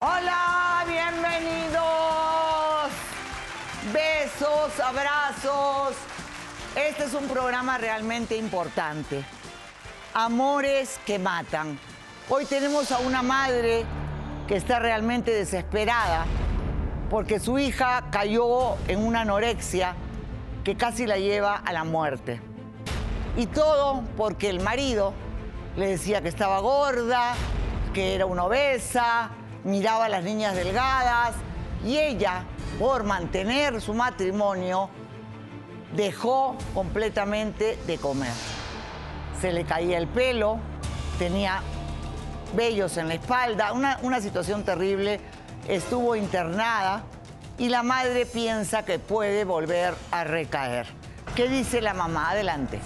Hola, 0.00 0.84
bienvenidos. 0.86 1.80
Besos, 3.94 4.78
abrazos. 4.78 5.96
Este 6.76 7.04
es 7.04 7.14
un 7.14 7.26
programa 7.26 7.78
realmente 7.78 8.36
importante. 8.36 9.24
Amores 10.12 11.00
que 11.06 11.18
matan. 11.18 11.78
Hoy 12.28 12.44
tenemos 12.44 12.92
a 12.92 12.98
una 12.98 13.22
madre 13.22 13.86
que 14.46 14.56
está 14.56 14.80
realmente 14.80 15.30
desesperada 15.30 16.26
porque 17.08 17.40
su 17.40 17.58
hija 17.58 18.10
cayó 18.10 18.76
en 18.88 18.98
una 18.98 19.22
anorexia 19.22 19.94
que 20.62 20.76
casi 20.76 21.06
la 21.06 21.16
lleva 21.16 21.56
a 21.56 21.72
la 21.72 21.84
muerte. 21.84 22.38
Y 23.38 23.46
todo 23.46 24.02
porque 24.18 24.50
el 24.50 24.60
marido 24.60 25.14
le 25.74 25.86
decía 25.86 26.20
que 26.20 26.28
estaba 26.28 26.58
gorda, 26.58 27.32
que 27.94 28.14
era 28.14 28.26
una 28.26 28.44
obesa, 28.44 29.30
miraba 29.66 30.06
a 30.06 30.08
las 30.08 30.24
niñas 30.24 30.54
delgadas 30.54 31.34
y 31.84 31.98
ella, 31.98 32.44
por 32.78 33.04
mantener 33.04 33.80
su 33.80 33.94
matrimonio, 33.94 34.88
dejó 35.94 36.56
completamente 36.72 37.78
de 37.86 37.98
comer. 37.98 38.32
Se 39.40 39.52
le 39.52 39.64
caía 39.64 39.98
el 39.98 40.06
pelo, 40.06 40.58
tenía 41.18 41.62
vellos 42.54 42.96
en 42.96 43.08
la 43.08 43.14
espalda, 43.14 43.72
una, 43.72 43.98
una 44.02 44.20
situación 44.20 44.64
terrible, 44.64 45.20
estuvo 45.68 46.14
internada 46.16 47.02
y 47.58 47.68
la 47.68 47.82
madre 47.82 48.24
piensa 48.24 48.84
que 48.84 48.98
puede 48.98 49.44
volver 49.44 49.94
a 50.12 50.24
recaer. 50.24 50.86
¿Qué 51.34 51.48
dice 51.48 51.82
la 51.82 51.92
mamá? 51.92 52.30
Adelante. 52.30 52.80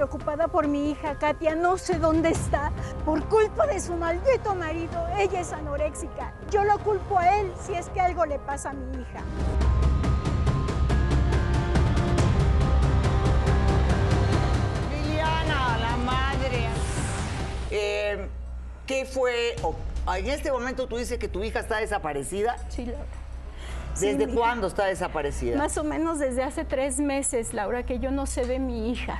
Preocupada 0.00 0.46
por 0.46 0.68
mi 0.68 0.90
hija 0.90 1.18
Katia, 1.18 1.54
no 1.54 1.78
sé 1.78 1.98
dónde 1.98 2.28
está. 2.28 2.70
Por 3.06 3.24
culpa 3.28 3.66
de 3.66 3.80
su 3.80 3.94
maldito 3.96 4.54
marido, 4.54 5.06
ella 5.16 5.40
es 5.40 5.52
anoréxica. 5.54 6.34
Yo 6.50 6.64
lo 6.64 6.78
culpo 6.80 7.18
a 7.18 7.40
él 7.40 7.50
si 7.58 7.72
es 7.72 7.88
que 7.88 8.00
algo 8.02 8.26
le 8.26 8.38
pasa 8.38 8.70
a 8.70 8.72
mi 8.74 9.00
hija. 9.00 9.22
Liliana, 14.90 15.78
la 15.78 15.96
madre. 15.96 16.66
Eh, 17.70 18.28
¿Qué 18.86 19.04
fue? 19.04 19.56
o- 19.62 19.74
en 20.14 20.26
este 20.28 20.52
momento 20.52 20.86
tú 20.86 20.96
dices 20.98 21.18
que 21.18 21.28
tu 21.28 21.42
hija 21.42 21.60
está 21.60 21.78
desaparecida. 21.78 22.56
Sí, 22.68 22.84
Laura. 22.86 23.04
Sí, 23.94 24.06
¿Desde 24.12 24.24
hija. 24.24 24.34
cuándo 24.34 24.66
está 24.68 24.84
desaparecida? 24.86 25.56
Más 25.56 25.76
o 25.78 25.84
menos 25.84 26.18
desde 26.18 26.42
hace 26.42 26.64
tres 26.64 27.00
meses, 27.00 27.54
Laura, 27.54 27.82
que 27.84 27.98
yo 27.98 28.10
no 28.10 28.26
sé 28.26 28.46
de 28.46 28.58
mi 28.58 28.90
hija. 28.92 29.18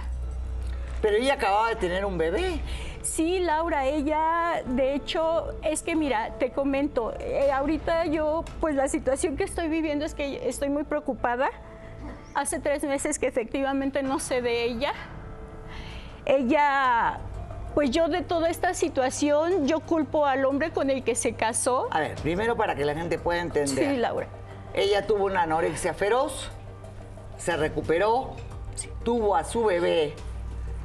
Pero 1.02 1.16
ella 1.16 1.34
acababa 1.34 1.68
de 1.68 1.76
tener 1.76 2.04
un 2.04 2.18
bebé. 2.18 2.60
Sí, 3.02 3.38
Laura, 3.38 3.86
ella, 3.86 4.62
de 4.66 4.94
hecho, 4.94 5.54
es 5.62 5.82
que 5.82 5.94
mira, 5.94 6.32
te 6.38 6.50
comento, 6.50 7.14
eh, 7.20 7.52
ahorita 7.52 8.06
yo, 8.06 8.44
pues 8.60 8.74
la 8.74 8.88
situación 8.88 9.36
que 9.36 9.44
estoy 9.44 9.68
viviendo 9.68 10.04
es 10.04 10.14
que 10.14 10.48
estoy 10.48 10.70
muy 10.70 10.82
preocupada. 10.84 11.48
Hace 12.34 12.58
tres 12.58 12.82
meses 12.82 13.18
que 13.18 13.28
efectivamente 13.28 14.02
no 14.02 14.18
sé 14.18 14.42
de 14.42 14.64
ella. 14.64 14.92
Ella, 16.24 17.20
pues 17.74 17.90
yo 17.92 18.08
de 18.08 18.22
toda 18.22 18.50
esta 18.50 18.74
situación, 18.74 19.68
yo 19.68 19.80
culpo 19.80 20.26
al 20.26 20.44
hombre 20.44 20.72
con 20.72 20.90
el 20.90 21.04
que 21.04 21.14
se 21.14 21.34
casó. 21.34 21.86
A 21.92 22.00
ver, 22.00 22.16
primero 22.16 22.56
para 22.56 22.74
que 22.74 22.84
la 22.84 22.94
gente 22.94 23.18
pueda 23.18 23.40
entender. 23.40 23.94
Sí, 23.94 23.96
Laura. 23.96 24.26
Ella 24.74 25.06
tuvo 25.06 25.26
una 25.26 25.42
anorexia 25.42 25.94
feroz, 25.94 26.50
se 27.38 27.56
recuperó, 27.56 28.34
tuvo 29.04 29.36
a 29.36 29.44
su 29.44 29.64
bebé. 29.64 30.14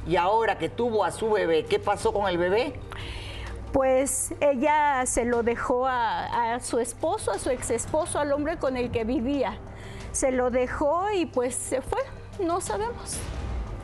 Y 0.06 0.16
ahora 0.16 0.58
que 0.58 0.68
tuvo 0.68 1.04
a 1.04 1.12
su 1.12 1.30
bebé, 1.30 1.64
¿qué 1.64 1.78
pasó 1.78 2.12
con 2.12 2.28
el 2.28 2.38
bebé? 2.38 2.74
Pues 3.72 4.34
ella 4.40 5.04
se 5.06 5.24
lo 5.24 5.42
dejó 5.42 5.86
a, 5.86 6.54
a 6.54 6.60
su 6.60 6.78
esposo, 6.78 7.30
a 7.30 7.38
su 7.38 7.50
ex 7.50 7.70
esposo, 7.70 8.18
al 8.18 8.32
hombre 8.32 8.58
con 8.58 8.76
el 8.76 8.90
que 8.90 9.04
vivía. 9.04 9.58
Se 10.12 10.30
lo 10.30 10.50
dejó 10.50 11.10
y 11.10 11.26
pues 11.26 11.54
se 11.54 11.80
fue. 11.80 12.00
No 12.38 12.60
sabemos 12.60 13.18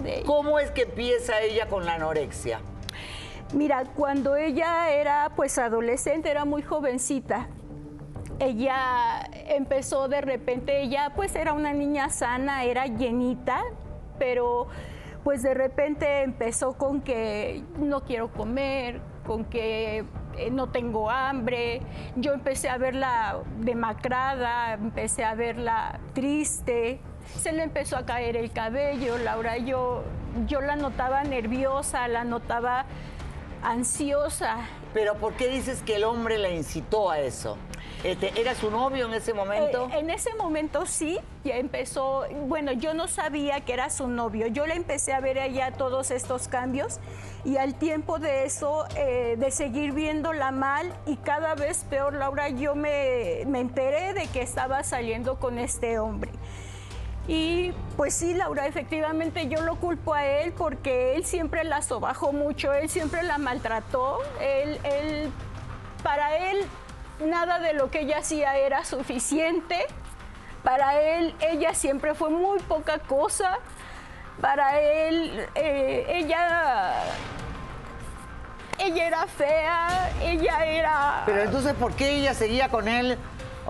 de. 0.00 0.22
¿Cómo 0.26 0.58
es 0.58 0.70
que 0.70 0.82
empieza 0.82 1.40
ella 1.40 1.68
con 1.68 1.86
la 1.86 1.94
anorexia? 1.94 2.60
Mira, 3.54 3.84
cuando 3.96 4.36
ella 4.36 4.90
era 4.90 5.32
pues 5.34 5.56
adolescente, 5.58 6.30
era 6.30 6.44
muy 6.44 6.62
jovencita. 6.62 7.48
Ella 8.40 9.26
empezó 9.32 10.06
de 10.08 10.20
repente, 10.20 10.82
ella 10.82 11.12
pues 11.16 11.34
era 11.34 11.54
una 11.54 11.72
niña 11.72 12.10
sana, 12.10 12.64
era 12.64 12.86
llenita, 12.86 13.62
pero 14.18 14.68
pues 15.24 15.42
de 15.42 15.54
repente 15.54 16.22
empezó 16.22 16.74
con 16.74 17.00
que 17.00 17.64
no 17.78 18.04
quiero 18.04 18.32
comer, 18.32 19.00
con 19.26 19.44
que 19.44 20.04
eh, 20.36 20.50
no 20.50 20.68
tengo 20.68 21.10
hambre. 21.10 21.82
Yo 22.16 22.32
empecé 22.32 22.68
a 22.68 22.78
verla 22.78 23.38
demacrada, 23.58 24.74
empecé 24.74 25.24
a 25.24 25.34
verla 25.34 26.00
triste. 26.14 27.00
Se 27.36 27.52
le 27.52 27.62
empezó 27.62 27.96
a 27.96 28.06
caer 28.06 28.36
el 28.36 28.50
cabello, 28.52 29.18
Laura, 29.18 29.58
yo, 29.58 30.02
yo 30.46 30.60
la 30.60 30.76
notaba 30.76 31.24
nerviosa, 31.24 32.08
la 32.08 32.24
notaba 32.24 32.86
ansiosa. 33.62 34.56
Pero 34.98 35.14
¿por 35.14 35.34
qué 35.34 35.46
dices 35.46 35.80
que 35.82 35.94
el 35.94 36.02
hombre 36.02 36.38
la 36.38 36.50
incitó 36.50 37.08
a 37.08 37.20
eso? 37.20 37.56
Este, 38.02 38.32
¿Era 38.34 38.56
su 38.56 38.68
novio 38.68 39.06
en 39.06 39.14
ese 39.14 39.32
momento? 39.32 39.88
Eh, 39.92 40.00
en 40.00 40.10
ese 40.10 40.34
momento 40.34 40.86
sí, 40.86 41.20
ya 41.44 41.54
empezó, 41.54 42.24
bueno, 42.48 42.72
yo 42.72 42.94
no 42.94 43.06
sabía 43.06 43.60
que 43.60 43.74
era 43.74 43.90
su 43.90 44.08
novio, 44.08 44.48
yo 44.48 44.66
le 44.66 44.74
empecé 44.74 45.12
a 45.12 45.20
ver 45.20 45.38
a 45.38 45.46
ella 45.46 45.70
todos 45.70 46.10
estos 46.10 46.48
cambios 46.48 46.98
y 47.44 47.58
al 47.58 47.76
tiempo 47.76 48.18
de 48.18 48.44
eso, 48.44 48.86
eh, 48.96 49.36
de 49.38 49.52
seguir 49.52 49.92
viéndola 49.92 50.50
mal 50.50 50.92
y 51.06 51.14
cada 51.14 51.54
vez 51.54 51.84
peor, 51.88 52.14
Laura, 52.14 52.48
yo 52.48 52.74
me, 52.74 53.44
me 53.46 53.60
enteré 53.60 54.14
de 54.14 54.26
que 54.26 54.42
estaba 54.42 54.82
saliendo 54.82 55.38
con 55.38 55.60
este 55.60 56.00
hombre. 56.00 56.32
Y 57.28 57.72
pues 57.98 58.14
sí, 58.14 58.32
Laura, 58.32 58.66
efectivamente 58.66 59.48
yo 59.48 59.60
lo 59.60 59.76
culpo 59.76 60.14
a 60.14 60.24
él 60.24 60.54
porque 60.56 61.14
él 61.14 61.26
siempre 61.26 61.62
la 61.62 61.82
sobajó 61.82 62.32
mucho, 62.32 62.72
él 62.72 62.88
siempre 62.88 63.22
la 63.22 63.36
maltrató, 63.36 64.18
él, 64.40 64.80
él, 64.82 65.30
para 66.02 66.38
él 66.38 66.64
nada 67.20 67.58
de 67.58 67.74
lo 67.74 67.90
que 67.90 68.00
ella 68.00 68.18
hacía 68.18 68.56
era 68.56 68.82
suficiente, 68.86 69.76
para 70.64 70.98
él 71.00 71.34
ella 71.40 71.74
siempre 71.74 72.14
fue 72.14 72.30
muy 72.30 72.60
poca 72.60 72.98
cosa, 72.98 73.58
para 74.40 74.80
él 74.80 75.46
eh, 75.54 76.06
ella, 76.08 76.94
ella 78.78 79.06
era 79.06 79.26
fea, 79.26 80.10
ella 80.22 80.64
era... 80.64 81.22
Pero 81.26 81.42
entonces, 81.42 81.74
¿por 81.74 81.92
qué 81.92 82.10
ella 82.16 82.32
seguía 82.32 82.70
con 82.70 82.88
él? 82.88 83.18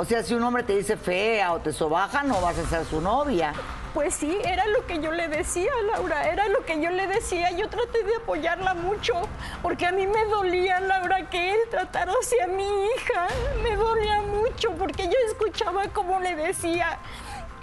O 0.00 0.04
sea, 0.04 0.22
si 0.22 0.32
un 0.32 0.44
hombre 0.44 0.62
te 0.62 0.76
dice 0.76 0.97
fea 0.97 1.53
o 1.53 1.59
te 1.59 1.72
sobaja, 1.72 2.22
no 2.22 2.41
vas 2.41 2.56
a 2.56 2.64
ser 2.66 2.84
su 2.84 3.00
novia. 3.00 3.53
Pues 3.92 4.14
sí, 4.14 4.38
era 4.44 4.64
lo 4.69 4.86
que 4.86 5.00
yo 5.00 5.10
le 5.10 5.26
decía, 5.26 5.72
Laura, 5.91 6.31
era 6.31 6.47
lo 6.47 6.64
que 6.64 6.81
yo 6.81 6.88
le 6.91 7.09
decía. 7.09 7.50
Yo 7.50 7.69
traté 7.69 8.04
de 8.04 8.14
apoyarla 8.14 8.75
mucho, 8.75 9.14
porque 9.60 9.86
a 9.86 9.91
mí 9.91 10.06
me 10.06 10.25
dolía, 10.26 10.78
Laura, 10.78 11.28
que 11.28 11.50
él 11.50 11.59
tratara 11.69 12.12
hacia 12.12 12.47
mi 12.47 12.62
hija. 12.62 13.26
Me 13.64 13.75
dolía 13.75 14.22
mucho, 14.22 14.70
porque 14.78 15.06
yo 15.06 15.16
escuchaba 15.26 15.88
cómo 15.92 16.20
le 16.20 16.36
decía 16.36 17.00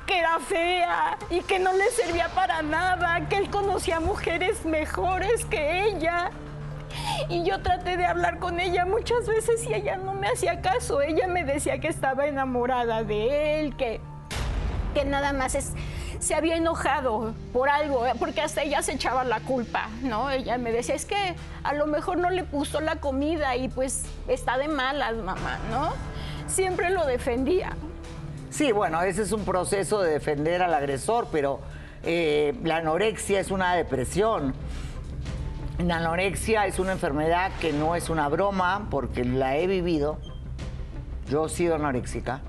que 0.05 0.19
era 0.19 0.37
fea 0.41 1.17
y 1.29 1.39
que 1.39 1.57
no 1.57 1.71
le 1.71 1.89
servía 1.91 2.27
para 2.35 2.61
nada, 2.61 3.29
que 3.29 3.37
él 3.37 3.49
conocía 3.49 4.01
mujeres 4.01 4.65
mejores 4.65 5.45
que 5.45 5.85
ella. 5.85 6.31
Y 7.29 7.43
yo 7.43 7.61
traté 7.61 7.97
de 7.97 8.05
hablar 8.05 8.39
con 8.39 8.59
ella 8.59 8.85
muchas 8.85 9.27
veces 9.27 9.65
y 9.65 9.73
ella 9.73 9.97
no 9.97 10.13
me 10.13 10.27
hacía 10.27 10.61
caso. 10.61 11.01
Ella 11.01 11.27
me 11.27 11.43
decía 11.43 11.79
que 11.79 11.87
estaba 11.87 12.27
enamorada 12.27 13.03
de 13.03 13.59
él, 13.59 13.75
que, 13.75 13.99
que 14.93 15.05
nada 15.05 15.33
más 15.33 15.55
es, 15.55 15.73
se 16.19 16.35
había 16.35 16.55
enojado 16.55 17.33
por 17.53 17.69
algo, 17.69 18.03
porque 18.19 18.41
hasta 18.41 18.63
ella 18.63 18.81
se 18.81 18.93
echaba 18.93 19.23
la 19.23 19.39
culpa, 19.41 19.89
¿no? 20.01 20.29
Ella 20.29 20.57
me 20.57 20.71
decía, 20.71 20.95
es 20.95 21.05
que 21.05 21.35
a 21.63 21.73
lo 21.73 21.87
mejor 21.87 22.17
no 22.17 22.29
le 22.29 22.43
puso 22.43 22.81
la 22.81 22.97
comida 22.97 23.55
y 23.55 23.69
pues 23.69 24.05
está 24.27 24.57
de 24.57 24.67
malas, 24.67 25.15
mamá, 25.15 25.59
¿no? 25.69 25.93
Siempre 26.47 26.89
lo 26.89 27.05
defendía. 27.05 27.75
Sí, 28.49 28.71
bueno, 28.71 29.01
ese 29.01 29.23
es 29.23 29.31
un 29.31 29.43
proceso 29.43 30.01
de 30.01 30.11
defender 30.11 30.61
al 30.61 30.73
agresor, 30.73 31.27
pero 31.31 31.59
eh, 32.03 32.53
la 32.63 32.77
anorexia 32.77 33.39
es 33.39 33.51
una 33.51 33.75
depresión. 33.75 34.53
La 35.77 35.97
anorexia 35.97 36.65
es 36.65 36.79
una 36.79 36.93
enfermedad 36.93 37.51
que 37.59 37.73
no 37.73 37.95
es 37.95 38.09
una 38.09 38.29
broma, 38.29 38.87
porque 38.89 39.25
la 39.25 39.57
he 39.57 39.67
vivido. 39.67 40.17
Yo 41.29 41.47
he 41.47 41.49
sido 41.49 41.75
anoréxica. 41.75 42.41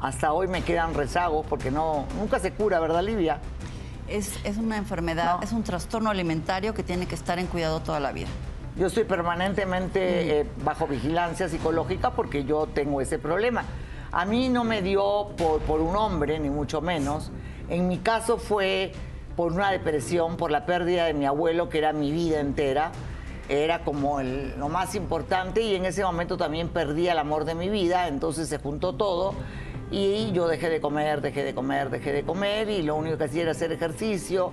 Hasta 0.00 0.32
hoy 0.32 0.46
me 0.46 0.62
quedan 0.62 0.92
rezagos 0.92 1.46
porque 1.48 1.70
no, 1.70 2.04
nunca 2.18 2.38
se 2.38 2.52
cura, 2.52 2.78
¿verdad, 2.80 3.02
Livia? 3.02 3.38
Es, 4.08 4.38
es 4.44 4.58
una 4.58 4.76
enfermedad, 4.76 5.36
No. 5.38 5.42
es 5.42 5.52
un 5.52 5.62
trastorno 5.62 6.10
alimentario 6.10 6.74
que 6.74 6.82
tiene 6.82 7.06
que 7.06 7.14
estar 7.14 7.38
en 7.38 7.46
cuidado 7.46 7.80
toda 7.80 7.98
la 7.98 8.12
vida. 8.12 8.28
Yo 8.76 8.88
estoy 8.88 9.04
permanentemente 9.04 10.40
eh, 10.40 10.46
bajo 10.62 10.86
vigilancia 10.86 11.48
psicológica 11.48 12.10
porque 12.10 12.44
yo 12.44 12.66
tengo 12.66 13.00
ese 13.00 13.18
problema. 13.18 13.64
A 14.12 14.26
mí 14.26 14.50
no 14.50 14.64
me 14.64 14.82
dio 14.82 15.28
por, 15.38 15.60
por 15.62 15.80
un 15.80 15.96
hombre, 15.96 16.38
ni 16.38 16.50
mucho 16.50 16.82
menos. 16.82 17.32
En 17.70 17.88
mi 17.88 17.98
caso 17.98 18.36
fue 18.36 18.92
por 19.36 19.52
una 19.52 19.70
depresión, 19.70 20.36
por 20.36 20.50
la 20.50 20.66
pérdida 20.66 21.04
de 21.04 21.14
mi 21.14 21.26
abuelo, 21.26 21.68
que 21.68 21.78
era 21.78 21.92
mi 21.92 22.10
vida 22.10 22.40
entera. 22.40 22.92
Era 23.48 23.84
como 23.84 24.18
el- 24.18 24.58
lo 24.58 24.68
más 24.68 24.94
importante 24.94 25.62
y 25.62 25.76
en 25.76 25.84
ese 25.84 26.02
momento 26.02 26.36
también 26.36 26.68
perdí 26.68 27.08
el 27.08 27.18
amor 27.18 27.44
de 27.44 27.54
mi 27.54 27.68
vida, 27.68 28.08
entonces 28.08 28.48
se 28.48 28.58
juntó 28.58 28.94
todo 28.94 29.34
y 29.90 30.32
yo 30.32 30.48
dejé 30.48 30.68
de 30.68 30.80
comer, 30.80 31.20
dejé 31.20 31.44
de 31.44 31.54
comer, 31.54 31.90
dejé 31.90 32.12
de 32.12 32.24
comer 32.24 32.68
y 32.68 32.82
lo 32.82 32.96
único 32.96 33.18
que 33.18 33.24
hacía 33.24 33.42
era 33.42 33.52
hacer 33.52 33.70
ejercicio. 33.70 34.52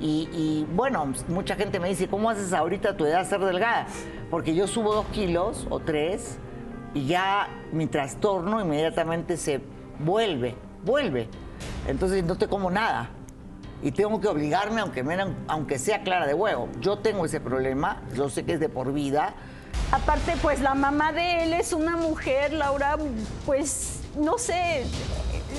Y, 0.00 0.66
bueno, 0.74 1.14
mucha 1.28 1.54
gente 1.54 1.80
me 1.80 1.88
dice, 1.88 2.08
¿cómo 2.08 2.28
haces 2.28 2.52
ahorita 2.52 2.94
tu 2.94 3.06
edad 3.06 3.26
ser 3.26 3.40
delgada? 3.40 3.86
Porque 4.30 4.54
yo 4.54 4.66
subo 4.66 4.94
dos 4.94 5.06
kilos 5.06 5.66
o 5.70 5.78
tres 5.80 6.36
y 6.92 7.06
ya 7.06 7.48
mi 7.72 7.86
trastorno 7.86 8.60
inmediatamente 8.60 9.38
se 9.38 9.60
vuelve, 10.00 10.56
vuelve. 10.84 11.28
Entonces 11.88 12.22
no 12.22 12.36
te 12.36 12.48
como 12.48 12.70
nada. 12.70 13.08
Y 13.84 13.92
tengo 13.92 14.18
que 14.18 14.28
obligarme, 14.28 14.80
aunque, 14.80 15.02
me- 15.04 15.34
aunque 15.46 15.78
sea 15.78 16.02
clara 16.02 16.26
de 16.26 16.32
huevo. 16.34 16.68
Yo 16.80 16.98
tengo 16.98 17.26
ese 17.26 17.38
problema, 17.38 18.00
yo 18.14 18.30
sé 18.30 18.44
que 18.44 18.54
es 18.54 18.60
de 18.60 18.70
por 18.70 18.92
vida. 18.94 19.34
Aparte, 19.92 20.32
pues 20.40 20.60
la 20.60 20.74
mamá 20.74 21.12
de 21.12 21.44
él 21.44 21.52
es 21.52 21.72
una 21.74 21.96
mujer, 21.98 22.54
Laura, 22.54 22.96
pues 23.44 24.00
no 24.16 24.38
sé, 24.38 24.86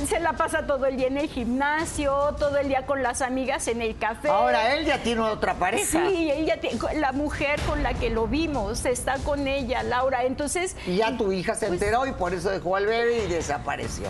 se 0.08 0.20
la 0.20 0.34
pasa 0.34 0.66
todo 0.66 0.88
el 0.88 0.98
día 0.98 1.06
en 1.08 1.18
el 1.20 1.30
gimnasio, 1.30 2.36
todo 2.40 2.58
el 2.58 2.68
día 2.68 2.88
con 2.88 3.04
las 3.04 3.22
amigas 3.22 3.68
en 3.68 3.82
el 3.84 3.96
café. 3.96 4.30
Ahora 4.30 4.74
él 4.74 4.86
ya 4.86 5.04
tiene 5.04 5.22
otra 5.22 5.54
pareja. 5.54 5.86
Sí, 6.10 6.32
ella 6.32 6.60
tiene- 6.60 6.80
la 6.96 7.12
mujer 7.12 7.60
con 7.68 7.84
la 7.84 7.94
que 7.94 8.10
lo 8.10 8.28
vimos 8.28 8.86
está 8.86 9.18
con 9.20 9.48
ella, 9.48 9.84
Laura. 9.84 10.24
Entonces, 10.24 10.76
Y 10.88 10.96
ya 10.98 11.16
tu 11.16 11.32
hija 11.32 11.54
se 11.54 11.68
Pues- 11.68 11.80
enteró 11.80 12.08
y 12.08 12.12
por 12.14 12.34
eso 12.34 12.50
dejó 12.50 12.76
al 12.76 12.88
bebé 12.88 13.26
y 13.26 13.28
desapareció. 13.28 14.08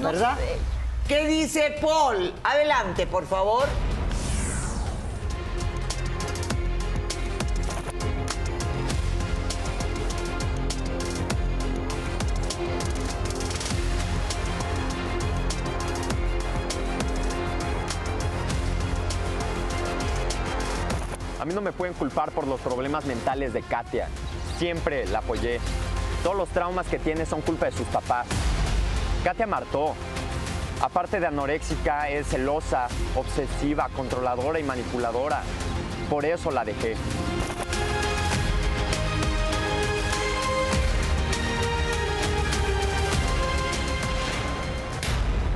No 0.00 0.08
¿Verdad? 0.08 0.38
sé. 0.38 0.56
¿Qué 1.08 1.26
dice 1.26 1.76
Paul? 1.80 2.32
Adelante, 2.42 3.06
por 3.06 3.26
favor. 3.26 3.68
A 21.40 21.44
mí 21.44 21.54
no 21.54 21.60
me 21.60 21.72
pueden 21.72 21.92
culpar 21.94 22.30
por 22.30 22.46
los 22.46 22.60
problemas 22.60 23.04
mentales 23.04 23.52
de 23.52 23.62
Katia. 23.62 24.08
Siempre 24.58 25.06
la 25.08 25.18
apoyé. 25.18 25.58
Todos 26.22 26.36
los 26.36 26.48
traumas 26.50 26.86
que 26.86 27.00
tiene 27.00 27.26
son 27.26 27.40
culpa 27.40 27.66
de 27.66 27.72
sus 27.72 27.86
papás. 27.88 28.28
Katia 29.24 29.48
martó. 29.48 29.96
Aparte 30.82 31.20
de 31.20 31.28
anoréxica, 31.28 32.08
es 32.08 32.26
celosa, 32.26 32.88
obsesiva, 33.14 33.88
controladora 33.94 34.58
y 34.58 34.64
manipuladora. 34.64 35.42
Por 36.10 36.24
eso 36.24 36.50
la 36.50 36.64
dejé. 36.64 36.96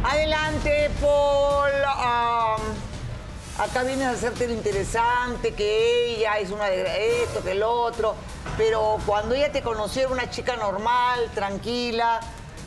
Adelante, 0.04 0.90
Paul. 1.00 1.72
Acá 3.58 3.82
vienes 3.82 4.06
a 4.06 4.10
hacerte 4.10 4.46
lo 4.46 4.52
interesante, 4.52 5.54
que 5.54 6.14
ella 6.14 6.38
es 6.38 6.50
una 6.50 6.66
de 6.66 7.22
esto, 7.24 7.42
que 7.42 7.50
el 7.52 7.64
otro. 7.64 8.14
Pero 8.56 8.98
cuando 9.04 9.34
ella 9.34 9.50
te 9.50 9.62
conoció 9.62 10.02
era 10.02 10.12
una 10.12 10.30
chica 10.30 10.56
normal, 10.56 11.30
tranquila, 11.34 12.20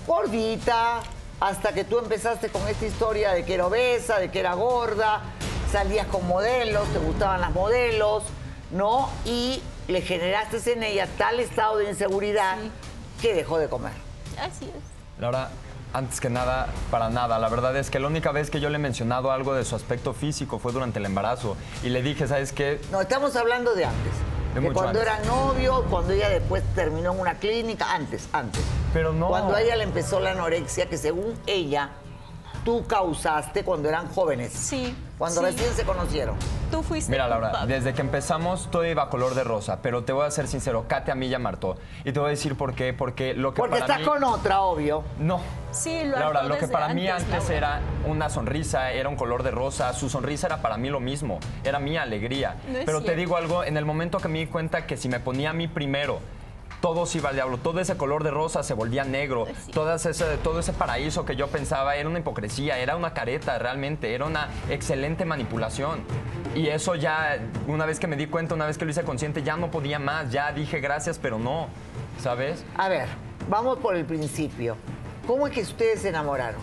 gordita, 0.06 1.02
hasta 1.40 1.74
que 1.74 1.84
tú 1.84 2.00
empezaste 2.00 2.50
con 2.50 2.68
esta 2.68 2.86
historia 2.86 3.32
de 3.32 3.46
que 3.46 3.54
era 3.54 3.68
obesa, 3.68 4.20
de 4.20 4.30
que 4.30 4.40
era 4.40 4.54
gorda, 4.54 5.22
salías 5.72 6.08
con 6.08 6.28
modelos, 6.28 6.88
te 6.90 7.00
gustaban 7.00 7.42
las 7.42 7.52
modelos, 7.52 8.24
¿no? 8.72 9.10
Y 9.26 9.62
le 9.88 10.02
generaste 10.02 10.74
en 10.74 10.84
ella 10.84 11.08
tal 11.18 11.40
estado 11.40 11.78
de 11.78 11.90
inseguridad 11.90 12.58
que 13.22 13.34
dejó 13.34 13.58
de 13.58 13.70
comer. 13.70 13.94
así 14.40 14.66
es. 14.66 15.22
Laura, 15.22 15.50
antes 15.94 16.20
que 16.20 16.30
nada, 16.30 16.68
para 16.92 17.10
nada. 17.10 17.40
La 17.40 17.50
verdad 17.50 17.76
es 17.76 17.90
que 17.90 18.00
la 18.00 18.08
única 18.08 18.32
vez 18.32 18.50
que 18.50 18.60
yo 18.60 18.70
le 18.70 18.76
he 18.76 18.80
mencionado 18.80 19.32
algo 19.32 19.54
de 19.54 19.66
su 19.66 19.76
aspecto 19.76 20.14
físico 20.14 20.60
fue 20.60 20.72
durante 20.72 21.00
el 21.00 21.06
embarazo. 21.06 21.58
Y 21.84 21.90
le 21.90 22.02
dije, 22.02 22.28
¿sabes 22.28 22.54
qué? 22.54 22.80
No, 22.92 23.02
estamos 23.02 23.36
hablando 23.36 23.74
de 23.74 23.86
antes. 23.86 24.14
Mucho 24.56 24.74
cuando 24.74 25.00
antes. 25.00 25.04
era 25.04 25.19
novio, 25.25 25.86
cuando 25.90 26.13
ella 26.13 26.30
después 26.30 26.63
terminó 26.75 27.13
en 27.13 27.19
una 27.19 27.36
clínica, 27.36 27.94
antes, 27.94 28.28
antes. 28.34 28.62
Pero 28.94 29.13
no. 29.13 29.28
Cuando 29.28 29.56
a 29.56 29.62
ella 29.62 29.75
le 29.75 29.84
empezó 29.84 30.19
la 30.19 30.31
anorexia, 30.31 30.88
que 30.90 30.98
según 30.98 31.36
ella, 31.46 31.92
tú 32.66 32.86
causaste 32.88 33.63
cuando 33.63 33.90
eran 33.90 34.07
jóvenes. 34.10 34.51
Sí, 34.54 34.96
Cuando 35.18 35.42
sí. 35.42 35.46
recién 35.48 35.74
se 35.75 35.84
conocieron. 35.84 36.36
Tú 36.71 36.83
fuiste 36.83 37.12
Mira, 37.12 37.27
Laura, 37.27 37.50
culpable. 37.50 37.75
desde 37.75 37.94
que 37.94 38.01
empezamos 38.01 38.69
todo 38.69 38.86
iba 38.86 39.10
color 39.10 39.33
de 39.33 39.44
rosa, 39.44 39.80
pero 39.81 40.04
te 40.04 40.13
voy 40.13 40.25
a 40.25 40.31
ser 40.31 40.48
sincero, 40.48 40.86
Katia 40.88 41.13
a 41.13 41.16
mí 41.16 41.27
ya 41.30 41.39
martó. 41.39 41.77
Y 42.04 42.12
te 42.12 42.19
voy 42.19 42.27
a 42.27 42.30
decir 42.31 42.56
por 42.56 42.74
qué, 42.75 42.94
porque 42.94 43.33
lo 43.33 43.54
que 43.54 43.62
Porque 43.62 43.80
para 43.80 43.86
estás 43.86 44.00
mí... 44.00 44.06
con 44.06 44.24
otra, 44.24 44.62
obvio. 44.62 45.04
No. 45.19 45.42
Sí, 45.71 46.04
lo 46.04 46.18
Laura, 46.19 46.44
lo 46.44 46.57
que 46.57 46.68
para 46.68 46.94
mí 46.94 47.07
antes, 47.07 47.30
Laura. 47.50 47.56
era 47.57 47.81
una 48.07 48.30
sonrisa, 48.30 48.92
era 48.92 49.10
un 49.10 49.16
color 49.16 49.44
de 49.44 49.51
rosa, 49.51 49.94
su 49.94 50.10
sonrisa 50.10 50.48
era 50.48 50.62
para 50.62 50.77
mí 50.77 50.89
lo 50.89 51.00
mismo, 51.00 51.39
era 51.63 51.80
mi 51.80 51.98
alegría. 51.98 52.56
No 52.71 52.77
es 52.77 52.86
Pero 52.86 53.01
te 53.04 53.16
digo 53.16 53.36
algo, 53.38 53.63
en 53.63 53.75
el 53.77 53.86
momento 53.86 54.19
que 54.19 54.27
me 54.27 54.39
di 54.39 54.48
cuenta 54.48 54.86
que 54.86 54.95
si 54.98 55.10
me 55.10 55.19
ponía 55.19 55.50
a 55.51 55.54
mí 55.54 55.68
primero, 55.68 56.19
todo 56.81 57.06
se 57.06 57.18
iba 57.18 57.30
al 57.30 57.36
diablo, 57.36 57.58
todo 57.58 57.80
ese 57.80 57.98
color 57.98 58.24
de 58.24 58.31
rosa 58.31 58.64
se 58.64 58.74
volvía 58.74 59.04
negro, 59.04 59.48
Es 59.48 59.56
cierto. 59.58 59.72
todas 59.72 60.06
ese, 60.06 60.38
todo 60.38 60.60
ese 60.60 60.74
paraíso 60.74 61.26
que 61.26 61.36
yo 61.36 61.48
pensaba 61.48 61.96
era 61.96 62.08
una 62.08 62.20
hipocresía, 62.20 62.80
era 62.80 62.96
una 62.96 63.14
careta 63.14 63.58
realmente, 63.60 64.14
era 64.14 64.26
una 64.26 64.50
excelente 64.70 65.26
manipulación. 65.26 66.00
Y 66.56 66.68
eso 66.68 66.96
ya, 66.96 67.38
una 67.68 67.86
vez 67.86 68.00
que 68.00 68.08
me 68.08 68.16
di 68.16 68.28
cuenta, 68.28 68.56
una 68.56 68.66
vez 68.66 68.78
que 68.78 68.86
lo 68.86 68.92
hice 68.92 69.04
consciente, 69.04 69.44
ya 69.44 69.58
no 69.58 69.70
podía 69.72 70.00
más, 70.00 70.31
ya 70.31 70.52
dije 70.52 70.80
gracias, 70.80 71.20
pero 71.20 71.38
no, 71.38 71.68
¿sabes? 72.20 72.64
A 72.78 72.88
ver, 72.90 73.08
vamos 73.50 73.78
por 73.80 73.96
el 73.96 74.06
principio. 74.06 74.76
¿Cómo 75.28 75.48
es 75.48 75.54
que 75.54 75.62
ustedes 75.62 76.02
se 76.02 76.10
enamoraron? 76.10 76.62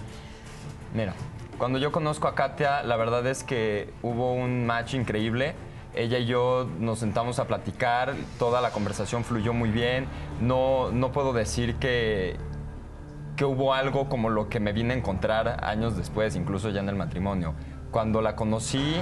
Mira, 0.94 1.14
cuando 1.58 1.78
yo 1.78 1.92
conozco 1.92 2.26
a 2.26 2.34
Katia, 2.34 2.82
la 2.82 2.96
verdad 2.96 3.26
es 3.26 3.44
que 3.44 3.92
hubo 4.02 4.32
un 4.32 4.66
match 4.66 4.94
increíble. 4.94 5.54
Ella 5.96 6.19
y 6.19 6.26
yo 6.26 6.69
nos 6.78 6.98
sentamos 6.98 7.38
a 7.38 7.46
platicar, 7.46 8.14
toda 8.38 8.60
la 8.60 8.70
conversación 8.70 9.25
fluyó 9.25 9.52
muy 9.54 9.70
bien. 9.70 10.06
No, 10.40 10.90
no 10.93 11.10
puedo 11.10 11.32
decir 11.32 11.76
que, 11.76 12.37
que 13.37 13.44
hubo 13.46 13.72
algo 13.72 14.08
como 14.08 14.28
lo 14.28 14.48
que 14.50 14.60
me 14.60 14.72
vine 14.72 14.93
a 14.94 14.96
encontrar 14.98 15.64
años 15.64 15.96
después, 15.96 16.37
incluso 16.37 16.69
ya 16.70 16.81
en 16.81 16.88
el 16.90 16.96
matrimonio. 16.96 17.54
Cuando 17.90 18.20
la 18.20 18.37
conocí, 18.37 18.96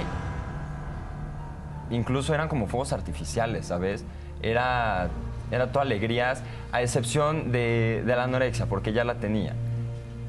incluso 1.89 2.33
eran 2.33 2.47
como 2.47 2.67
fuegos 2.67 2.93
artificiales, 2.93 3.67
¿sabes? 3.67 4.05
Era, 4.41 5.09
era 5.51 5.71
todo 5.71 5.81
alegrías, 5.81 6.43
a 6.71 6.81
excepción 6.81 7.51
de, 7.51 8.03
de 8.05 8.15
la 8.15 8.23
anorexia, 8.23 8.65
porque 8.67 8.93
ya 8.93 9.03
la 9.03 9.15
tenía. 9.15 9.53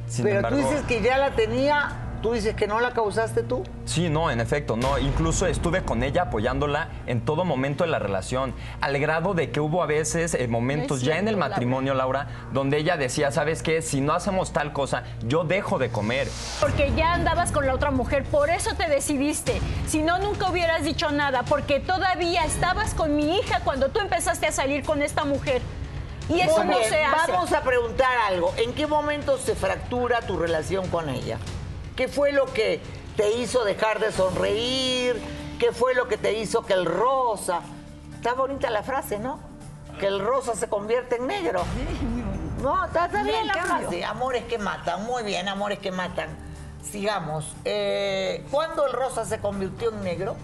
Sin 0.09 0.25
Pero 0.25 0.37
embargo- 0.39 0.59
tú 0.59 0.65
dices 0.69 0.83
que 0.87 1.03
ya 1.03 1.19
la 1.19 1.31
tenía, 1.31 1.89
tú 2.27 2.33
dices 2.33 2.57
que 2.57 2.67
no 2.67 2.81
la 2.81 2.91
causaste 2.91 3.45
tú. 3.45 3.63
Sí, 3.85 4.09
no, 4.09 4.33
en 4.33 4.41
efecto, 4.41 4.77
no. 4.77 4.99
Incluso 4.99 5.47
estuve 5.47 5.83
con 5.85 6.03
ella 6.03 6.23
apoyándola 6.23 6.89
en 7.07 7.21
todo 7.21 7.45
momento 7.45 7.85
de 7.85 7.91
la 7.91 8.01
relación, 8.01 8.53
al 8.81 8.99
grado 8.99 9.33
de 9.33 9.53
que 9.53 9.61
hubo 9.61 9.81
a 9.81 9.87
veces 9.87 10.35
eh, 10.35 10.49
momentos 10.49 11.03
ya 11.03 11.19
en 11.19 11.29
el 11.29 11.35
Laura. 11.39 11.51
matrimonio, 11.51 11.95
Laura, 11.95 12.27
donde 12.53 12.79
ella 12.79 12.97
decía, 12.97 13.31
¿sabes 13.31 13.63
qué? 13.63 13.81
Si 13.81 14.01
no 14.01 14.13
hacemos 14.13 14.53
tal 14.53 14.73
cosa, 14.73 15.05
yo 15.29 15.45
dejo 15.45 15.79
de 15.79 15.91
comer. 15.91 16.27
Porque 16.61 16.93
ya 16.97 17.13
andabas 17.13 17.53
con 17.53 17.65
la 17.65 17.73
otra 17.75 17.93
mujer, 17.93 18.25
por 18.25 18.51
eso 18.51 18.75
te 18.75 18.89
decidiste. 18.89 19.61
Si 19.87 20.03
no, 20.03 20.19
nunca 20.19 20.51
hubieras 20.51 20.83
dicho 20.83 21.13
nada, 21.13 21.45
porque 21.45 21.79
todavía 21.79 22.45
estabas 22.45 22.93
con 22.95 23.15
mi 23.15 23.39
hija 23.39 23.61
cuando 23.63 23.91
tú 23.91 24.01
empezaste 24.01 24.49
a 24.49 24.53
salir 24.53 24.83
con 24.85 25.01
esta 25.01 25.25
mujer. 25.25 25.63
Y 26.29 26.41
eso 26.41 26.57
Muy 26.65 26.75
no 26.75 26.79
bien, 26.81 26.91
se 26.91 27.05
hace. 27.05 27.31
Vamos 27.31 27.53
a 27.53 27.63
preguntar 27.63 28.11
algo. 28.27 28.53
¿En 28.57 28.73
qué 28.73 28.89
momento 28.89 29.39
se 29.39 29.55
fractura 29.55 30.23
tu 30.23 30.37
relación 30.37 30.89
con 30.89 31.09
ella? 31.09 31.39
¿Qué 31.97 32.09
fue 32.09 32.33
lo 32.33 32.45
que 32.53 32.81
te 33.17 33.33
hizo 33.39 33.65
dejar 33.65 33.99
de 33.99 34.13
sonreír? 34.13 35.21
¿Qué 35.59 35.73
fue 35.73 35.95
lo 35.95 36.07
que 36.09 36.19
te 36.19 36.39
hizo 36.39 36.63
que 36.63 36.75
el 36.75 36.85
rosa... 36.85 37.63
Está 38.15 38.35
bonita 38.35 38.71
la 38.71 38.83
frase, 38.83 39.19
¿no? 39.19 39.39
Que 39.99 40.07
el 40.07 40.21
rosa 40.21 40.55
se 40.55 40.69
convierte 40.69 41.17
en 41.17 41.27
negro. 41.27 41.63
No, 42.61 42.85
está, 42.85 43.07
está 43.07 43.23
bien 43.23 43.47
la 43.47 43.55
frase. 43.55 44.05
Amores 44.05 44.45
que 44.45 44.59
matan. 44.59 45.05
Muy 45.05 45.23
bien, 45.23 45.49
amores 45.49 45.79
que 45.79 45.93
matan. 45.93 46.29
Sigamos. 46.83 47.55
Eh, 47.65 48.45
¿Cuándo 48.51 48.87
el 48.87 48.93
rosa 48.93 49.25
se 49.25 49.39
convirtió 49.39 49.91
en 49.91 50.03
negro? 50.03 50.37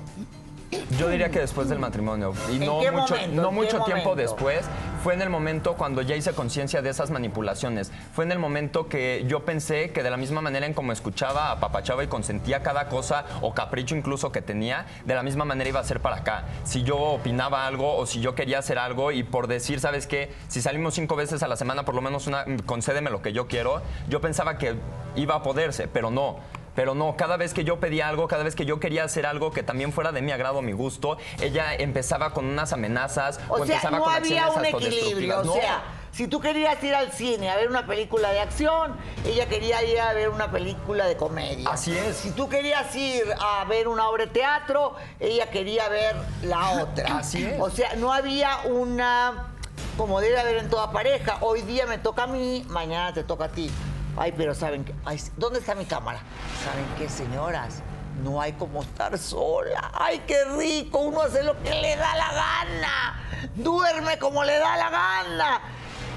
Yo 0.98 1.08
diría 1.08 1.30
que 1.30 1.38
después 1.40 1.68
del 1.68 1.78
matrimonio. 1.78 2.32
Y 2.50 2.56
¿En 2.56 2.60
no 2.66 2.76
mucho, 2.76 3.14
momento? 3.14 3.42
no 3.42 3.48
¿En 3.48 3.54
mucho 3.54 3.78
qué 3.78 3.84
tiempo 3.84 4.10
momento? 4.10 4.16
después. 4.16 4.64
Fue 5.02 5.14
en 5.14 5.22
el 5.22 5.30
momento 5.30 5.74
cuando 5.74 6.00
ya 6.00 6.14
hice 6.16 6.32
conciencia 6.32 6.80
de 6.80 6.90
esas 6.90 7.10
manipulaciones. 7.10 7.90
Fue 8.14 8.24
en 8.24 8.32
el 8.32 8.38
momento 8.38 8.88
que 8.88 9.24
yo 9.26 9.44
pensé 9.44 9.90
que 9.90 10.02
de 10.02 10.10
la 10.10 10.16
misma 10.16 10.40
manera 10.40 10.64
en 10.64 10.74
como 10.74 10.92
escuchaba, 10.92 11.50
apapachaba 11.50 12.04
y 12.04 12.06
consentía 12.06 12.62
cada 12.62 12.88
cosa 12.88 13.24
o 13.40 13.52
capricho 13.52 13.96
incluso 13.96 14.30
que 14.32 14.42
tenía, 14.42 14.86
de 15.04 15.14
la 15.14 15.22
misma 15.22 15.44
manera 15.44 15.68
iba 15.68 15.80
a 15.80 15.84
ser 15.84 16.00
para 16.00 16.16
acá. 16.16 16.44
Si 16.64 16.84
yo 16.84 16.96
opinaba 16.98 17.66
algo 17.66 17.96
o 17.96 18.06
si 18.06 18.20
yo 18.20 18.34
quería 18.34 18.60
hacer 18.60 18.78
algo 18.78 19.10
y 19.12 19.24
por 19.24 19.48
decir, 19.48 19.80
¿sabes 19.80 20.06
qué? 20.06 20.32
Si 20.48 20.62
salimos 20.62 20.94
cinco 20.94 21.16
veces 21.16 21.42
a 21.42 21.48
la 21.48 21.56
semana, 21.56 21.84
por 21.84 21.94
lo 21.94 22.00
menos 22.00 22.26
una, 22.28 22.44
concédeme 22.64 23.10
lo 23.10 23.22
que 23.22 23.32
yo 23.32 23.48
quiero, 23.48 23.82
yo 24.08 24.20
pensaba 24.20 24.56
que 24.56 24.76
iba 25.16 25.34
a 25.34 25.42
poderse, 25.42 25.88
pero 25.88 26.10
no. 26.10 26.36
Pero 26.74 26.94
no, 26.94 27.16
cada 27.16 27.36
vez 27.36 27.52
que 27.52 27.64
yo 27.64 27.80
pedía 27.80 28.08
algo, 28.08 28.28
cada 28.28 28.44
vez 28.44 28.54
que 28.54 28.64
yo 28.64 28.80
quería 28.80 29.04
hacer 29.04 29.26
algo 29.26 29.50
que 29.50 29.62
también 29.62 29.92
fuera 29.92 30.10
de 30.12 30.22
mi 30.22 30.32
agrado, 30.32 30.62
mi 30.62 30.72
gusto, 30.72 31.18
ella 31.40 31.74
empezaba 31.74 32.32
con 32.32 32.46
unas 32.46 32.72
amenazas 32.72 33.40
o, 33.48 33.54
O 33.54 33.66
sea, 33.66 33.76
empezaba 33.76 33.98
no 33.98 34.04
con 34.04 34.14
había 34.14 34.48
un 34.50 34.64
equilibrio. 34.64 35.40
O 35.40 35.44
No. 35.44 35.52
sea, 35.54 35.82
si 36.12 36.28
tú 36.28 36.40
querías 36.40 36.82
ir 36.82 36.94
al 36.94 37.12
cine 37.12 37.50
a 37.50 37.56
ver 37.56 37.68
una 37.68 37.86
película 37.86 38.30
de 38.30 38.40
acción, 38.40 38.96
ella 39.26 39.46
quería 39.48 39.82
ir 39.84 40.00
a 40.00 40.12
ver 40.14 40.28
una 40.30 40.50
película 40.50 41.06
de 41.06 41.16
comedia. 41.16 41.68
Así 41.70 41.96
es. 41.96 42.16
Si 42.16 42.30
tú 42.30 42.48
querías 42.48 42.94
ir 42.96 43.22
a 43.40 43.64
ver 43.64 43.88
una 43.88 44.08
obra 44.08 44.24
de 44.26 44.30
teatro, 44.32 44.94
ella 45.20 45.50
quería 45.50 45.88
ver 45.88 46.16
la 46.42 46.82
otra. 46.82 47.18
Así 47.18 47.44
es. 47.44 47.60
O 47.60 47.70
sea, 47.70 47.94
no 47.96 48.12
había 48.12 48.58
una. 48.64 49.48
Como 49.96 50.20
debe 50.22 50.38
haber 50.38 50.56
en 50.56 50.70
toda 50.70 50.90
pareja. 50.90 51.36
Hoy 51.42 51.60
día 51.62 51.86
me 51.86 51.98
toca 51.98 52.22
a 52.22 52.26
mí, 52.26 52.64
mañana 52.68 53.12
te 53.12 53.24
toca 53.24 53.44
a 53.44 53.48
ti. 53.48 53.70
Ay, 54.16 54.32
pero 54.36 54.54
¿saben? 54.54 54.84
Ay, 55.04 55.20
¿Dónde 55.36 55.60
está 55.60 55.74
mi 55.74 55.84
cámara? 55.84 56.20
¿Saben 56.64 56.84
qué, 56.98 57.08
señoras? 57.08 57.82
No 58.22 58.40
hay 58.40 58.52
como 58.52 58.82
estar 58.82 59.16
sola. 59.18 59.90
¡Ay, 59.94 60.22
qué 60.26 60.44
rico! 60.44 60.98
Uno 60.98 61.22
hace 61.22 61.42
lo 61.42 61.60
que 61.62 61.70
le 61.70 61.96
da 61.96 62.14
la 62.14 62.32
gana. 62.32 63.50
Duerme 63.54 64.18
como 64.18 64.44
le 64.44 64.58
da 64.58 64.76
la 64.76 64.90
gana. 64.90 65.60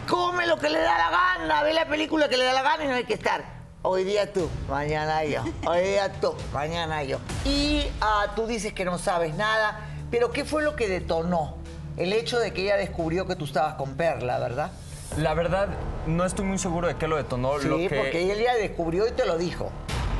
Come 0.07 0.45
lo 0.45 0.57
que 0.57 0.69
le 0.69 0.79
da 0.79 0.97
la 0.97 1.09
gana. 1.09 1.63
Ve 1.63 1.73
la 1.73 1.87
película 1.87 2.27
que 2.27 2.37
le 2.37 2.43
da 2.43 2.53
la 2.53 2.63
gana 2.63 2.83
y 2.83 2.87
no 2.87 2.95
hay 2.95 3.05
que 3.05 3.13
estar. 3.13 3.43
Hoy 3.81 4.03
día 4.03 4.31
tú, 4.31 4.49
mañana 4.69 5.23
yo. 5.23 5.43
Hoy 5.65 5.81
día 5.81 6.11
tú, 6.19 6.33
mañana 6.53 7.03
yo. 7.03 7.19
Y 7.45 7.85
ah, 8.01 8.33
tú 8.35 8.45
dices 8.45 8.73
que 8.73 8.83
no 8.83 8.97
sabes 8.97 9.35
nada. 9.35 9.79
Pero 10.11 10.31
¿qué 10.31 10.43
fue 10.43 10.63
lo 10.63 10.75
que 10.75 10.89
detonó? 10.89 11.57
El 11.95 12.11
hecho 12.11 12.39
de 12.39 12.51
que 12.51 12.63
ella 12.63 12.77
descubrió 12.77 13.25
que 13.25 13.35
tú 13.35 13.45
estabas 13.45 13.75
con 13.75 13.95
Perla, 13.95 14.37
¿verdad? 14.37 14.71
La 15.17 15.33
verdad, 15.33 15.69
no 16.07 16.25
estoy 16.25 16.45
muy 16.45 16.57
seguro 16.57 16.87
de 16.87 16.95
qué 16.95 17.07
lo 17.07 17.15
detonó. 17.17 17.59
Sí, 17.59 17.67
lo 17.67 17.77
que... 17.77 17.89
porque 17.95 18.31
ella 18.31 18.53
descubrió 18.55 19.07
y 19.07 19.11
te 19.11 19.25
lo 19.25 19.37
dijo. 19.37 19.71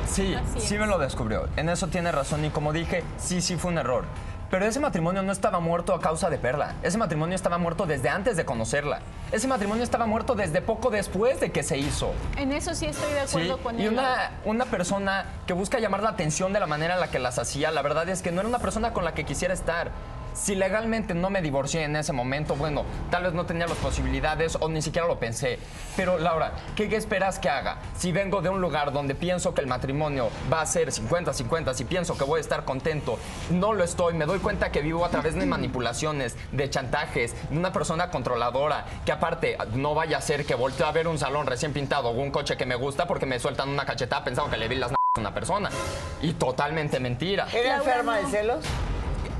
Sí, 0.08 0.34
sí 0.58 0.78
me 0.78 0.86
lo 0.86 0.98
descubrió. 0.98 1.48
En 1.56 1.68
eso 1.68 1.88
tiene 1.88 2.12
razón 2.12 2.44
y 2.44 2.50
como 2.50 2.72
dije, 2.72 3.02
sí, 3.18 3.40
sí 3.42 3.56
fue 3.56 3.72
un 3.72 3.78
error. 3.78 4.04
Pero 4.48 4.64
ese 4.64 4.78
matrimonio 4.78 5.22
no 5.24 5.32
estaba 5.32 5.58
muerto 5.58 5.92
a 5.92 6.00
causa 6.00 6.30
de 6.30 6.38
Perla. 6.38 6.74
Ese 6.84 6.96
matrimonio 6.98 7.34
estaba 7.34 7.58
muerto 7.58 7.84
desde 7.84 8.08
antes 8.08 8.36
de 8.36 8.44
conocerla. 8.44 9.00
Ese 9.32 9.48
matrimonio 9.48 9.82
estaba 9.82 10.06
muerto 10.06 10.36
desde 10.36 10.62
poco 10.62 10.90
después 10.90 11.40
de 11.40 11.50
que 11.50 11.64
se 11.64 11.76
hizo. 11.78 12.12
En 12.36 12.52
eso 12.52 12.72
sí 12.76 12.86
estoy 12.86 13.12
de 13.12 13.26
Sí, 13.26 13.38
acuerdo 13.38 13.58
con 13.58 13.80
y 13.80 13.86
él. 13.86 13.94
una, 13.94 14.30
una 14.44 14.64
persona 14.66 15.24
que 15.48 15.52
busca 15.52 15.80
llamar 15.80 16.04
la 16.04 16.10
atención 16.10 16.52
de 16.52 16.60
la 16.60 16.68
manera 16.68 16.94
en 16.94 17.00
la 17.00 17.10
que 17.10 17.18
las 17.18 17.40
hacía, 17.40 17.72
la 17.72 17.82
verdad 17.82 18.08
es 18.08 18.22
que 18.22 18.30
no 18.30 18.38
era 18.40 18.48
una 18.48 18.60
persona 18.60 18.92
con 18.92 19.04
la 19.04 19.14
que 19.14 19.24
quisiera 19.24 19.52
estar. 19.52 19.90
Si 20.36 20.54
legalmente 20.54 21.14
no 21.14 21.30
me 21.30 21.40
divorcié 21.40 21.84
en 21.84 21.96
ese 21.96 22.12
momento, 22.12 22.54
bueno, 22.56 22.84
tal 23.10 23.22
vez 23.24 23.32
no 23.32 23.46
tenía 23.46 23.66
las 23.66 23.78
posibilidades 23.78 24.56
o 24.60 24.68
ni 24.68 24.82
siquiera 24.82 25.08
lo 25.08 25.18
pensé. 25.18 25.58
Pero 25.96 26.18
Laura, 26.18 26.52
¿qué, 26.76 26.88
qué 26.90 26.96
esperas 26.96 27.38
que 27.38 27.48
haga? 27.48 27.78
Si 27.96 28.12
vengo 28.12 28.42
de 28.42 28.50
un 28.50 28.60
lugar 28.60 28.92
donde 28.92 29.14
pienso 29.14 29.54
que 29.54 29.62
el 29.62 29.66
matrimonio 29.66 30.28
va 30.52 30.60
a 30.60 30.66
ser 30.66 30.90
50-50, 30.92 31.72
si 31.72 31.84
pienso 31.84 32.18
que 32.18 32.24
voy 32.24 32.38
a 32.38 32.40
estar 32.42 32.64
contento, 32.66 33.18
no 33.50 33.72
lo 33.72 33.82
estoy, 33.82 34.12
me 34.14 34.26
doy 34.26 34.38
cuenta 34.38 34.70
que 34.70 34.82
vivo 34.82 35.04
a 35.04 35.08
través 35.08 35.34
de 35.34 35.46
manipulaciones, 35.46 36.36
de 36.52 36.68
chantajes, 36.68 37.34
de 37.50 37.56
una 37.56 37.72
persona 37.72 38.10
controladora, 38.10 38.84
que 39.06 39.12
aparte 39.12 39.56
no 39.72 39.94
vaya 39.94 40.18
a 40.18 40.20
ser 40.20 40.44
que 40.44 40.54
voltee 40.54 40.86
a 40.86 40.92
ver 40.92 41.08
un 41.08 41.18
salón 41.18 41.46
recién 41.46 41.72
pintado 41.72 42.08
o 42.10 42.12
un 42.12 42.30
coche 42.30 42.56
que 42.58 42.66
me 42.66 42.74
gusta 42.76 43.06
porque 43.06 43.24
me 43.26 43.40
sueltan 43.40 43.70
una 43.70 43.86
cachetada 43.86 44.22
pensando 44.22 44.50
que 44.50 44.58
le 44.58 44.68
vi 44.68 44.76
las 44.76 44.90
n- 44.90 44.96
a 45.16 45.20
una 45.20 45.32
persona. 45.32 45.70
Y 46.20 46.34
totalmente 46.34 47.00
mentira. 47.00 47.48
¿Era 47.54 47.76
enferma 47.76 48.18
de 48.18 48.26
celos? 48.26 48.64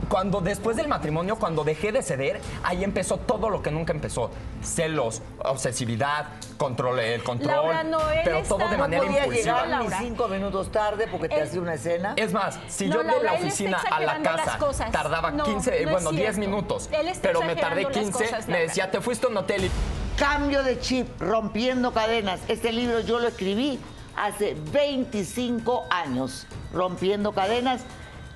Cuando 0.09 0.41
después 0.41 0.77
del 0.77 0.87
matrimonio, 0.87 1.37
cuando 1.37 1.65
dejé 1.65 1.91
de 1.91 2.01
ceder, 2.03 2.41
ahí 2.63 2.85
empezó 2.85 3.17
todo 3.17 3.51
lo 3.51 3.61
que 3.61 3.71
nunca 3.73 3.93
empezó. 3.93 4.31
Celos, 4.63 5.21
obsesividad, 5.45 6.27
control, 6.57 7.01
el 7.01 7.23
control, 7.25 7.51
Laura, 7.51 7.83
no, 7.83 7.99
pero 8.25 8.37
está- 8.39 8.49
todo 8.49 8.69
de 8.69 8.77
no 8.77 8.79
manera 8.79 9.03
Podías 9.03 9.27
impulsiva. 9.27 9.65
llegar 9.65 9.83
ni 9.85 10.07
cinco 10.07 10.29
minutos 10.29 10.71
tarde 10.71 11.09
porque 11.11 11.29
te 11.29 11.43
hacía 11.43 11.61
una 11.61 11.75
escena. 11.75 12.13
Es 12.17 12.33
más, 12.33 12.59
si 12.69 12.87
No, 12.87 12.95
yo 12.95 12.99
de 13.03 13.07
Laura, 13.09 13.23
la 13.25 13.31
él 13.31 13.35
está 13.37 13.47
oficina 13.49 13.79
a 13.91 14.01
la 14.01 14.23
casa 14.23 14.59
cosas. 14.59 14.93
tardaba 14.93 15.31
No, 15.33 15.43
15, 15.45 15.71
no 15.71 15.77
es 15.77 15.91
bueno, 15.91 16.11
10 16.13 16.35
cierto. 16.37 16.41
minutos, 16.41 16.89
Él 16.93 17.09
está 17.09 17.23
pero 17.29 17.41
me 17.43 17.57
tardé 17.57 17.83
exagerando 17.83 17.91
las 17.91 17.99
15, 18.19 18.25
cosas, 18.25 18.49
me 18.49 18.61
decía, 18.61 18.91
te 18.91 19.01
fuiste 19.01 19.27
a 19.27 19.29
un 19.31 19.37
hotel 19.39 19.65
y 19.65 19.71
Cambio 20.17 20.63
de 20.63 20.79
chip, 20.81 21.21
rompiendo 21.21 21.93
cadenas. 21.93 22.41
Este 22.49 22.73
libro 22.73 23.01
yo 23.01 23.19
lo 23.19 23.29
escribí 23.29 23.79
hace 24.17 24.57
25 24.73 25.85
años, 25.91 26.47
rompiendo 26.73 27.33
cadenas, 27.33 27.83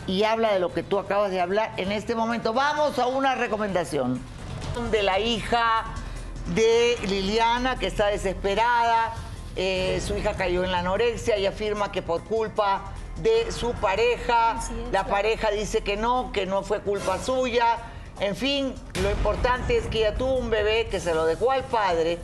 y 0.06 0.24
habla 0.24 0.52
de 0.52 0.60
lo 0.60 0.72
que 0.72 0.82
tú 0.82 0.98
acabas 0.98 1.30
de 1.30 1.40
hablar 1.40 1.72
en 1.76 1.92
este 1.92 2.14
momento. 2.14 2.52
Vamos 2.52 2.98
a 2.98 3.06
una 3.06 3.34
recomendación 3.34 4.20
de 4.90 5.02
la 5.02 5.18
hija 5.18 5.84
de 6.54 6.96
Liliana, 7.06 7.78
que 7.78 7.86
está 7.86 8.06
desesperada. 8.06 9.14
Eh, 9.56 10.00
su 10.06 10.16
hija 10.16 10.34
cayó 10.34 10.64
en 10.64 10.72
la 10.72 10.78
anorexia 10.78 11.38
y 11.38 11.46
afirma 11.46 11.92
que 11.92 12.02
por 12.02 12.24
culpa 12.24 12.92
de 13.22 13.52
su 13.52 13.72
pareja, 13.74 14.60
la 14.92 15.04
pareja 15.06 15.50
dice 15.50 15.82
que 15.82 15.96
no, 15.96 16.32
que 16.32 16.46
no 16.46 16.62
fue 16.62 16.80
culpa 16.80 17.18
suya. 17.18 17.78
En 18.20 18.36
fin, 18.36 18.74
lo 19.02 19.10
importante 19.10 19.76
es 19.76 19.86
que 19.86 19.98
ella 19.98 20.14
tuvo 20.14 20.34
un 20.34 20.50
bebé 20.50 20.88
que 20.90 21.00
se 21.00 21.14
lo 21.14 21.24
dejó 21.26 21.50
al 21.50 21.64
padre 21.64 22.18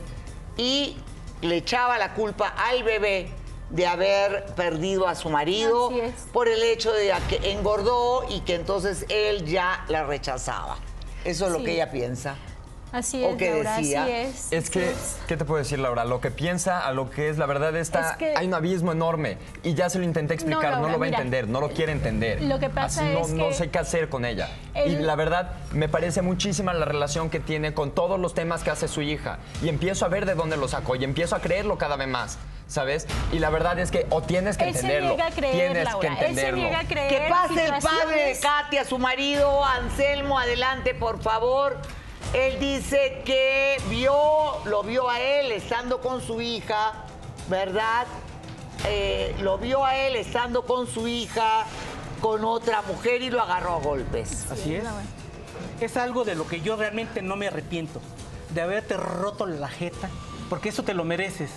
y 0.55 0.97
le 1.41 1.57
echaba 1.57 1.97
la 1.97 2.13
culpa 2.13 2.47
al 2.47 2.83
bebé 2.83 3.31
de 3.69 3.85
haber 3.85 4.45
perdido 4.55 5.07
a 5.07 5.15
su 5.15 5.29
marido 5.29 5.91
por 6.31 6.47
el 6.47 6.63
hecho 6.63 6.91
de 6.93 7.13
que 7.29 7.51
engordó 7.51 8.25
y 8.29 8.41
que 8.41 8.55
entonces 8.55 9.05
él 9.09 9.45
ya 9.45 9.85
la 9.89 10.05
rechazaba. 10.05 10.77
Eso 11.25 11.47
es 11.47 11.51
lo 11.51 11.63
que 11.63 11.73
ella 11.73 11.91
piensa. 11.91 12.35
Así 12.91 13.21
¿O 13.23 13.31
es, 13.31 13.35
qué 13.37 13.51
Laura, 13.51 13.77
decía? 13.77 14.03
así 14.03 14.11
es. 14.13 14.47
Es 14.53 14.69
que, 14.69 14.93
¿qué 15.27 15.35
te 15.35 15.43
puedo 15.43 15.59
decir, 15.59 15.77
Laura? 15.77 16.05
Lo 16.05 16.21
que 16.21 16.31
piensa 16.31 16.87
a 16.87 16.93
lo 16.93 17.09
que 17.09 17.27
es, 17.29 17.37
la 17.37 17.45
verdad 17.45 17.75
está, 17.75 18.11
Es 18.11 18.17
que- 18.17 18.33
hay 18.35 18.47
un 18.47 18.53
abismo 18.53 18.93
enorme 18.93 19.37
y 19.63 19.73
ya 19.73 19.89
se 19.89 19.99
lo 19.99 20.05
intenté 20.05 20.33
explicar, 20.35 20.63
no, 20.63 20.71
Laura, 20.71 20.91
lo 20.93 20.99
va 20.99 21.05
a 21.05 21.09
mira, 21.09 21.17
entender, 21.17 21.49
no 21.49 21.59
lo 21.59 21.69
quiere 21.71 21.91
entender. 21.91 22.41
lo 22.41 22.59
que 22.59 22.69
pasa 22.69 23.01
Así 23.01 23.13
no, 23.13 23.21
es 23.21 23.29
no 23.31 23.47
que 23.49 23.53
sé 23.55 23.69
qué 23.69 23.79
hacer 23.79 24.07
con 24.07 24.23
ella. 24.23 24.49
Y 24.73 24.79
él- 24.95 25.05
la 25.05 25.15
verdad, 25.15 25.51
me 25.73 25.89
parece 25.89 26.21
muchísima 26.21 26.73
la 26.73 26.85
relación 26.85 27.29
que 27.29 27.41
tiene 27.41 27.73
con 27.73 27.91
todos 27.91 28.19
los 28.19 28.33
temas 28.33 28.63
que 28.63 28.71
hace 28.71 28.87
su 28.87 29.01
hija. 29.01 29.39
Y 29.61 29.67
empiezo 29.67 30.05
a 30.05 30.07
ver 30.07 30.25
de 30.25 30.35
dónde 30.35 30.55
lo 30.55 30.67
sacó 30.69 30.95
y 30.95 31.03
empiezo 31.03 31.35
a 31.35 31.41
creerlo 31.41 31.77
cada 31.77 31.97
vez 31.97 32.07
más, 32.07 32.37
¿sabes? 32.67 33.05
Y 33.33 33.39
la 33.39 33.49
verdad 33.49 33.77
es 33.79 33.91
que 33.91 34.07
o 34.11 34.21
tienes 34.21 34.57
que 34.57 34.63
Él 34.69 34.73
se 34.73 34.79
entenderlo, 34.79 35.09
niega 35.09 35.27
a 35.27 35.31
creer, 35.31 35.53
tienes 35.53 35.83
Laura. 35.83 35.99
que 35.99 36.07
Él 36.07 36.17
se 36.19 36.25
entenderlo. 36.27 36.57
niega 36.61 36.79
a 36.79 36.87
creer. 36.87 37.09
Que 37.09 37.29
pase 37.29 37.65
el 37.65 37.71
padre 37.81 38.25
de. 38.33 38.39
Katia, 38.39 38.85
su 38.85 38.97
marido, 38.97 39.65
Anselmo, 39.65 40.39
adelante, 40.39 40.93
por 40.95 41.21
favor. 41.21 41.77
Él 42.33 42.59
dice 42.59 43.21
que 43.25 43.77
vio, 43.89 44.13
lo 44.65 44.83
vio 44.83 45.09
a 45.09 45.19
él 45.19 45.51
estando 45.51 46.01
con 46.01 46.21
su 46.21 46.41
hija, 46.41 47.05
¿verdad? 47.49 48.05
Eh, 48.85 49.35
lo 49.41 49.57
vio 49.57 49.85
a 49.85 49.95
él 49.97 50.15
estando 50.15 50.65
con 50.65 50.87
su 50.87 51.07
hija, 51.07 51.65
con 52.21 52.43
otra 52.43 52.81
mujer 52.81 53.21
y 53.21 53.29
lo 53.29 53.41
agarró 53.41 53.75
a 53.75 53.79
golpes. 53.79 54.51
Así 54.51 54.75
es. 54.75 54.83
Es 55.79 55.97
algo 55.97 56.23
de 56.23 56.35
lo 56.35 56.47
que 56.47 56.61
yo 56.61 56.75
realmente 56.75 57.21
no 57.21 57.35
me 57.35 57.47
arrepiento. 57.47 58.01
De 58.53 58.61
haberte 58.61 58.97
roto 58.97 59.45
la 59.45 59.67
jeta, 59.67 60.09
porque 60.49 60.69
eso 60.69 60.83
te 60.83 60.93
lo 60.93 61.03
mereces. 61.03 61.51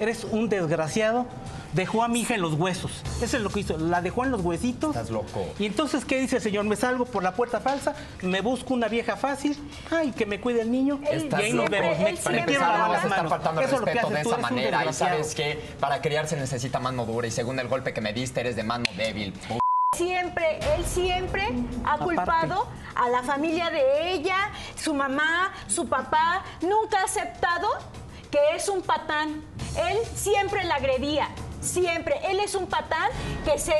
Eres 0.00 0.24
un 0.24 0.48
desgraciado. 0.48 1.26
Dejó 1.72 2.02
a 2.02 2.08
mi 2.08 2.22
hija 2.22 2.34
en 2.34 2.42
los 2.42 2.54
huesos. 2.54 2.90
Eso 3.22 3.36
es 3.36 3.42
lo 3.44 3.50
que 3.50 3.60
hizo. 3.60 3.78
La 3.78 4.00
dejó 4.02 4.24
en 4.24 4.32
los 4.32 4.40
huesitos. 4.40 4.96
Estás 4.96 5.10
loco. 5.10 5.46
Y 5.58 5.66
entonces, 5.66 6.04
¿qué 6.04 6.18
dice 6.18 6.36
el 6.36 6.42
señor? 6.42 6.64
Me 6.64 6.74
salgo 6.74 7.04
por 7.04 7.22
la 7.22 7.32
puerta 7.34 7.60
falsa, 7.60 7.94
me 8.22 8.40
busco 8.40 8.74
una 8.74 8.88
vieja 8.88 9.16
fácil, 9.16 9.56
ay, 9.90 10.10
que 10.10 10.26
me 10.26 10.40
cuide 10.40 10.62
el 10.62 10.70
niño. 10.72 10.98
Él 11.08 11.28
y 11.30 11.34
ahí 11.34 11.52
nos 11.52 11.68
siempre- 11.68 11.80
vemos. 11.80 11.98
él 11.98 12.04
Me, 12.04 12.10
siempre 12.16 12.32
me 12.40 12.44
quiero 12.46 12.52
estaba- 12.62 12.78
lavar 12.78 12.88
Empezamos 12.88 12.90
las 12.90 13.04
a 13.04 13.06
estar 13.06 13.18
manos. 13.18 13.30
faltando 13.30 13.60
Eso 13.60 13.74
es 13.74 13.80
lo 13.80 13.84
que 13.86 13.92
respeto 13.92 14.06
haces 14.08 14.18
de 14.18 14.22
tú, 14.24 14.28
esa 14.30 14.36
eres 14.38 14.50
un 14.50 14.56
manera. 14.56 14.68
Y 14.68 14.78
desgraciado. 14.86 15.12
sabes 15.12 15.34
que 15.36 15.74
para 15.78 16.00
criar 16.00 16.26
se 16.26 16.36
necesita 16.36 16.80
mano 16.80 17.06
dura 17.06 17.26
y 17.28 17.30
según 17.30 17.58
el 17.60 17.68
golpe 17.68 17.92
que 17.92 18.00
me 18.00 18.12
diste 18.12 18.40
eres 18.40 18.56
de 18.56 18.64
mano 18.64 18.84
débil. 18.96 19.32
Siempre, 19.96 20.58
él 20.76 20.84
siempre 20.86 21.48
ha 21.84 21.98
culpado 21.98 22.66
a 22.96 23.08
la 23.10 23.22
familia 23.22 23.70
de 23.70 24.12
ella, 24.12 24.50
su 24.74 24.94
mamá, 24.94 25.52
su 25.68 25.86
papá. 25.88 26.42
Nunca 26.62 27.00
ha 27.00 27.04
aceptado 27.04 27.68
que 28.30 28.38
es 28.54 28.68
un 28.68 28.82
patán. 28.82 29.42
Él 29.76 29.98
siempre 30.14 30.64
la 30.64 30.76
agredía. 30.76 31.28
Siempre. 31.60 32.20
Él 32.24 32.40
es 32.40 32.54
un 32.54 32.66
patán 32.66 33.08
que 33.44 33.58
se 33.58 33.74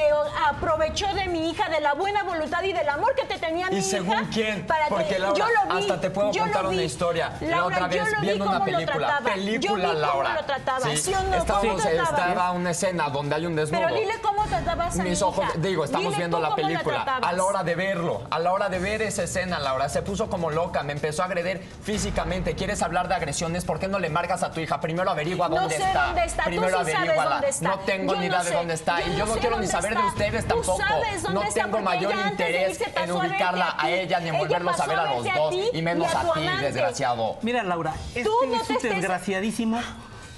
aprovechó 0.49 1.07
de 1.15 1.27
mi 1.27 1.51
hija, 1.51 1.69
de 1.69 1.81
la 1.81 1.95
buena 1.95 2.23
voluntad 2.23 2.63
y 2.63 2.73
del 2.73 2.89
amor 2.89 3.15
que 3.15 3.25
te 3.25 3.39
tenía 3.39 3.69
mi 3.69 3.77
¿Y 3.77 3.79
hija. 3.79 3.89
según 3.89 4.25
quién? 4.27 4.67
para 4.67 4.85
que- 4.89 4.95
Porque 4.95 5.19
Laura, 5.19 5.39
yo 5.39 5.45
lo 5.69 5.75
vi, 5.77 5.81
hasta 5.83 6.01
te 6.01 6.11
puedo 6.11 6.31
contar 6.33 6.67
una 6.67 6.83
historia. 6.83 7.33
la 7.41 7.65
otra 7.65 7.87
vez 7.89 8.05
viendo 8.21 8.45
una 8.45 8.59
cómo 8.59 8.67
lo 8.67 8.73
película. 8.79 9.21
Película, 9.25 9.61
yo 9.61 9.77
vi 9.77 9.83
cómo 9.83 10.01
Laura. 10.01 10.35
lo 10.35 10.45
trataba. 10.45 10.81
Sí. 10.81 10.97
¿Sí 10.97 11.15
o 11.15 11.17
no? 11.17 11.23
¿Cómo 11.25 11.35
Estábamos, 11.37 11.83
trataba? 11.83 12.03
estaba 12.29 12.51
una 12.53 12.71
escena 12.71 13.09
donde 13.09 13.35
hay 13.37 13.47
un 13.47 13.57
desnudo. 13.57 13.83
Pero 13.87 13.95
dile 13.99 14.15
cómo 14.23 14.45
tratabas 14.47 14.99
a 14.99 15.03
mi 15.03 15.11
Mis 15.11 15.23
ojos, 15.23 15.45
hija. 15.45 15.53
digo, 15.57 15.85
estamos 15.85 16.07
Dile 16.09 16.19
viendo 16.19 16.39
la 16.41 16.49
cómo 16.51 16.57
película. 16.57 17.03
a 17.23 17.33
la 17.33 17.45
hora 17.45 17.63
de 17.65 17.75
verlo, 17.75 18.23
a 18.31 18.39
la 18.39 18.53
hora 18.53 18.69
de 18.69 18.79
ver 18.79 19.03
esa 19.03 19.23
escena, 19.25 19.59
Laura, 19.59 19.89
se 19.89 20.03
puso 20.03 20.29
como 20.29 20.51
loca, 20.51 20.83
me 20.83 20.93
empezó 20.93 21.23
a 21.23 21.27
agredir 21.27 21.61
físicamente. 21.83 22.55
¿Quieres 22.55 22.83
hablar 22.83 23.09
de 23.09 23.15
agresiones? 23.15 23.65
¿Por 23.65 23.79
qué 23.79 23.89
no 23.89 23.99
le 23.99 24.11
marcas 24.11 24.43
a 24.43 24.51
tu 24.51 24.61
hija? 24.61 24.81
Primero 24.81 25.11
averigua 25.11 25.49
No 25.49 25.57
dónde 25.57 25.77
sé 25.77 25.83
está. 25.85 26.07
dónde 26.07 26.25
está, 26.25 26.43
tú 26.45 26.51
Primero 26.51 26.71
sabes 26.79 26.95
averíguala. 26.95 27.31
dónde 27.33 27.49
está. 27.49 27.70
No 27.71 27.79
tengo 27.81 28.15
Yo 28.15 28.21
ni 28.21 28.29
no 28.29 28.35
idea 28.35 28.43
de 28.45 28.51
dónde 28.57 28.75
está. 28.75 29.01
Yo 29.01 29.13
y 29.13 29.17
yo 29.17 29.27
no 29.27 29.35
sé 29.35 29.41
quiero 29.41 29.59
ni 29.61 29.67
saber 29.67 29.95
de 29.97 30.03
ustedes 30.05 30.43
Tú 30.47 30.55
tampoco. 30.55 30.79
sabes 30.79 31.23
dónde 31.23 31.41
No 31.41 31.43
está, 31.47 31.63
tengo 31.65 31.81
mayor 31.81 32.15
interés 32.31 32.81
en 32.97 33.13
ubicarla 33.13 33.75
a 33.79 33.91
ella 33.91 34.21
ni 34.21 34.29
en 34.29 34.35
Ella 34.35 34.45
volverlos 34.45 34.81
a 34.81 34.87
ver 34.87 34.99
a 34.99 35.15
los 35.15 35.25
dos. 35.25 35.55
Y 35.73 35.83
menos 35.83 36.09
y 36.13 36.17
a 36.17 36.33
ti, 36.33 36.63
desgraciado. 36.65 37.39
Mira, 37.43 37.63
Laura, 37.63 37.95
este 38.15 38.21
es 38.21 38.27
un 38.29 38.53
estés- 38.77 38.83
desgraciadísimo 38.95 39.81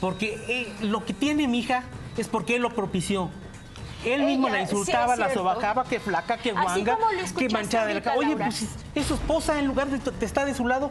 porque 0.01 0.43
eh, 0.49 0.73
lo 0.81 1.05
que 1.05 1.13
tiene 1.15 1.47
mi 1.49 1.61
hija 1.61 1.85
es 2.17 2.29
porque 2.29 2.57
él 2.57 2.63
lo 2.63 2.71
propició. 2.75 3.31
Él 4.05 4.25
mismo 4.25 4.49
Ella, 4.49 4.57
la 4.57 4.63
insultaba, 4.63 5.15
la 5.17 5.27
cierto. 5.27 5.41
sobajaba, 5.41 5.85
que 5.85 6.01
flaca, 6.01 6.37
que 6.37 6.51
guanga, 6.53 6.99
que 7.39 7.49
manchada 7.51 7.87
de 7.87 7.95
la 7.95 7.99
ahorita, 8.01 8.11
cara. 8.11 8.19
Oye, 8.19 8.37
pues 8.37 8.65
es 8.97 9.07
su 9.07 9.15
esposa, 9.15 9.61
en 9.61 9.67
lugar 9.67 9.87
de 9.87 10.27
estar 10.27 10.45
de 10.45 10.55
su 10.55 10.67
lado, 10.67 10.91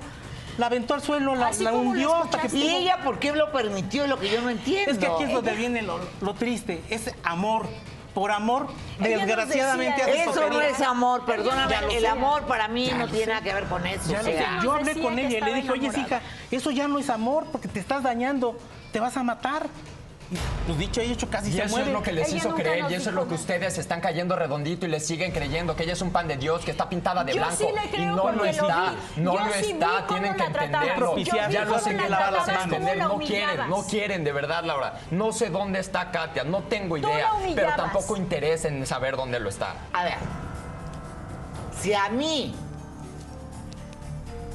la 0.57 0.65
aventó 0.67 0.93
al 0.93 1.01
suelo, 1.01 1.35
la, 1.35 1.51
lo 1.51 1.77
hundió 1.77 2.15
hasta 2.15 2.41
que... 2.41 2.55
¿Y 2.55 2.69
ella 2.69 2.99
por 3.03 3.19
qué 3.19 3.31
lo 3.31 3.51
permitió? 3.51 4.07
Lo 4.07 4.19
que 4.19 4.29
yo 4.29 4.41
no 4.41 4.49
entiendo. 4.49 4.91
Es 4.91 4.97
que 4.97 5.07
aquí 5.07 5.23
es 5.23 5.33
donde 5.33 5.53
viene 5.55 5.81
lo, 5.81 5.99
lo 6.21 6.33
triste, 6.33 6.81
es 6.89 7.13
amor. 7.23 7.67
Por 8.13 8.29
amor, 8.31 8.67
Ella 8.99 9.25
desgraciadamente 9.25 10.03
decía, 10.05 10.25
Eso 10.25 10.49
no 10.49 10.59
es 10.59 10.81
amor, 10.81 11.23
perdóname. 11.23 11.75
El 11.95 12.05
amor 12.05 12.41
para 12.43 12.67
mí 12.67 12.87
Ya 12.87 12.97
no 12.97 13.07
tiene 13.07 13.23
sé. 13.23 13.29
nada 13.29 13.41
que 13.41 13.53
ver 13.53 13.63
con 13.65 13.87
eso. 13.87 14.11
O 14.19 14.23
sea. 14.23 14.59
Yo 14.61 14.73
hablé 14.73 15.01
con 15.01 15.17
ella 15.17 15.37
y 15.37 15.41
le 15.41 15.53
dije, 15.53 15.71
oye, 15.71 15.87
enamorado". 15.87 16.07
hija, 16.07 16.21
eso 16.51 16.71
ya 16.71 16.89
no 16.89 16.99
es 16.99 17.09
amor 17.09 17.45
porque 17.53 17.69
te 17.69 17.79
estás 17.79 18.03
dañando, 18.03 18.57
te 18.91 18.99
vas 18.99 19.15
a 19.15 19.23
matar. 19.23 19.67
Pues 20.65 20.77
dicho 20.79 21.01
y 21.01 21.11
hecho 21.11 21.29
casi 21.29 21.49
Y 21.49 21.53
se 21.53 21.63
eso 21.63 21.69
muere. 21.71 21.87
es 21.87 21.93
lo 21.93 22.01
que 22.03 22.11
les 22.13 22.29
Ella 22.29 22.37
hizo 22.37 22.55
creer 22.55 22.85
y 22.89 22.93
eso 22.93 23.09
es 23.09 23.15
lo 23.15 23.27
que 23.27 23.33
ustedes 23.35 23.77
están 23.77 23.99
cayendo 23.99 24.35
redondito 24.37 24.85
y 24.85 24.89
les 24.89 25.05
siguen 25.05 25.31
creyendo 25.33 25.75
que 25.75 25.83
ella 25.83 25.91
es 25.93 26.01
un 26.01 26.11
pan 26.11 26.27
de 26.29 26.37
Dios, 26.37 26.63
que 26.63 26.71
está 26.71 26.87
pintada 26.87 27.25
de 27.25 27.33
Yo 27.33 27.39
blanco 27.39 27.55
sí 27.57 27.65
le 27.65 28.01
y 28.01 28.05
no 28.05 28.15
lo 28.15 28.21
porque 28.23 28.37
lo 28.37 28.45
está, 28.45 28.93
vi. 29.15 29.21
no 29.21 29.33
Yo 29.33 29.39
lo 29.45 29.53
sí 29.53 29.61
vi 29.61 29.71
está, 29.71 29.87
cómo 30.07 30.07
tienen 30.07 30.31
que 30.33 30.39
la 30.39 30.45
entenderlo. 30.45 31.09
Yo 31.09 31.15
vi 31.15 31.23
Ya 31.25 31.63
cómo 31.65 31.75
los 31.75 31.85
la 31.85 31.91
intentaron 31.91 32.33
tratabas, 32.45 32.63
entender, 32.63 32.97
la 32.97 33.03
no 33.07 33.17
quieren, 33.17 33.57
no 33.57 33.63
humillabas. 33.65 33.85
quieren, 33.87 34.23
de 34.23 34.31
verdad, 34.31 34.63
Laura. 34.63 34.93
No 35.11 35.31
sé 35.33 35.49
dónde 35.49 35.79
está 35.79 36.11
Katia, 36.11 36.45
no 36.45 36.63
tengo 36.63 36.95
idea, 36.95 37.09
la 37.09 37.29
pero 37.31 37.43
humillabas. 37.43 37.75
tampoco 37.75 38.15
interés 38.15 38.63
en 38.63 38.85
saber 38.85 39.17
dónde 39.17 39.37
lo 39.39 39.49
está. 39.49 39.75
A 39.91 40.03
ver, 40.05 40.15
si 41.81 41.93
a 41.93 42.07
mí, 42.07 42.55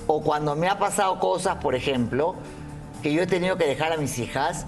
o 0.07 0.23
cuando 0.23 0.57
me 0.57 0.69
ha 0.69 0.79
pasado 0.79 1.19
cosas, 1.19 1.57
por 1.57 1.75
ejemplo, 1.75 2.35
que 3.03 3.13
yo 3.13 3.23
he 3.23 3.27
tenido 3.27 3.57
que 3.59 3.67
dejar 3.67 3.93
a 3.93 3.97
mis 3.99 4.19
hijas, 4.19 4.65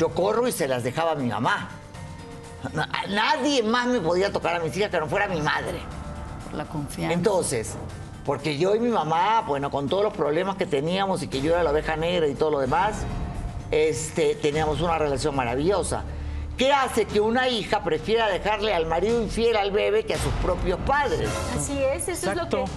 yo 0.00 0.08
corro 0.14 0.48
y 0.48 0.52
se 0.52 0.66
las 0.66 0.82
dejaba 0.82 1.12
a 1.12 1.14
mi 1.14 1.28
mamá. 1.28 1.68
Na- 2.72 2.88
Nadie 3.10 3.62
más 3.62 3.86
me 3.86 4.00
podía 4.00 4.32
tocar 4.32 4.56
a 4.56 4.60
mis 4.60 4.74
hijas 4.74 4.90
que 4.90 4.98
no 4.98 5.06
fuera 5.06 5.28
mi 5.28 5.42
madre. 5.42 5.78
Por 6.46 6.54
la 6.54 6.64
confianza. 6.64 7.12
Entonces, 7.12 7.74
porque 8.24 8.56
yo 8.56 8.74
y 8.74 8.80
mi 8.80 8.88
mamá, 8.88 9.42
bueno, 9.46 9.70
con 9.70 9.90
todos 9.90 10.02
los 10.02 10.14
problemas 10.14 10.56
que 10.56 10.64
teníamos 10.64 11.22
y 11.22 11.28
que 11.28 11.42
yo 11.42 11.52
era 11.52 11.62
la 11.62 11.70
oveja 11.70 11.96
negra 11.96 12.26
y 12.28 12.34
todo 12.34 12.50
lo 12.50 12.60
demás, 12.60 12.94
este, 13.70 14.36
teníamos 14.36 14.80
una 14.80 14.96
relación 14.96 15.36
maravillosa. 15.36 16.02
¿Qué 16.56 16.72
hace 16.72 17.04
que 17.04 17.20
una 17.20 17.48
hija 17.48 17.82
prefiera 17.84 18.26
dejarle 18.28 18.74
al 18.74 18.86
marido 18.86 19.22
infiel 19.22 19.56
al 19.56 19.70
bebé 19.70 20.04
que 20.06 20.14
a 20.14 20.18
sus 20.18 20.32
propios 20.42 20.78
padres? 20.86 21.28
Así 21.58 21.78
es, 21.78 22.08
eso 22.08 22.30
Exacto. 22.30 22.64
es 22.64 22.70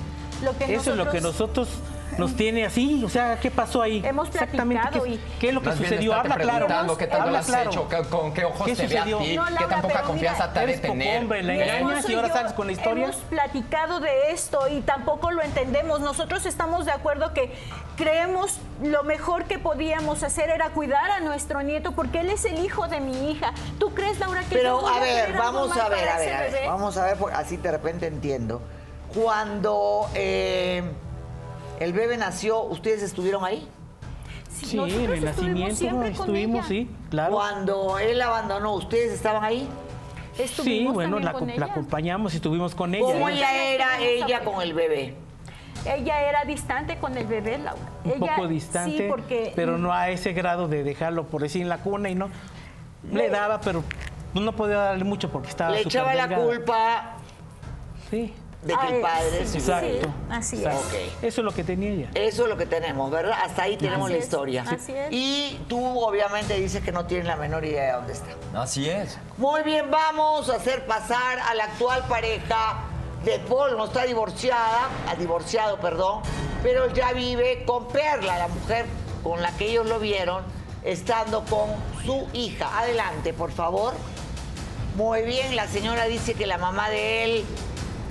lo 0.44 0.52
que, 0.52 0.64
lo 0.64 0.68
que 0.68 0.76
Eso 0.76 0.92
es 0.92 0.98
lo 0.98 1.10
que 1.10 1.22
nosotros 1.22 1.70
nos 2.18 2.36
tiene 2.36 2.66
así. 2.66 3.04
O 3.06 3.10
sea, 3.10 3.40
¿qué 3.40 3.50
pasó 3.52 3.82
ahí? 3.82 4.02
Hemos 4.06 4.30
Exactamente. 4.30 4.82
platicado 4.82 5.06
¿Qué, 5.06 5.12
y- 5.12 5.24
qué 5.40 5.48
es 5.50 5.54
lo 5.54 5.62
que 5.62 5.70
Más 5.70 5.78
sucedió? 5.78 6.14
Habla 6.14 6.36
claro. 6.36 6.66
preguntando 6.68 6.98
qué 6.98 7.08
tanto 7.08 7.18
lo 7.24 7.28
Habla 7.28 7.40
has 7.40 7.46
claro. 7.46 7.70
hecho, 7.72 7.88
qué- 7.90 8.04
con 8.10 8.34
qué 8.34 8.46
ojos 8.46 8.66
¿Qué 8.66 8.76
te 8.76 8.88
ve 8.88 8.98
a 8.98 9.04
sucedió? 9.04 9.18
ti, 9.20 9.36
No, 9.36 9.46
qué 9.46 9.52
Laura, 9.52 9.68
tan 9.70 9.82
poca 9.82 9.94
pero 9.96 10.08
confianza 10.08 10.44
mira, 10.44 10.54
te 10.54 10.60
ha 10.60 10.66
de 10.66 10.78
tener. 10.78 11.20
hombre, 11.22 11.44
la 11.44 11.54
engañas 11.54 12.10
y 12.10 12.14
ahora 12.16 12.28
yo 12.30 12.34
sales 12.34 12.54
con 12.54 12.68
la 12.68 12.74
historia. 12.74 13.04
Hemos 13.06 13.16
platicado 13.18 14.00
de 14.00 14.32
esto 14.32 14.68
y 14.70 14.82
tampoco 14.82 15.32
lo 15.32 15.42
entendemos. 15.42 16.00
Nosotros 16.02 16.46
estamos 16.46 16.86
de 16.86 16.92
acuerdo 16.92 17.34
que 17.34 17.52
creemos 17.96 18.58
lo 18.82 19.04
mejor 19.04 19.46
que 19.46 19.60
podíamos 19.60 20.24
hacer 20.24 20.50
era 20.50 20.70
cuidar 20.70 21.12
a 21.12 21.20
nuestro 21.20 21.62
nieto 21.62 21.92
porque 21.92 22.22
él 22.22 22.30
es 22.30 22.44
el 22.46 22.64
hijo 22.64 22.88
de 22.88 23.00
mi 23.00 23.32
hija. 23.32 23.54
¿Tú 23.80 23.94
crees, 23.94 24.20
Laura, 24.20 24.42
que 24.42 24.56
yo 24.56 24.62
Pero 24.62 24.82
voy 24.82 24.98
a 24.98 25.00
ver, 25.00 25.26
algo 25.28 25.38
vamos 25.44 25.78
a 25.78 25.90
ver, 25.90 26.10
a 26.10 26.18
ver, 26.18 26.28
ese 26.28 26.34
a 26.36 26.40
ver, 26.42 26.52
bebé? 26.54 26.68
vamos 26.68 26.98
a 26.98 27.06
ver, 27.06 27.18
así 27.36 27.58
de 27.58 27.72
repente 27.72 28.08
entiendo. 28.08 28.62
Cuando 29.14 30.10
eh, 30.16 30.84
el 31.84 31.94
bebé 31.94 32.18
nació, 32.18 32.62
¿ustedes 32.64 33.04
estuvieron 33.04 33.44
ahí? 33.44 33.68
Sí, 34.50 34.78
en 34.80 35.12
el 35.12 35.26
nacimiento 35.26 36.04
estuvimos, 36.04 36.60
ella. 36.60 36.68
sí, 36.68 36.90
claro. 37.10 37.34
Cuando 37.34 37.98
él 38.00 38.22
abandonó, 38.22 38.74
¿ustedes 38.76 39.12
estaban 39.12 39.44
ahí? 39.44 39.68
Sí, 40.48 40.88
bueno, 40.92 41.20
la, 41.20 41.34
con 41.34 41.48
la 41.48 41.54
ella. 41.56 41.66
acompañamos 41.66 42.34
y 42.34 42.38
estuvimos 42.38 42.74
con 42.74 42.96
ella. 42.96 43.04
¿Cómo 43.06 43.30
Ella- 43.30 43.54
era 43.74 44.00
Ella- 44.02 44.44
con 44.44 44.62
el 44.62 44.74
bebé? 44.74 45.16
Ella 45.86 46.22
era 46.30 46.44
distante 46.46 46.98
con 46.98 47.18
el 47.18 47.26
bebé, 47.28 47.58
Laura. 47.58 47.82
un 48.06 48.12
Ella- 48.12 48.36
poco 48.36 48.48
distante, 48.48 48.98
Sí, 48.98 49.04
porque 49.10 49.52
pero 49.56 49.78
no 49.78 49.92
a 49.94 50.10
ese 50.10 50.34
grado 50.34 50.68
de 50.68 50.84
dejarlo 50.84 51.26
por 51.28 51.42
decir 51.42 51.62
en 51.62 51.70
la 51.70 51.80
cuna 51.80 52.10
y 52.10 52.16
no. 52.16 52.30
Le 53.12 53.30
daba, 53.30 53.60
pero 53.60 53.84
no 54.34 54.52
podía 54.54 54.78
darle 54.78 55.04
mucho 55.04 55.30
porque 55.30 55.50
estaba 55.50 55.72
Le 55.72 55.82
echaba 55.82 56.16
la 56.16 56.34
culpa 56.36 57.18
Sí, 58.10 58.34
de 58.66 58.76
que 58.76 58.96
el 58.96 59.02
padre... 59.02 59.46
sí, 59.46 59.58
exacto. 59.58 60.08
así 60.30 60.56
es. 60.58 60.62
exacto. 60.64 60.88
Ok. 60.88 61.24
Eso 61.24 61.42
es 61.42 61.46
lo 61.46 61.52
que 61.52 61.64
tenía 61.64 61.90
ella. 61.92 62.10
Eso 62.14 62.44
es 62.44 62.50
lo 62.50 62.58
que 62.58 62.66
tenemos, 62.66 63.12
¿verdad? 63.12 63.38
Hasta 63.44 63.64
ahí 63.64 63.78
tenemos 63.78 64.06
Así 64.06 64.14
la 64.14 64.20
es, 64.20 64.26
historia. 64.26 64.66
así 64.70 64.94
es. 64.94 65.08
Y 65.12 65.60
tú 65.68 66.00
obviamente 66.00 66.56
dices 66.56 66.84
que 66.84 66.92
no 66.92 67.06
tienes 67.06 67.28
la 67.28 67.36
menor 67.36 67.66
idea 67.66 67.88
de 67.88 67.92
dónde 67.94 68.14
está. 68.14 68.30
Así 68.56 68.90
es. 68.90 69.18
Muy 69.38 69.64
bien, 69.64 69.92
vamos 69.92 70.50
a 70.50 70.56
hacer 70.56 70.86
pasar 70.86 71.40
a 71.40 71.54
la 71.56 71.66
actual 71.66 72.04
pareja 72.08 72.84
de 73.26 73.40
Paul. 73.40 73.76
No 73.78 73.86
está 73.86 74.04
divorciada, 74.06 74.90
ha 75.10 75.16
divorciado, 75.16 75.78
perdón, 75.80 76.22
pero 76.62 76.92
ya 76.94 77.12
vive 77.14 77.64
con 77.66 77.88
Perla, 77.88 78.38
la 78.38 78.48
mujer 78.48 78.86
con 79.24 79.42
la 79.42 79.52
que 79.58 79.70
ellos 79.70 79.88
lo 79.88 80.00
vieron, 80.00 80.44
estando 80.84 81.44
con 81.46 81.70
su 82.06 82.28
hija. 82.34 82.80
Adelante, 82.80 83.34
por 83.34 83.52
favor. 83.52 83.94
Muy 84.96 85.24
bien, 85.24 85.56
la 85.56 85.68
señora 85.68 86.06
dice 86.06 86.34
que 86.36 86.46
la 86.46 86.58
mamá 86.60 86.90
de 86.90 87.24
él 87.24 87.46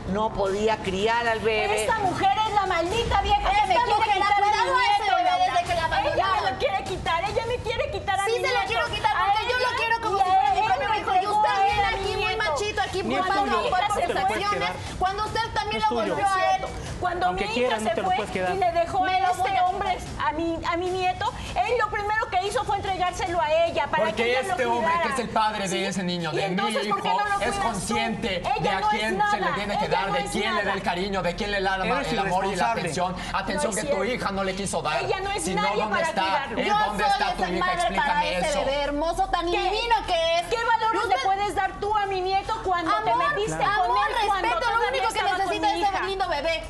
no 0.08 0.32
podía 0.32 0.76
criar 0.78 1.26
al 1.26 1.40
bebé. 1.40 1.82
Esta 1.84 1.98
mujer 2.00 2.32
es 2.46 2.54
la 2.54 2.66
maldita 2.66 3.22
vieja 3.22 3.50
que 3.50 3.66
me 3.66 3.74
Esta 3.74 3.84
quiere 3.84 3.94
mujer 3.94 4.14
quitar 4.14 4.32
a 4.32 4.36
mi 4.36 4.50
cuidado 4.50 4.76
a 4.76 4.82
ese 4.82 5.02
nieto, 5.02 5.16
bebé 5.16 5.30
Laura. 5.30 5.44
desde 5.44 5.62
que 5.62 5.74
la 5.74 6.12
Ella 6.12 6.26
me 6.40 6.50
lo 6.50 6.58
quiere 6.58 6.84
quitar, 6.84 7.24
ella 7.24 7.46
me 7.46 7.56
quiere 7.56 7.90
quitar 7.90 8.20
a 8.20 8.24
Sí 8.24 8.32
mi 8.32 8.44
se 8.44 8.54
lo 8.54 8.60
quiero 8.66 8.86
quitar 8.90 9.12
porque 9.22 9.42
yo 9.50 9.58
lo 9.58 9.76
quiero 9.76 10.00
como 10.02 10.18
si 10.18 10.24
fuera 10.24 10.52
mi 10.52 10.60
propio 10.60 11.00
hijo. 11.00 11.12
Y 11.22 11.26
usted 11.26 11.56
viene 11.64 11.84
aquí 11.84 12.16
muy 12.24 12.36
machito, 12.36 12.82
aquí 12.82 13.02
por 13.02 14.02
situaciones, 14.02 14.50
quedar. 14.50 14.76
cuando 14.98 15.24
usted 15.24 15.40
también 15.54 15.82
lo 15.88 15.94
volvió 15.94 16.26
a 16.26 16.56
él. 16.56 16.64
Cuando 17.02 17.26
Aunque 17.26 17.46
mi 17.48 17.56
hija 17.56 17.80
se 17.80 17.90
fue 18.00 18.16
y 18.54 18.58
le 18.58 18.72
dejó 18.72 19.00
Me 19.00 19.18
este 19.18 19.60
hombre 19.66 19.98
a 20.24 20.32
mi, 20.32 20.56
a 20.64 20.76
mi 20.76 20.88
nieto, 20.88 21.32
él 21.56 21.72
lo 21.80 21.90
primero 21.90 22.28
que 22.30 22.46
hizo 22.46 22.62
fue 22.62 22.76
entregárselo 22.76 23.40
a 23.40 23.50
ella 23.66 23.88
para 23.88 24.04
Porque 24.04 24.22
que 24.22 24.30
ella 24.30 24.40
este 24.52 24.64
lo 24.64 24.74
hombre, 24.74 24.92
que 25.02 25.08
es 25.08 25.18
el 25.18 25.28
padre 25.30 25.68
¿Sí? 25.68 25.80
de 25.80 25.88
ese 25.88 26.04
niño, 26.04 26.30
¿Y 26.32 26.36
de 26.36 26.42
mi 26.42 26.48
entonces 26.50 26.86
por 26.86 27.02
qué 27.02 27.08
hijo, 27.08 27.18
no 27.28 27.38
lo 27.38 27.44
es 27.44 27.56
consciente 27.56 28.28
de 28.60 28.68
a 28.68 28.80
quién 28.88 29.20
se 29.32 29.40
le 29.40 29.46
tiene 29.54 29.78
que 29.78 29.84
ella 29.86 29.98
dar, 29.98 30.06
no 30.10 30.14
de 30.14 30.24
quién 30.26 30.54
le 30.54 30.62
da 30.62 30.72
el 30.74 30.82
cariño, 30.82 31.22
de 31.22 31.34
quién 31.34 31.50
le 31.50 31.60
da 31.60 31.74
el 31.74 32.18
amor 32.20 32.46
y 32.46 32.54
la 32.54 32.70
atención. 32.70 33.16
Atención 33.32 33.74
que 33.74 33.82
tu 33.82 34.04
hija 34.04 34.30
no 34.30 34.44
le 34.44 34.54
quiso 34.54 34.80
dar. 34.80 35.02
Ella 35.02 35.18
no 35.20 35.30
es 35.32 35.42
si 35.42 35.54
nadie 35.56 35.70
no, 35.70 35.88
¿dónde 35.88 35.96
para 35.96 36.08
está? 36.08 36.22
cuidarlo. 36.22 36.62
Yo 36.62 36.78
¿Dónde 36.86 37.02
soy 37.04 37.12
está 37.12 37.34
tu 37.34 37.42
hija? 37.42 37.66
madre 37.66 37.76
para 37.76 37.82
Explícame 37.82 38.38
ese 38.38 38.48
eso. 38.48 38.58
bebé 38.60 38.82
hermoso, 38.82 39.28
tan 39.28 39.50
¿Qué- 39.50 39.58
divino 39.58 39.96
que 40.06 40.38
es. 40.38 40.46
¿Qué 40.46 40.56
valores 40.64 41.08
le 41.08 41.16
puedes 41.24 41.54
dar 41.56 41.72
tú 41.80 41.96
a 41.96 42.06
mi 42.06 42.20
nieto 42.20 42.54
cuando 42.64 42.92
te 43.02 43.14
metiste 43.16 43.56
con 43.56 43.64
amor, 43.66 43.98
él 44.08 44.26
cuando 44.28 44.48
respeto, 44.48 44.72
lo 44.72 44.88
único 44.88 45.08
que 45.12 45.22
necesita 45.22 45.74
es 45.74 45.82
ese 45.94 46.06
lindo 46.06 46.28
bebé. 46.28 46.62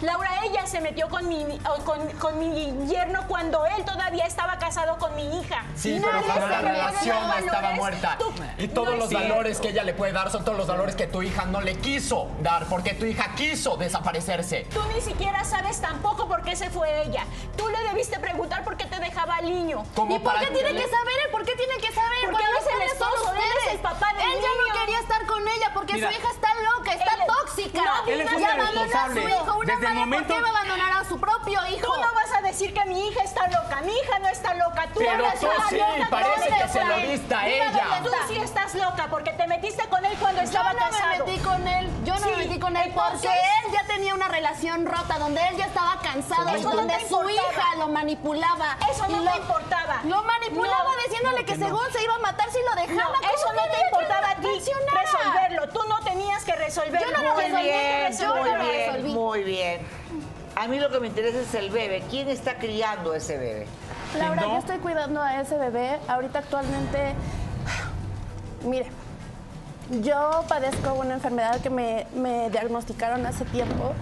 Laura, 0.00 0.30
ella 0.44 0.66
se 0.66 0.80
metió 0.80 1.08
con 1.08 1.26
mi, 1.28 1.44
con, 1.84 2.08
con 2.18 2.38
mi 2.38 2.86
yerno 2.86 3.26
cuando 3.26 3.66
él 3.66 3.84
todavía 3.84 4.26
estaba 4.26 4.58
casado 4.58 4.96
con 4.98 5.14
mi 5.16 5.40
hija. 5.40 5.64
Sí, 5.74 5.98
Nadie 5.98 6.06
pero 6.06 6.22
cuando 6.24 6.48
la 6.48 6.60
relación 6.60 7.28
dar 7.28 7.38
estaba 7.40 7.60
valores. 7.60 7.78
muerta. 7.78 8.16
Tú- 8.18 8.32
Y 8.58 8.68
todos 8.68 8.90
no 8.90 8.96
los 8.96 9.12
valores 9.12 9.58
que 9.60 9.70
ella 9.70 9.82
le 9.82 9.94
puede 9.94 10.12
dar 10.12 10.30
son 10.30 10.44
todos 10.44 10.56
los 10.56 10.66
valores 10.68 10.94
que 10.94 11.06
tu 11.08 11.22
hija 11.22 11.44
no 11.46 11.60
le 11.60 11.76
quiso 11.78 12.28
dar, 12.42 12.66
porque 12.66 12.94
tu 12.94 13.06
hija 13.06 13.34
quiso 13.34 13.76
desaparecerse. 13.76 14.66
Tú 14.72 14.80
ni 14.94 15.00
siquiera 15.00 15.44
sabes 15.44 15.80
tampoco 15.80 16.28
por 16.28 16.42
qué 16.42 16.54
se 16.54 16.70
fue 16.70 17.02
ella. 17.02 17.24
Tú 17.56 17.68
le 17.68 17.78
debiste 17.84 18.18
preguntar 18.20 18.62
por 18.64 18.76
qué 18.76 18.84
te 18.86 19.00
dejaba 19.00 19.36
al 19.36 19.46
niño. 19.46 19.82
¿Y 20.08 20.18
por 20.20 20.38
qué 20.38 20.46
tiene 20.46 20.74
que- 20.74 20.88
saber 20.88 21.14
él? 21.24 21.30
¿Por 21.32 21.44
qué 21.44 21.56
tiene 21.56 21.76
que 21.78 21.92
saber? 21.92 22.18
Porque 22.22 22.38
Cuando 22.44 22.58
él 22.58 22.66
es 22.66 22.74
el 22.74 22.82
esposo, 22.92 23.32
él 23.34 23.40
es 23.66 23.72
el 23.74 23.78
papá 23.80 24.12
del 24.14 24.22
Él 24.22 24.28
ya 24.34 24.36
niño. 24.36 24.48
no 24.74 24.80
quería 24.80 24.98
estar 25.00 25.26
con 25.26 25.48
ella 25.48 25.70
porque 25.74 25.94
Mira. 25.94 26.08
su 26.12 26.18
hija 26.18 26.28
está 26.30 26.48
loca, 26.76 26.92
está 26.92 27.14
Él- 27.14 27.20
tóxica. 27.26 27.82
No, 27.84 28.10
Él 28.12 28.20
es 28.20 28.32
un 28.32 28.40
irresponsable. 28.42 29.24
hijo. 29.24 29.56
Una 29.58 29.74
Desde 29.74 29.87
el 29.88 29.94
momento- 29.94 30.34
¿por 30.34 30.36
qué 30.36 30.42
va 30.42 30.48
a 30.48 30.62
abandonar 30.62 30.92
a 31.02 31.04
su 31.08 31.18
propio 31.20 31.60
hijo? 31.68 31.92
Tú 31.94 32.00
no 32.00 32.14
vas 32.14 32.32
a 32.36 32.42
decir 32.42 32.72
que 32.74 32.84
mi 32.86 33.08
hija 33.08 33.22
está 33.22 33.46
loca. 33.48 33.80
Mi 33.82 33.92
hija 33.92 34.18
no 34.20 34.28
está 34.28 34.54
loca. 34.54 34.86
Tú 34.92 34.98
Pero 35.00 35.12
eres 35.26 35.40
tú 35.40 35.46
una 35.46 35.68
sí, 35.68 35.76
loca. 35.76 36.10
parece 36.10 36.30
¿Dónde 36.50 36.56
que 36.64 36.68
se 36.68 36.84
lo 36.84 36.96
diste 36.98 37.34
a 37.34 37.46
ella. 37.48 37.84
Tú 38.02 38.10
sí 38.28 38.38
estás 38.38 38.74
loca 38.74 39.06
porque 39.10 39.30
te 39.32 39.46
metiste 39.46 39.86
con 39.88 40.04
él 40.04 40.16
cuando 40.18 40.40
estaba 40.42 40.72
yo 40.72 40.78
no 40.78 40.84
casado. 40.90 41.10
me 41.26 41.32
metí 41.32 41.38
con 41.44 41.68
él, 41.68 41.90
yo 42.04 42.14
no 42.14 42.20
Sí, 42.20 42.30
me 42.30 42.36
metí 42.36 42.58
con 42.58 42.76
él 42.76 42.92
porque 42.94 43.28
él 43.28 43.67
ya 43.72 43.84
tenía 43.86 44.14
una 44.14 44.28
relación 44.28 44.86
rota 44.86 45.18
donde 45.18 45.40
él 45.48 45.56
ya 45.56 45.66
estaba 45.66 46.00
cansado 46.00 46.50
y 46.50 46.60
Eso 46.60 46.70
no 46.70 46.76
donde 46.76 46.94
su 47.08 47.28
hija 47.30 47.74
lo 47.78 47.88
manipulaba. 47.88 48.76
Eso 48.90 49.06
no 49.08 49.22
Y 49.22 49.26
te 49.28 49.36
importaba. 49.38 50.00
Lo 50.04 50.22
manipulaba 50.22 50.84
No, 50.84 51.02
diciéndole 51.08 51.44
que, 51.44 51.56
según 51.56 51.84
se 51.92 52.02
iba 52.02 52.14
a 52.14 52.18
matar 52.18 52.48
si 52.50 52.58
lo 52.62 52.80
dejaba. 52.80 53.14
¿Cómo 53.16 53.28
eso 53.34 53.52
no 53.52 53.62
te 53.72 53.80
importaba 53.86 54.30
a 54.30 54.36
ti 54.36 54.48
resolverlo. 54.48 55.68
Tú 55.68 55.80
no 55.88 56.00
tenías 56.04 56.44
que 56.44 56.52
resolverlo. 56.52 57.00
Yo 57.00 57.16
no 57.16 57.22
lo 57.22 57.34
Muy 57.34 57.44
resolví, 57.44 57.62
bien, 57.64 58.18
yo 58.18 58.34
muy 58.36 58.50
no 58.50 58.56
lo 58.56 58.64
bien, 58.64 58.86
resolví. 58.92 59.12
muy 59.14 59.42
bien. 59.44 59.86
A 60.56 60.66
mí 60.66 60.80
lo 60.80 60.90
que 60.90 61.00
me 61.00 61.06
interesa 61.06 61.38
es 61.38 61.54
el 61.54 61.70
bebé. 61.70 62.02
¿Quién 62.10 62.28
está 62.28 62.58
criando 62.58 63.14
ese 63.14 63.36
bebé? 63.38 63.66
Laura, 64.18 64.42
no? 64.42 64.52
yo 64.52 64.58
estoy 64.58 64.78
cuidando 64.78 65.22
a 65.22 65.40
ese 65.40 65.56
bebé. 65.56 65.98
Ahorita 66.08 66.40
actualmente, 66.40 67.14
mire, 68.64 68.90
yo 70.02 70.44
padezco 70.48 70.94
una 70.94 71.14
enfermedad 71.14 71.60
que 71.60 71.70
me, 71.70 72.06
me 72.14 72.50
diagnosticaron 72.50 73.24
hace 73.26 73.44
tiempo. 73.46 73.94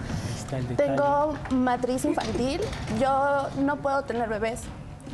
Tengo 0.77 1.35
matriz 1.51 2.05
infantil. 2.05 2.61
Yo 3.01 3.49
no 3.59 3.77
puedo 3.77 4.03
tener 4.03 4.29
bebés. 4.29 4.63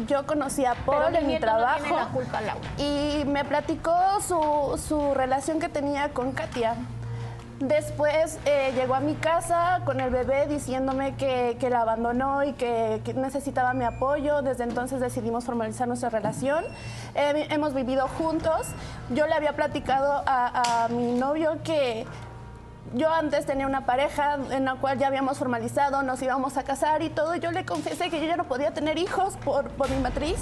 yo 0.07 0.27
conocí 0.27 0.65
a 0.65 0.75
Paul 0.75 1.15
en 1.17 1.27
mi 1.27 1.35
no 1.35 1.41
trabajo 1.41 1.83
tiene 1.85 1.97
la 1.97 2.07
culpa, 2.09 2.41
Laura. 2.41 2.69
y 2.79 3.25
me 3.27 3.45
platicó 3.45 3.95
su, 4.27 4.81
su 4.89 5.15
relación 5.15 5.59
que 5.61 5.69
tenía 5.69 6.11
con 6.11 6.33
Katia. 6.33 6.77
Después 7.69 8.41
eh, 8.45 8.73
llegó 8.75 8.97
a 8.97 9.01
mi 9.01 9.15
casa 9.15 9.83
con 9.85 10.01
el 10.01 10.11
bebé 10.11 10.49
diciéndome 10.49 11.15
que, 11.15 11.57
que 11.61 11.71
la 11.71 11.83
abandonó 11.83 12.43
y 12.43 12.55
que, 12.55 13.01
necesitaba 13.15 13.73
mi 13.73 13.85
apoyo. 13.85 14.43
Desde 14.43 14.65
entonces 14.65 14.99
decidimos 14.99 15.45
formalizar 15.45 15.87
nuestra 15.87 16.11
relación. 16.11 16.65
Hemos 17.15 17.73
vivido 17.73 18.09
juntos. 18.09 18.67
Yo 19.11 19.29
le 19.29 19.35
había 19.35 19.53
platicado 19.53 20.25
a 20.27 20.89
mi 20.91 21.13
novio 21.13 21.59
que 21.63 22.05
yo 22.95 23.13
antes 23.13 23.47
tenía 23.47 23.67
una 23.67 23.87
pareja 23.87 24.39
en 24.51 24.65
la 24.65 24.75
cual 24.75 24.99
ya 24.99 25.07
habíamos 25.07 25.39
formalizado, 25.39 26.03
nos 26.03 26.21
íbamos 26.23 26.57
a 26.57 26.63
casar 26.65 27.03
y 27.03 27.09
todo. 27.11 27.35
Yo 27.37 27.51
le 27.51 27.65
confesé 27.65 28.11
que 28.11 28.21
yo 28.21 28.27
ya 28.27 28.37
no 28.37 28.45
podía 28.45 28.73
tener 28.73 28.99
hijos 28.99 29.37
por, 29.45 29.69
por 29.71 29.89
mi 29.91 29.97
matriz 29.99 30.37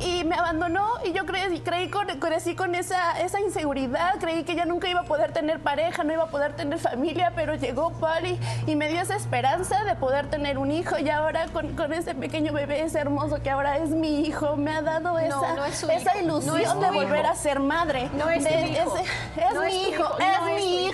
y 0.00 0.24
me 0.24 0.34
abandonó 0.36 0.86
y 1.04 1.12
yo 1.12 1.26
creí, 1.26 1.60
creí 1.60 1.90
con, 1.90 2.06
crecí 2.20 2.54
con 2.54 2.74
esa, 2.74 3.20
esa 3.20 3.38
inseguridad, 3.40 4.14
creí 4.18 4.44
que 4.44 4.54
ya 4.54 4.64
nunca 4.64 4.88
iba 4.88 5.00
a 5.00 5.04
poder 5.04 5.32
tener 5.32 5.60
pareja, 5.60 6.04
no 6.04 6.12
iba 6.12 6.24
a 6.24 6.28
poder 6.28 6.54
tener 6.56 6.78
familia, 6.78 7.32
pero 7.34 7.54
llegó 7.54 7.90
Pali 7.92 8.38
y 8.66 8.76
me 8.76 8.88
dio 8.88 9.00
esa 9.00 9.16
esperanza 9.16 9.84
de 9.84 9.96
poder 9.96 10.28
tener 10.30 10.56
un 10.58 10.70
hijo 10.70 10.98
y 10.98 11.10
ahora 11.10 11.46
con, 11.52 11.76
con 11.76 11.92
ese 11.92 12.14
pequeño 12.14 12.52
bebé, 12.52 12.82
ese 12.82 12.98
hermoso 12.98 13.42
que 13.42 13.50
ahora 13.50 13.76
es 13.76 13.90
mi 13.90 14.20
hijo, 14.20 14.56
me 14.56 14.72
ha 14.72 14.80
dado 14.80 15.18
esa, 15.18 15.54
no 15.54 15.64
es 15.66 15.76
su 15.76 15.90
esa 15.90 16.16
hijo, 16.16 16.26
no 16.28 16.38
es 16.38 16.44
ilusión 16.46 16.80
de 16.80 16.86
hijo. 16.86 16.94
volver 16.94 17.26
a 17.26 17.34
ser 17.34 17.60
madre. 17.60 18.08
No 18.14 18.30
es 18.30 18.44
De- 18.44 18.68
hijo. 18.68 18.96
ese- 18.96 19.10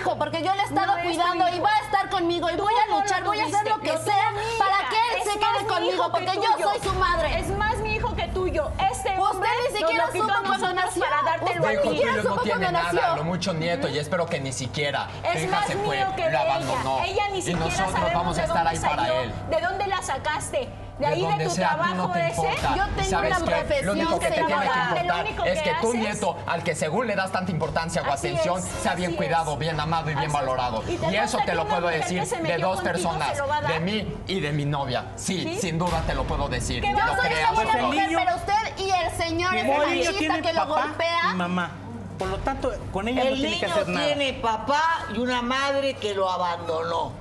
hijo. 0.07 0.17
porque 0.17 0.43
yo 0.43 0.53
le 0.55 0.61
he 0.61 0.65
estado 0.65 0.87
No 0.87 0.97
es 0.97 1.03
tu 1.03 1.07
cuidando 1.09 1.49
y 1.49 1.59
va 1.59 1.69
a 1.69 1.79
estar 1.85 2.09
conmigo 2.09 2.49
y 2.49 2.55
Tú 2.57 2.63
voy 2.63 2.73
a 2.73 2.95
luchar, 2.99 3.23
voy 3.23 3.39
a 3.39 3.45
hacer 3.45 3.67
lo 3.67 3.79
que 3.79 3.91
lo 3.93 3.97
sea 3.99 4.31
para 4.57 4.89
que 4.89 4.95
él 4.95 5.17
Es 5.21 5.23
se 5.33 5.39
quede 5.39 5.61
mi 5.61 5.67
conmigo, 5.67 6.11
porque 6.11 6.31
yo 6.35 6.69
soy 6.69 6.79
su 6.81 6.93
madre. 6.93 7.39
Es 7.39 7.49
más 7.49 7.77
mi 7.77 7.95
hijo 7.95 8.15
que 8.15 8.27
tuyo. 8.29 8.71
Este 8.91 9.09
hombre 9.19 9.49
Usted 9.49 9.71
ni 9.73 9.77
siquiera 9.79 10.07
supo 10.11 10.25
cuando 10.27 10.49
nosotros 10.49 10.75
nació. 10.75 11.03
para 11.03 11.21
dártelo 11.23 11.61
Usted 11.61 11.83
ni 11.83 11.89
siquiera 11.89 12.11
tuyos 12.11 12.23
no 12.25 12.29
supo 12.31 12.41
tiene 12.43 12.71
nada, 12.71 12.91
nació. 12.93 13.15
lo 13.15 13.23
mucho 13.23 13.53
nieto, 13.53 13.87
y 13.87 13.97
espero 13.99 14.25
que 14.25 14.39
ni 14.39 14.51
siquiera 14.53 15.07
Es 15.23 15.43
hija 15.43 15.51
más 15.57 15.67
se 15.67 15.75
fue, 15.77 15.97
mío 15.97 16.07
que 16.15 16.23
lo 16.23 16.29
de 16.29 16.37
abandonó. 16.37 16.97
ella. 16.99 17.05
Ella 17.07 17.23
ni 17.31 17.37
y 17.39 17.41
siquiera 17.41 17.59
nosotros 17.65 17.91
sabemos 17.91 18.13
vamos 18.13 18.37
a 18.37 18.41
de 18.41 18.47
estar 18.47 18.63
dónde 18.63 18.69
ahí 18.69 18.79
para 18.79 18.95
salió, 19.03 19.21
él. 19.21 19.33
¿De 19.49 19.61
dónde 19.61 19.87
la 19.87 20.01
sacaste? 20.01 20.69
De 20.99 21.05
ahí 21.05 21.21
de, 21.21 21.27
donde 21.27 21.45
tu 21.45 21.51
sea, 21.51 21.67
trabajo 21.69 21.93
no 21.95 22.11
te 22.11 22.19
ese. 22.27 22.41
importa. 22.41 22.75
Yo 22.75 22.83
¿Y 22.87 22.89
tengo 22.95 23.09
sabes 23.09 23.37
una 23.37 23.37
qué? 23.45 23.51
profesión, 23.55 23.85
Lo 23.85 23.91
único 23.93 24.19
que 24.19 24.27
te 24.27 24.33
tiene 24.33 24.47
que 24.47 24.53
importar 24.53 25.25
único 25.25 25.43
es 25.45 25.61
que 25.61 25.73
tu 25.81 25.93
nieto, 25.93 26.37
al 26.47 26.63
que 26.63 26.75
según 26.75 27.07
le 27.07 27.15
das 27.15 27.31
tanta 27.31 27.51
importancia 27.51 28.01
o 28.01 28.11
Así 28.11 28.27
atención, 28.29 28.57
es, 28.59 28.65
sea 28.65 28.95
bien 28.95 29.13
cuidado, 29.15 29.53
es. 29.53 29.59
bien 29.59 29.79
amado 29.79 30.05
y 30.09 30.15
bien 30.15 30.17
Así 30.19 30.25
es. 30.27 30.33
valorado. 30.33 30.83
Y 30.87 31.15
eso 31.15 31.37
te 31.45 31.53
lo 31.53 31.61
una 31.63 31.69
puedo 31.75 31.87
decir 31.87 32.23
de 32.23 32.57
dos 32.57 32.75
contigo 32.81 32.83
personas, 32.83 33.37
de 33.67 33.79
mí 33.79 34.15
y 34.27 34.39
de 34.39 34.51
mi 34.51 34.65
novia. 34.65 35.05
Sí, 35.17 35.43
¿Sí? 35.43 35.59
sin 35.61 35.77
duda 35.77 36.01
te 36.07 36.15
lo 36.15 36.23
puedo 36.23 36.47
decir. 36.49 36.81
¿Qué 36.81 36.91
Lo 36.91 36.97
vas 36.97 37.11
a 37.11 37.15
Yo 37.15 37.21
soy 37.21 37.31
o 37.51 37.55
buena 37.55 37.71
Pues 37.71 37.75
el 37.75 37.81
no. 37.81 37.87
mujer, 37.89 38.07
niño- 38.07 38.19
pero 38.25 38.35
usted 38.37 38.77
y 38.85 38.89
el 38.89 39.11
señor, 39.11 39.53
niño 39.53 39.77
machista 39.77 40.17
tiene 40.19 40.41
que 40.41 40.53
lo 40.53 40.67
papá 40.67 40.81
golpea. 40.87 41.19
y 41.31 41.35
mamá. 41.35 41.71
Por 42.17 42.29
lo 42.29 42.37
tanto, 42.39 42.71
con 42.91 43.07
ella 43.07 43.23
no 43.25 43.29
El 43.29 43.35
tiene 43.35 43.59
que 43.59 43.65
niño 43.67 43.75
hacer 43.75 43.87
nada. 43.89 44.05
tiene 44.07 44.33
papá 44.33 44.81
y 45.13 45.19
una 45.19 45.43
madre 45.43 45.93
que 45.93 46.15
lo 46.15 46.27
abandonó. 46.27 47.11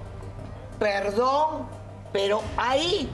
Perdón, 0.78 1.66
pero 2.12 2.42
ahí, 2.56 3.10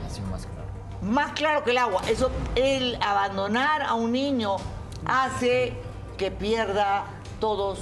más 1.03 1.33
claro. 1.33 1.65
que 1.65 1.71
el 1.73 1.79
agua, 1.79 2.03
eso, 2.09 2.31
el 2.55 2.97
abandonar 3.03 3.83
a 3.83 3.95
un 3.95 4.13
niño 4.13 4.57
hace 5.05 5.75
que 6.17 6.31
pierda 6.31 7.05
todos 7.41 7.81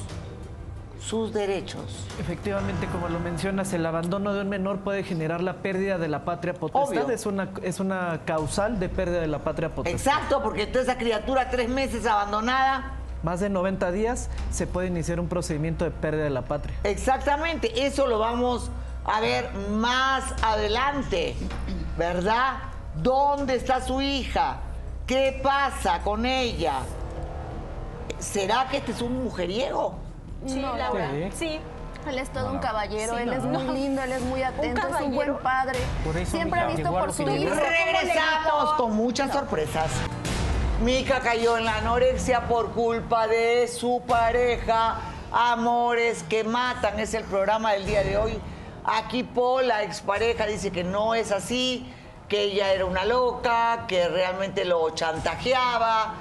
sus 1.01 1.33
derechos. 1.33 2.07
Efectivamente, 2.19 2.87
como 2.87 3.09
lo 3.09 3.19
mencionas, 3.21 3.73
el 3.73 3.85
abandono 3.87 4.35
de 4.35 4.43
un 4.43 4.49
menor 4.49 4.81
puede 4.81 5.03
generar 5.03 5.41
la 5.43 5.55
pérdida 5.55 5.99
de 5.99 6.09
la 6.09 6.25
patria 6.25 6.55
potestad. 6.55 7.05
Obvio. 7.05 7.15
Es 7.15 7.27
una, 7.27 7.49
es 7.63 7.81
una 7.81 8.21
causal 8.27 8.79
de 8.79 8.89
pérdida 8.89 9.21
de 9.21 9.27
la 9.27 9.39
patria 9.39 9.75
potestad. 9.75 10.15
Exacto, 10.15 10.43
porque 10.43 10.67
toda 10.67 10.85
esa 10.85 10.99
criatura 10.99 11.49
tres 11.51 11.69
meses 11.69 12.07
abandonada, 12.07 12.93
Más 13.23 13.41
de 13.41 13.49
90 13.51 13.91
días 13.93 14.31
se 14.51 14.67
puede 14.67 14.89
iniciar 14.89 15.21
un 15.21 15.29
procedimiento 15.29 15.85
de 15.85 15.91
pérdida 15.91 16.25
de 16.25 16.31
la 16.31 16.43
patria. 16.43 16.75
exactamente, 16.85 17.87
eso 17.87 18.07
lo 18.07 18.19
vamos 18.19 18.71
a 19.05 19.21
ver 19.21 19.51
más 19.71 20.25
adelante, 20.43 21.35
¿verdad? 21.97 22.70
¿Dónde 23.03 23.57
está 23.57 23.81
su 23.81 24.01
hija? 24.01 24.59
¿Qué 25.07 25.41
pasa 25.43 26.01
con 26.03 26.27
ella? 26.27 26.81
¿Será 28.19 28.69
que 28.71 28.79
este 28.79 28.93
es 28.93 29.01
un 29.03 29.25
mujeriego? 29.25 29.95
Sí, 30.47 30.61
No, 30.61 30.77
Laura. 30.77 31.11
Sí. 31.11 31.31
Sí. 31.37 31.61
Él 32.09 32.19
es 32.19 32.31
todo 32.31 32.51
un 32.51 32.59
caballero, 32.61 33.15
Sí, 33.17 33.23
él 33.23 33.33
es 33.35 33.45
no. 33.45 33.61
muy 33.61 33.75
lindo, 33.79 34.03
él 34.03 34.13
es 34.13 34.23
muy 34.23 34.43
atento, 34.43 34.81
es 34.89 35.01
un 35.03 35.15
buen 35.15 35.37
padre. 35.39 35.79
Por 36.03 36.17
eso, 36.17 36.31
Siempre 36.31 36.61
ha 36.61 36.67
visto 36.67 36.91
por 36.91 37.13
su 37.13 37.23
hijo. 37.29 37.55
Regresamos 37.55 38.73
con 38.79 38.97
muchas 38.97 39.33
sorpresas. 39.33 39.91
Mika 40.83 41.21
cayó 41.21 41.59
en 41.59 41.67
la 41.67 41.77
anorexia 41.77 42.49
por 42.49 42.71
culpa 42.71 43.27
de 43.27 43.69
su 43.69 44.03
pareja. 44.07 44.97
Amores 45.31 46.23
que 46.23 46.43
matan 46.43 46.99
es 46.99 47.13
el 47.13 47.25
programa 47.25 47.73
del 47.73 47.85
día 47.85 48.03
de 48.03 48.17
hoy. 48.17 48.41
Aquí 48.85 49.23
Paul, 49.23 49.69
la 49.69 49.83
expareja, 49.83 50.47
dice 50.47 50.71
que 50.71 50.83
no 50.83 51.15
es 51.15 51.33
así, 51.33 51.87
que 52.31 52.45
ella 52.45 52.73
era 52.73 52.85
una 52.85 53.05
loca, 53.05 53.87
que 53.89 54.09
realmente 54.09 54.65
lo 54.65 54.89
chantajeaba 54.91 56.15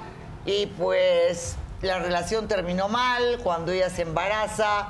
y 0.43 0.65
pues 0.65 1.55
la 1.83 1.99
relación 1.99 2.47
terminó 2.47 2.89
mal 2.89 3.39
cuando 3.43 3.71
ella 3.71 3.91
se 3.91 4.01
embaraza, 4.01 4.87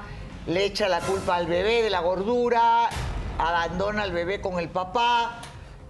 le 0.47 0.63
echa 0.63 0.87
la 0.87 1.01
culpa 1.01 1.35
al 1.35 1.45
bebé 1.45 1.83
de 1.83 1.89
la 1.89 1.99
gordura, 1.99 2.89
abandona 3.37 4.03
al 4.03 4.13
bebé 4.13 4.39
con 4.39 4.59
el 4.59 4.69
papá 4.69 5.41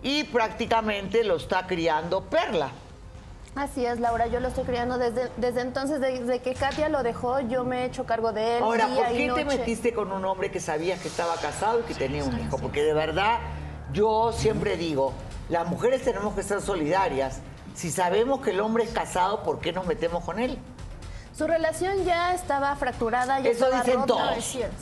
y 0.01 0.23
prácticamente 0.25 1.23
lo 1.23 1.35
está 1.35 1.67
criando 1.67 2.23
Perla. 2.23 2.71
Así 3.55 3.85
es, 3.85 3.99
Laura, 3.99 4.25
yo 4.27 4.39
lo 4.39 4.47
estoy 4.47 4.63
criando 4.63 4.97
desde, 4.97 5.29
desde 5.37 5.61
entonces, 5.61 5.99
desde 5.99 6.39
que 6.39 6.55
Katia 6.55 6.89
lo 6.89 7.03
dejó, 7.03 7.39
yo 7.41 7.63
me 7.65 7.83
he 7.83 7.85
hecho 7.85 8.05
cargo 8.05 8.31
de 8.31 8.57
él. 8.57 8.63
Ahora, 8.63 8.87
día 8.87 9.05
¿por 9.05 9.13
y 9.13 9.17
qué 9.17 9.31
te 9.31 9.45
metiste 9.45 9.93
con 9.93 10.11
un 10.11 10.25
hombre 10.25 10.49
que 10.49 10.59
sabías 10.59 10.99
que 11.01 11.07
estaba 11.07 11.35
casado 11.35 11.81
y 11.81 11.83
que 11.83 11.93
tenía 11.93 12.23
un 12.23 12.39
hijo? 12.39 12.57
Porque 12.57 12.83
de 12.83 12.93
verdad, 12.93 13.39
yo 13.93 14.31
siempre 14.33 14.77
digo, 14.77 15.13
las 15.49 15.67
mujeres 15.67 16.03
tenemos 16.03 16.35
que 16.35 16.43
ser 16.43 16.61
solidarias. 16.61 17.39
Si 17.75 17.91
sabemos 17.91 18.41
que 18.41 18.51
el 18.51 18.59
hombre 18.59 18.83
es 18.83 18.91
casado, 18.91 19.43
¿por 19.43 19.59
qué 19.59 19.71
nos 19.71 19.85
metemos 19.85 20.23
con 20.23 20.39
él? 20.39 20.57
Su 21.37 21.47
relación 21.47 22.03
ya 22.03 22.33
estaba 22.33 22.75
fracturada, 22.75 23.39
ya 23.39 23.49
Eso 23.51 23.63
estaba 23.67 23.81
dicen 23.83 24.01
rota. 24.01 24.07
todos. 24.07 24.37
Es 24.37 24.43
cierto. 24.43 24.75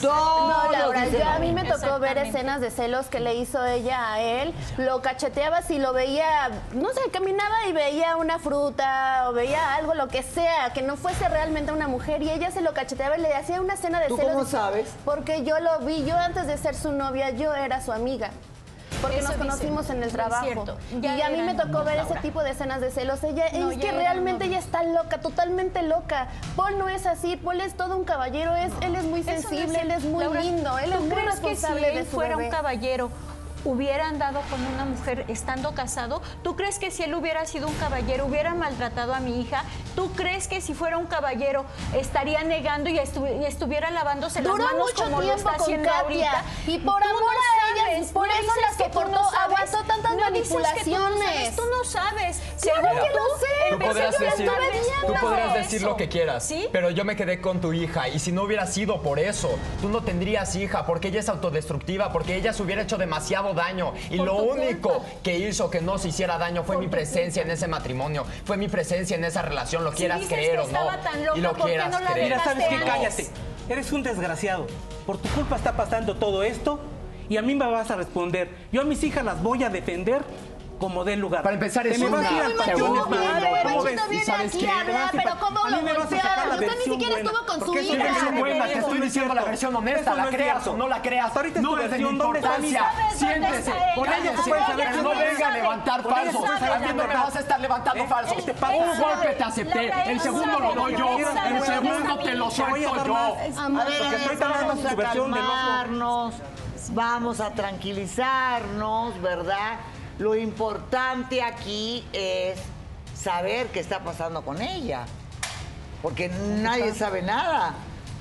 Todos 0.00 0.02
No, 0.02 0.72
Laura, 0.72 1.02
dicen 1.02 1.20
yo, 1.20 1.28
a 1.28 1.38
mí 1.38 1.52
me 1.52 1.62
tocó 1.62 2.00
ver 2.00 2.18
escenas 2.18 2.60
de 2.60 2.72
celos 2.72 3.06
que 3.06 3.20
le 3.20 3.36
hizo 3.36 3.64
ella 3.64 4.14
a 4.14 4.20
él. 4.20 4.52
Lo 4.76 5.02
cacheteaba 5.02 5.62
si 5.62 5.78
lo 5.78 5.92
veía, 5.92 6.50
no 6.74 6.88
sé, 6.88 7.00
caminaba 7.12 7.64
y 7.68 7.72
veía 7.72 8.16
una 8.16 8.40
fruta 8.40 9.26
o 9.28 9.32
veía 9.32 9.76
algo, 9.76 9.94
lo 9.94 10.08
que 10.08 10.24
sea, 10.24 10.72
que 10.72 10.82
no 10.82 10.96
fuese 10.96 11.28
realmente 11.28 11.70
una 11.70 11.86
mujer 11.86 12.20
y 12.22 12.30
ella 12.30 12.50
se 12.50 12.60
lo 12.60 12.74
cacheteaba 12.74 13.16
y 13.16 13.20
le 13.20 13.32
hacía 13.32 13.60
una 13.60 13.74
escena 13.74 14.00
de 14.00 14.08
¿Tú 14.08 14.16
celos. 14.16 14.32
cómo 14.32 14.44
sabes? 14.46 14.88
Porque 15.04 15.44
yo 15.44 15.60
lo 15.60 15.78
vi, 15.80 16.04
yo 16.04 16.16
antes 16.16 16.48
de 16.48 16.58
ser 16.58 16.74
su 16.74 16.90
novia, 16.90 17.30
yo 17.30 17.54
era 17.54 17.80
su 17.84 17.92
amiga. 17.92 18.30
Porque 19.00 19.18
Eso 19.18 19.28
nos 19.28 19.36
dicen. 19.36 19.48
conocimos 19.48 19.90
en 19.90 20.02
el 20.02 20.12
trabajo. 20.12 20.46
Y 20.92 21.00
Ya 21.00 21.26
a 21.26 21.30
mí 21.30 21.42
me 21.42 21.54
tocó 21.54 21.84
ver 21.84 21.98
ese 22.00 22.14
tipo 22.20 22.42
de 22.42 22.50
escenas 22.50 22.80
de 22.80 22.90
celos. 22.90 23.22
Ella 23.24 23.46
No, 23.58 23.70
es 23.70 23.78
que 23.78 23.92
realmente 23.92 24.44
ella 24.46 24.58
está 24.58 24.82
loca, 24.82 25.20
totalmente 25.20 25.82
loca. 25.82 26.28
Paul 26.56 26.78
no 26.78 26.88
es 26.88 27.06
así, 27.06 27.36
Paul 27.36 27.60
es 27.60 27.76
todo 27.76 27.96
un 27.96 28.04
caballero, 28.04 28.54
es, 28.56 28.72
él 28.80 28.94
es 28.94 29.04
muy 29.04 29.20
no 29.20 29.26
sensible, 29.26 29.76
es 29.78 29.82
él 29.82 29.90
es 29.90 30.04
muy 30.04 30.24
Laura, 30.24 30.40
lindo, 30.40 30.78
él 30.78 30.90
¿tú 30.90 30.96
es 30.96 31.00
muy 31.00 31.10
crees 31.10 31.34
que 31.40 31.40
si 31.40 31.48
responsable 31.48 31.88
él 31.88 31.94
de 31.96 32.04
su 32.04 32.10
fuera 32.10 32.36
bebé? 32.36 32.48
un 32.48 32.54
caballero 32.54 33.10
hubiera 33.62 34.08
andado 34.08 34.40
con 34.48 34.64
una 34.64 34.86
mujer 34.86 35.26
estando 35.28 35.74
casado? 35.74 36.22
¿Tú 36.42 36.56
crees 36.56 36.78
que 36.78 36.90
si 36.90 37.02
él 37.02 37.14
hubiera 37.14 37.44
sido 37.44 37.68
un 37.68 37.74
caballero 37.74 38.24
hubiera 38.26 38.54
maltratado 38.54 39.12
a 39.14 39.20
mi 39.20 39.38
hija? 39.40 39.64
¿Tú 39.94 40.10
crees 40.12 40.48
que 40.48 40.62
si 40.62 40.72
fuera 40.72 40.96
un 40.96 41.06
caballero 41.06 41.66
estaría 41.94 42.42
negando 42.42 42.88
y, 42.88 42.96
estu- 42.98 43.40
y 43.40 43.44
estuviera 43.44 43.90
lavándose 43.90 44.40
Duró 44.40 44.56
las 44.56 44.66
manos 44.72 44.88
mucho 44.90 45.04
como 45.04 45.20
lo 45.20 45.34
está 45.34 45.52
con 45.52 45.60
haciendo 45.60 45.88
Katia 45.90 46.00
ahorita? 46.32 46.44
y 46.68 46.78
por 46.78 47.02
amor 47.02 47.20
no 47.98 48.06
por 48.12 48.26
no 48.28 48.34
eso 48.34 48.42
dices 48.42 48.78
la 48.78 48.84
que 48.84 48.94
no 49.10 49.30
sabes, 49.30 49.38
aguantó 49.40 49.84
tantas 49.84 50.16
no 50.16 50.32
que 50.32 50.42
tú 50.42 50.58
no 50.58 50.64
sabes, 50.64 50.86
manipulaciones. 50.86 51.56
Tú 51.56 51.62
no 51.70 51.84
sabes. 51.84 52.40
Claro 52.60 52.88
que 53.02 53.10
tú, 53.10 53.18
sé, 53.40 53.70
Tú 53.70 53.78
podrás, 53.78 54.18
decir, 54.18 54.50
tú 55.06 55.14
podrás 55.20 55.54
decir 55.54 55.82
lo 55.82 55.96
que 55.96 56.08
quieras, 56.08 56.44
¿Sí? 56.44 56.68
pero 56.72 56.90
yo 56.90 57.04
me 57.04 57.16
quedé 57.16 57.40
con 57.40 57.60
tu 57.60 57.72
hija 57.72 58.08
y 58.08 58.18
si 58.18 58.32
no 58.32 58.42
hubiera 58.42 58.66
sido 58.66 59.02
por 59.02 59.18
eso, 59.18 59.58
tú 59.80 59.88
no 59.88 60.02
tendrías 60.02 60.54
hija 60.56 60.86
porque 60.86 61.08
ella 61.08 61.20
es 61.20 61.28
autodestructiva, 61.28 62.12
porque 62.12 62.36
ella 62.36 62.52
se 62.52 62.62
hubiera 62.62 62.82
hecho 62.82 62.98
demasiado 62.98 63.54
daño 63.54 63.94
y 64.10 64.16
Por 64.18 64.26
lo 64.26 64.34
único 64.36 64.90
culpa. 64.90 65.08
que 65.22 65.38
hizo 65.38 65.70
que 65.70 65.80
no 65.80 65.98
se 65.98 66.08
hiciera 66.08 66.38
daño 66.38 66.64
fue 66.64 66.76
Por 66.76 66.84
mi 66.84 66.90
presencia 66.90 67.42
en 67.42 67.50
ese 67.50 67.68
matrimonio, 67.68 68.26
fue 68.44 68.56
mi 68.56 68.68
presencia 68.68 69.16
en 69.16 69.24
esa 69.24 69.42
relación, 69.42 69.84
lo 69.84 69.90
Si 69.92 69.98
quieras 69.98 70.22
creer 70.28 70.52
que 70.52 70.58
o 70.58 70.62
no 70.62 70.66
estaba 70.66 71.00
tan 71.00 71.24
loca, 71.24 71.38
y 71.38 71.40
lo 71.40 71.52
¿por 71.52 71.58
qué 71.58 71.72
quieras 71.72 71.90
no 71.90 71.98
creer. 72.06 72.24
Mira, 72.24 72.44
¿sabes 72.44 72.68
qué? 72.68 72.80
Cállate. 72.84 73.26
Eres 73.68 73.92
un 73.92 74.02
desgraciado. 74.02 74.66
Por 75.06 75.18
tu 75.18 75.28
culpa 75.30 75.56
está 75.56 75.76
pasando 75.76 76.16
todo 76.16 76.42
esto 76.42 76.80
y 77.30 77.36
a 77.36 77.42
mí 77.42 77.54
me 77.54 77.64
vas 77.66 77.90
a 77.90 77.96
responder. 77.96 78.50
Yo 78.72 78.82
a 78.82 78.84
mis 78.84 79.02
hijas 79.04 79.24
las 79.24 79.40
voy 79.42 79.62
a 79.64 79.70
defender 79.70 80.22
como 80.80 81.04
dé 81.04 81.14
lugar. 81.14 81.42
Para 81.42 81.54
empezar, 81.54 81.86
es 81.86 82.00
una 82.00 82.18
al 82.18 82.54
panteón, 82.54 82.78
segunda. 82.78 83.00
es 83.00 83.06
A 83.06 83.10
malo. 83.10 83.52
ver, 83.52 83.62
¿Cómo 83.64 83.82
ves? 83.82 84.00
Panchito 84.00 84.08
viene 84.08 84.22
¿Y 84.22 84.26
sabes 84.26 84.54
aquí 84.54 84.64
qué? 84.64 84.70
a 84.70 84.80
hablar, 84.80 85.10
pero 85.12 85.30
¿cómo 85.38 85.68
lo 85.68 85.76
golpearon? 85.76 86.52
Usted 86.54 86.72
ni 86.78 86.92
siquiera 86.92 87.16
estuvo 87.18 87.46
con 87.46 87.60
su 87.60 87.78
hija. 87.78 88.66
te 88.66 88.78
estoy 88.78 88.98
diciendo 89.00 89.34
la 89.34 89.44
versión 89.44 89.76
honesta, 89.76 90.14
la 90.14 90.26
creas 90.28 90.66
o 90.66 90.76
no 90.76 90.88
la 90.88 91.02
creas. 91.02 91.36
Ahorita 91.36 91.60
no 91.60 91.78
es 91.78 91.90
de 91.90 91.98
mi 91.98 92.04
versión, 92.04 92.18
¿dónde 92.18 92.38
está 92.38 92.58
importancia. 92.58 93.10
Siéntese? 93.14 93.72
Con 93.94 94.06
ella 94.08 94.36
se 94.42 94.50
puede 94.50 94.64
saber 94.66 94.96
no 95.02 95.10
venga 95.10 95.48
a 95.48 95.50
levantar 95.50 96.02
falsos. 96.02 96.44
A 96.50 96.78
mí 96.78 96.86
no 96.88 96.94
me 97.06 97.14
vas 97.14 97.36
a 97.36 97.40
estar 97.40 97.60
levantando 97.60 98.04
¿Eh? 98.04 98.08
falsos. 98.08 98.42
Pago 98.58 98.78
Un 98.78 98.98
golpe 98.98 99.28
te 99.36 99.44
acepté, 99.44 99.92
el 100.10 100.20
segundo 100.20 100.58
lo 100.60 100.74
doy 100.74 100.96
yo, 100.96 101.16
el 101.18 101.62
segundo 101.62 102.18
te 102.24 102.34
lo 102.34 102.50
suelto 102.50 103.04
yo. 103.06 103.16
A 103.16 103.68
ver, 103.68 104.02
a 104.02 104.10
ver, 104.10 104.38
vamos 104.38 104.82
de 104.82 104.88
a 104.88 104.96
calmarnos, 104.96 106.32
vamos 106.92 107.40
a 107.40 107.52
tranquilizarnos, 107.52 109.20
¿verdad? 109.20 109.78
Lo 110.18 110.34
importante 110.34 111.42
aquí 111.42 112.04
es 112.12 112.58
saber 113.14 113.68
qué 113.68 113.80
está 113.80 114.00
pasando 114.00 114.42
con 114.42 114.60
ella, 114.60 115.06
porque 116.02 116.28
nadie 116.28 116.94
sabe 116.94 117.22
nada. 117.22 117.74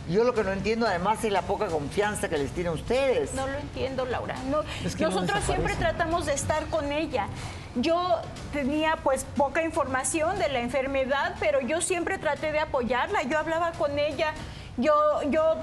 Yo 0.10 0.24
lo 0.24 0.34
que 0.34 0.44
no 0.44 0.52
entiendo 0.52 0.88
además 0.88 1.24
es 1.24 1.32
la 1.32 1.44
poca 1.44 1.68
confianza 1.68 2.30
que 2.30 2.38
les 2.38 2.52
tiene 2.52 2.70
a 2.70 2.72
ustedes. 2.72 3.34
No 3.36 3.46
lo 3.46 3.60
entiendo, 3.60 4.06
Laura. 4.06 4.36
No, 4.50 4.62
Es 4.84 4.96
que 4.96 5.04
no 5.04 5.12
nosotros 5.12 5.44
siempre 5.44 5.76
tratamos 5.76 6.26
de 6.26 6.34
estar 6.34 6.66
con 6.66 6.92
ella. 6.92 7.28
Yo 7.76 8.20
tenía 8.52 8.98
pues 9.04 9.24
poca 9.36 9.62
información 9.62 10.40
de 10.40 10.50
la 10.50 10.62
enfermedad, 10.62 11.36
pero 11.40 11.62
yo 11.62 11.82
siempre 11.82 12.18
traté 12.18 12.52
de 12.52 12.60
apoyarla. 12.60 13.22
Yo 13.24 13.38
hablaba 13.38 13.72
con 13.74 14.00
ella. 14.00 14.34
Yo, 14.78 14.94
yo. 15.30 15.58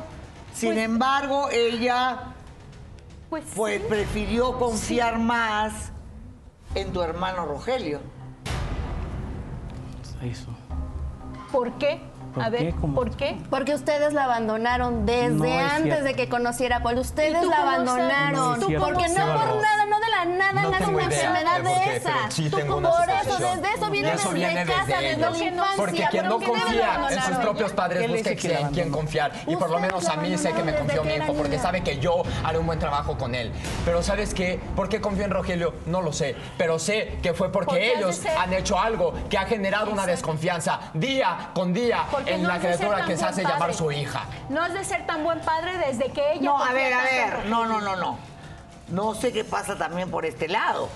Sin 0.55 0.75
pues, 0.75 0.85
embargo, 0.85 1.49
ella 1.51 2.36
pues, 3.29 3.45
pues, 3.55 3.83
sí. 3.83 3.89
prefirió 3.89 4.59
confiar 4.59 5.19
más 5.19 5.93
en 6.75 6.93
tu 6.93 7.03
hermano 7.03 7.47
Rogelio. 7.47 8.01
Eso. 10.23 10.49
¿Por 11.53 11.73
qué? 11.79 12.01
¿Por 12.37 12.45
A 12.45 12.51
ver, 12.51 12.61
qué? 12.61 12.75
¿Cómo? 12.79 12.95
¿por 12.95 13.11
qué? 13.17 13.39
Porque 13.49 13.75
ustedes 13.75 14.13
la 14.13 14.25
abandonaron 14.25 15.07
desde 15.07 15.31
No 15.33 15.45
antes 15.59 15.83
cierto. 15.85 16.05
de 16.05 16.15
que 16.15 16.29
conociera 16.29 16.77
a 16.77 16.83
Paul. 16.83 16.97
¿Y 16.97 17.01
Ustedes 17.01 17.47
la 17.47 17.57
abandonaron. 17.63 18.35
No 18.35 18.55
es 18.57 18.67
cierto. 18.67 18.85
porque 18.87 19.09
no 19.09 19.15
por 19.27 19.63
nada, 19.63 19.87
no 19.89 20.01
de 20.01 20.09
la 20.11 20.25
nada 20.37 20.63
No 20.63 20.71
nace 20.71 20.85
una 20.87 21.05
idea 21.05 21.05
enfermedad 21.05 21.61
de 21.63 21.85
qué, 21.85 21.97
esa. 21.97 22.13
sí 22.29 22.51
Tú 22.51 22.57
tengo 22.59 22.75
como- 22.75 22.89
una 22.89 22.99
por 22.99 23.09
eso, 23.11 23.39
desde 23.39 23.75
eso 23.75 23.91
viene 23.91 24.13
eso 24.13 24.29
desde 24.31 24.35
viene 24.35 24.65
casa, 24.67 24.85
desde 24.87 24.97
desde 24.97 25.13
ellos. 25.15 25.39
la 25.39 25.45
infancia. 25.47 25.77
Porque 25.79 26.07
quien 26.11 26.29
no 26.29 26.39
¿quién 26.39 26.51
debe 26.53 26.61
confía 26.63 27.09
en 27.11 27.23
sus 27.23 27.37
propios 27.39 27.73
padres 27.73 28.09
busca 28.11 28.31
en 28.61 28.69
quién 28.69 28.91
confiar. 28.91 29.33
Y 29.47 29.57
por 29.57 29.71
lo 29.71 29.81
menos 29.81 30.07
a 30.09 30.17
mí 30.17 30.37
sé 30.37 30.53
que 30.53 30.63
me 30.63 30.75
confió 30.75 31.03
mi 31.05 31.09
desde 31.13 31.25
hijo 31.25 31.33
porque 31.35 31.59
sabe 31.59 31.83
que 31.83 31.99
yo 31.99 32.23
haré 32.45 32.59
un 32.59 32.67
buen 32.67 32.79
trabajo 32.79 33.17
con 33.17 33.35
él. 33.35 33.51
Pero 33.87 34.03
¿sabes 34.03 34.35
qué? 34.35 34.61
¿Por 34.77 34.91
qué 34.91 35.01
confío 35.01 35.25
en 35.25 35.31
Rogelio? 35.31 35.73
No 35.87 36.03
lo 36.03 36.13
sé. 36.13 36.37
Pero 36.59 36.79
sé 36.79 37.19
que 37.23 37.33
fue 37.33 37.51
porque 37.51 37.95
ellos 37.95 38.21
han 38.39 38.53
hecho 38.53 38.79
algo 38.79 39.15
que 39.31 39.39
ha 39.39 39.47
generado 39.47 39.91
una 39.91 40.05
desconfianza 40.05 40.81
día 40.93 41.51
con 41.55 41.73
día 41.73 42.05
en 42.27 42.43
no 42.43 42.49
la 42.49 42.59
criatura 42.59 43.05
que 43.05 43.17
se 43.17 43.25
hace 43.25 43.43
llamar 43.43 43.75
su 43.75 43.91
hija. 43.93 44.25
No 44.49 44.63
has 44.63 44.73
de 44.73 44.85
ser 44.85 45.07
tan 45.07 45.25
buen 45.25 45.41
padre 45.41 45.79
desde 45.79 46.11
que 46.11 46.33
ella. 46.33 46.43
No, 46.43 46.63
a 46.63 46.73
ver, 46.73 46.93
a 46.93 47.03
ver, 47.03 47.47
no, 47.47 47.67
no, 47.67 47.81
no, 47.81 47.97
no. 47.97 48.19
No 48.89 49.15
sé 49.15 49.33
qué 49.33 49.45
pasa 49.45 49.77
también 49.77 50.11
por 50.11 50.25
este 50.25 50.49
lado. 50.49 50.89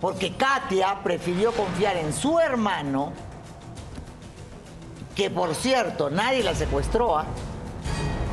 Porque 0.00 0.34
Katia 0.34 1.00
prefirió 1.02 1.52
confiar 1.52 1.96
en 1.96 2.12
su 2.12 2.40
hermano, 2.40 3.12
que 5.14 5.28
por 5.28 5.54
cierto, 5.54 6.08
nadie 6.08 6.42
la 6.42 6.54
secuestró, 6.54 7.18
¿ah? 7.18 7.26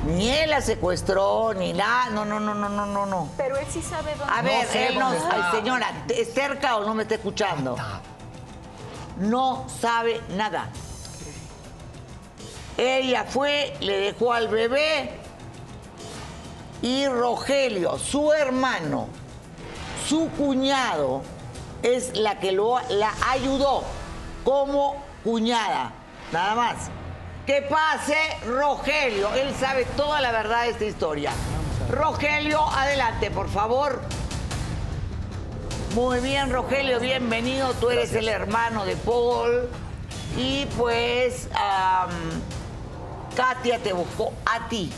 Ni 0.07 0.29
él 0.29 0.51
la 0.51 0.61
secuestró, 0.61 1.53
ni 1.53 1.73
nada. 1.73 2.09
No, 2.11 2.23
no, 2.23 2.39
no, 2.39 2.53
no, 2.53 2.69
no, 2.69 2.85
no, 2.85 3.05
no. 3.05 3.29
Pero 3.35 3.57
él 3.57 3.65
sí 3.69 3.81
sabe 3.81 4.15
dónde. 4.15 4.33
A 4.33 4.41
ver, 4.41 4.65
sé 4.67 4.87
él 4.87 4.99
no. 4.99 5.11
está. 5.11 5.51
Ay, 5.51 5.59
señora, 5.59 6.05
¿es 6.07 6.33
cerca 6.33 6.77
o 6.77 6.85
no 6.85 6.93
me 6.93 7.03
está 7.03 7.15
escuchando? 7.15 7.75
No 9.17 9.65
sabe 9.67 10.21
nada. 10.37 10.69
Ella 12.77 13.25
fue, 13.25 13.73
le 13.79 13.97
dejó 13.97 14.33
al 14.33 14.47
bebé 14.47 15.09
y 16.81 17.07
Rogelio, 17.07 17.97
su 17.97 18.31
hermano, 18.31 19.07
su 20.07 20.29
cuñado, 20.29 21.23
es 21.81 22.15
la 22.15 22.39
que 22.39 22.51
lo, 22.51 22.79
la 22.89 23.11
ayudó 23.29 23.83
como 24.43 25.03
cuñada. 25.23 25.91
Nada 26.31 26.55
más. 26.55 26.75
Que 27.45 27.61
pase 27.61 28.17
Rogelio. 28.45 29.33
Él 29.33 29.55
sabe 29.59 29.85
toda 29.95 30.21
la 30.21 30.31
verdad 30.31 30.63
de 30.63 30.69
esta 30.71 30.85
historia. 30.85 31.31
Rogelio, 31.89 32.61
adelante, 32.61 33.31
por 33.31 33.49
favor. 33.49 34.01
Muy 35.95 36.19
bien, 36.19 36.51
Rogelio, 36.51 36.99
bienvenido. 36.99 37.73
Tú 37.75 37.89
eres 37.89 38.13
el 38.13 38.27
hermano 38.27 38.85
de 38.85 38.95
Paul. 38.97 39.69
Y 40.37 40.65
pues, 40.77 41.47
Katia 43.37 43.77
te 43.77 43.93
buscó 43.93 44.33
a 44.47 44.67
ti. 44.67 44.89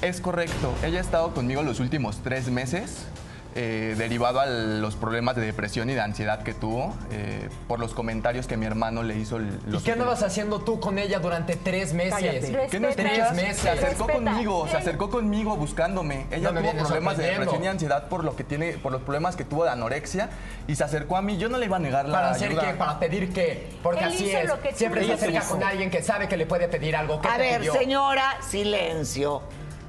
Es 0.00 0.20
correcto. 0.20 0.74
Ella 0.82 0.98
ha 0.98 1.00
estado 1.00 1.32
conmigo 1.32 1.62
los 1.62 1.78
últimos 1.78 2.16
tres 2.24 2.50
meses, 2.50 3.06
eh, 3.54 3.94
derivado 3.98 4.40
a 4.40 4.46
los 4.46 4.96
problemas 4.96 5.36
de 5.36 5.42
depresión 5.42 5.90
y 5.90 5.94
de 5.94 6.00
ansiedad 6.00 6.42
que 6.42 6.54
tuvo, 6.54 6.94
eh, 7.10 7.48
por 7.68 7.78
los 7.80 7.92
comentarios 7.92 8.46
que 8.46 8.56
mi 8.56 8.64
hermano 8.66 9.02
le 9.02 9.16
hizo. 9.16 9.36
el- 9.36 9.60
¿Y 9.66 9.70
los 9.70 9.82
qué 9.82 9.92
andabas 9.92 10.22
haciendo 10.22 10.60
tú 10.60 10.80
con 10.80 10.98
ella 10.98 11.18
durante 11.18 11.56
tres 11.56 11.92
meses? 11.92 12.14
Cállate. 12.14 12.68
¿Qué 12.70 12.80
no 12.80 12.88
escuchas? 12.88 13.12
Tres 13.12 13.32
meses. 13.34 13.56
Se 13.58 13.70
acercó 13.70 14.06
Respeta. 14.06 14.30
conmigo, 14.30 14.68
se 14.68 14.76
acercó 14.76 15.10
conmigo 15.10 15.56
buscándome. 15.56 16.26
Ella 16.30 16.50
No 16.50 16.60
tuvo 16.60 16.72
problemas 16.72 17.16
de 17.18 17.24
depresión 17.26 17.64
y 17.64 17.66
ansiedad 17.66 18.08
por 18.08 18.24
lo 18.24 18.34
que 18.36 18.44
tiene, 18.44 18.72
por 18.74 18.90
los 18.92 19.02
problemas 19.02 19.36
que 19.36 19.44
tuvo 19.44 19.64
de 19.64 19.70
anorexia 19.70 20.30
y 20.66 20.74
se 20.74 20.84
acercó 20.84 21.16
a 21.16 21.22
mí. 21.22 21.36
Yo 21.36 21.48
no 21.48 21.58
le 21.58 21.66
iba 21.66 21.76
a 21.76 21.80
negar 21.80 22.06
la 22.08 22.12
¿Para 22.14 22.30
hacer 22.30 22.48
ayuda. 22.50 22.62
qué? 22.62 22.74
¿Para 22.78 22.98
pedir 22.98 23.32
qué? 23.32 23.68
Porque 23.82 24.00
Él 24.04 24.06
así 24.12 24.30
es. 24.30 24.50
que 24.62 24.72
Siempre 24.74 25.04
se 25.04 25.12
acerca 25.12 25.38
hizo. 25.40 25.48
con 25.50 25.62
alguien 25.62 25.90
que 25.90 26.02
sabe 26.02 26.26
que 26.28 26.36
le 26.36 26.46
puede 26.46 26.68
pedir 26.68 26.96
algo. 26.96 27.20
¿Qué 27.20 27.28
A 27.28 27.36
ver, 27.36 27.58
pidió? 27.60 27.72
señora, 27.74 28.36
silencio. 28.48 29.42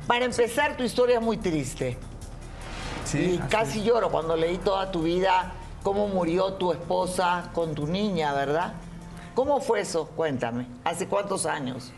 Para 0.08 0.26
empezar, 0.26 0.76
tu 0.76 0.84
historia 0.84 1.16
es 1.18 1.22
muy 1.22 1.38
triste. 1.38 1.98
Sí, 3.14 3.36
y 3.36 3.38
casi 3.48 3.80
es. 3.80 3.86
lloro 3.86 4.10
cuando 4.10 4.36
leí 4.36 4.58
toda 4.58 4.92
tu 4.92 5.04
vida, 5.04 5.54
cómo 5.84 6.08
murió 6.08 6.54
tu 6.54 6.72
esposa 6.72 7.52
con 7.54 7.76
tu 7.76 7.86
niña, 7.86 8.34
¿verdad? 8.34 8.74
¿Cómo 9.36 9.62
fue 9.62 9.82
eso? 9.82 10.08
Cuéntame. 10.16 10.68
¿Hace 10.84 11.08
cuántos 11.08 11.46
años? 11.46 11.92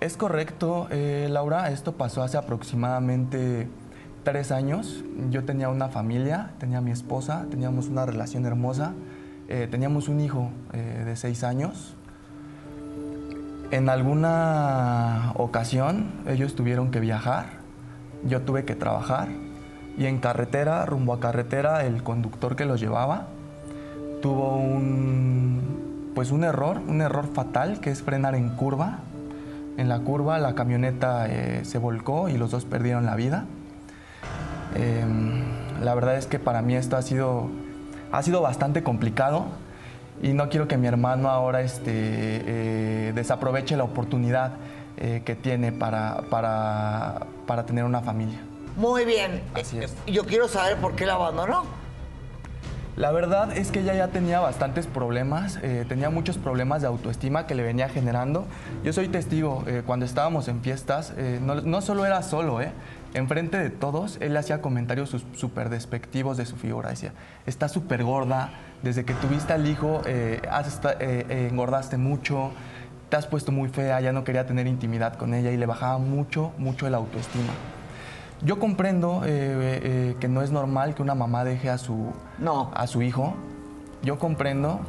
Es 0.00 0.16
correcto, 0.16 0.88
eh, 0.90 1.28
Laura. 1.30 1.70
Esto 1.70 1.92
pasó 1.92 2.22
hace 2.22 2.38
aproximadamente 2.38 3.68
tres 4.22 4.52
años. 4.52 5.04
Yo 5.30 5.44
tenía 5.44 5.68
una 5.68 5.88
familia, 5.88 6.52
tenía 6.58 6.78
a 6.78 6.80
mi 6.80 6.92
esposa, 6.92 7.46
teníamos 7.50 7.88
una 7.88 8.06
relación 8.06 8.46
hermosa. 8.46 8.94
eh, 9.48 9.68
teníamos 9.70 10.08
un 10.08 10.20
hijo 10.20 10.50
eh, 10.72 11.02
de 11.04 11.16
seis 11.16 11.44
años. 11.44 11.94
En 13.70 13.90
alguna 13.90 15.32
ocasión 15.36 16.22
ellos 16.26 16.54
tuvieron 16.54 16.90
que 16.90 17.00
viajar, 17.00 17.46
yo 18.24 18.40
tuve 18.40 18.64
que 18.64 18.74
trabajar 18.74 19.28
y 19.96 20.06
en 20.06 20.18
carretera, 20.18 20.84
rumbo 20.86 21.12
a 21.12 21.20
carretera, 21.20 21.84
el 21.84 22.02
conductor 22.02 22.56
que 22.56 22.64
los 22.64 22.80
llevaba 22.80 23.28
tuvo 24.24 24.56
un, 24.56 26.12
pues 26.14 26.30
un 26.30 26.44
error, 26.44 26.80
un 26.88 27.02
error 27.02 27.28
fatal 27.34 27.80
que 27.80 27.90
es 27.90 28.02
frenar 28.02 28.34
en 28.34 28.48
curva. 28.56 29.00
En 29.76 29.90
la 29.90 29.98
curva 29.98 30.38
la 30.38 30.54
camioneta 30.54 31.26
eh, 31.28 31.66
se 31.66 31.76
volcó 31.76 32.30
y 32.30 32.38
los 32.38 32.50
dos 32.50 32.64
perdieron 32.64 33.04
la 33.04 33.16
vida. 33.16 33.44
Em, 34.76 35.42
la 35.82 35.94
verdad 35.94 36.16
es 36.16 36.26
que 36.26 36.38
para 36.38 36.62
mí 36.62 36.74
esto 36.74 36.96
ha 36.96 37.02
sido, 37.02 37.50
ha 38.12 38.22
sido 38.22 38.40
bastante 38.40 38.82
complicado 38.82 39.44
y 40.22 40.32
no 40.32 40.48
quiero 40.48 40.68
que 40.68 40.78
mi 40.78 40.86
hermano 40.86 41.28
ahora 41.28 41.60
este, 41.60 41.90
eh, 41.92 43.12
desaproveche 43.14 43.76
la 43.76 43.84
oportunidad 43.84 44.52
eh, 44.96 45.20
que 45.22 45.34
tiene 45.34 45.70
para, 45.70 46.22
para, 46.30 47.26
para 47.46 47.66
tener 47.66 47.84
una 47.84 48.00
familia. 48.00 48.40
Muy 48.76 49.04
bien. 49.04 49.42
Así 49.54 49.78
es. 49.78 49.94
Yo 50.06 50.24
quiero 50.24 50.48
saber 50.48 50.76
por 50.78 50.96
qué 50.96 51.06
la 51.06 51.14
abandonó. 51.14 51.64
La 52.96 53.10
verdad 53.10 53.56
es 53.56 53.72
que 53.72 53.80
ella 53.80 53.94
ya 53.94 54.08
tenía 54.08 54.38
bastantes 54.38 54.86
problemas, 54.86 55.58
eh, 55.62 55.84
tenía 55.88 56.10
muchos 56.10 56.38
problemas 56.38 56.80
de 56.80 56.86
autoestima 56.86 57.44
que 57.44 57.56
le 57.56 57.64
venía 57.64 57.88
generando. 57.88 58.46
Yo 58.84 58.92
soy 58.92 59.08
testigo, 59.08 59.64
eh, 59.66 59.82
cuando 59.84 60.06
estábamos 60.06 60.46
en 60.46 60.60
fiestas, 60.60 61.12
eh, 61.16 61.40
no, 61.42 61.56
no 61.56 61.80
solo 61.80 62.06
era 62.06 62.22
solo, 62.22 62.60
eh, 62.60 62.70
enfrente 63.12 63.58
de 63.58 63.70
todos, 63.70 64.18
él 64.20 64.36
hacía 64.36 64.60
comentarios 64.60 65.16
súper 65.34 65.70
despectivos 65.70 66.36
de 66.36 66.46
su 66.46 66.54
figura. 66.54 66.90
Decía, 66.90 67.12
está 67.46 67.68
súper 67.68 68.04
gorda, 68.04 68.50
desde 68.84 69.04
que 69.04 69.14
tuviste 69.14 69.52
al 69.52 69.66
hijo 69.66 70.02
engordaste 70.06 71.96
mucho, 71.96 72.52
te 73.08 73.16
has 73.16 73.26
puesto 73.26 73.50
muy 73.50 73.70
fea, 73.70 74.00
ya 74.00 74.12
no 74.12 74.22
quería 74.22 74.46
tener 74.46 74.68
intimidad 74.68 75.14
con 75.14 75.34
ella 75.34 75.50
y 75.50 75.56
le 75.56 75.66
bajaba 75.66 75.98
mucho, 75.98 76.52
mucho 76.58 76.86
el 76.86 76.94
autoestima. 76.94 77.52
Yo 78.44 78.58
comprendo 78.58 79.22
eh, 79.24 79.80
eh, 79.82 80.16
que 80.20 80.28
no 80.28 80.42
es 80.42 80.50
normal 80.50 80.94
que 80.94 81.02
una 81.02 81.14
mamá 81.14 81.44
deje 81.44 81.70
a 81.70 81.78
su, 81.78 82.12
No. 82.38 82.70
a 82.74 82.86
su 82.86 83.00
hijo. 83.00 83.34
Yo 84.02 84.18
comprendo, 84.18 84.80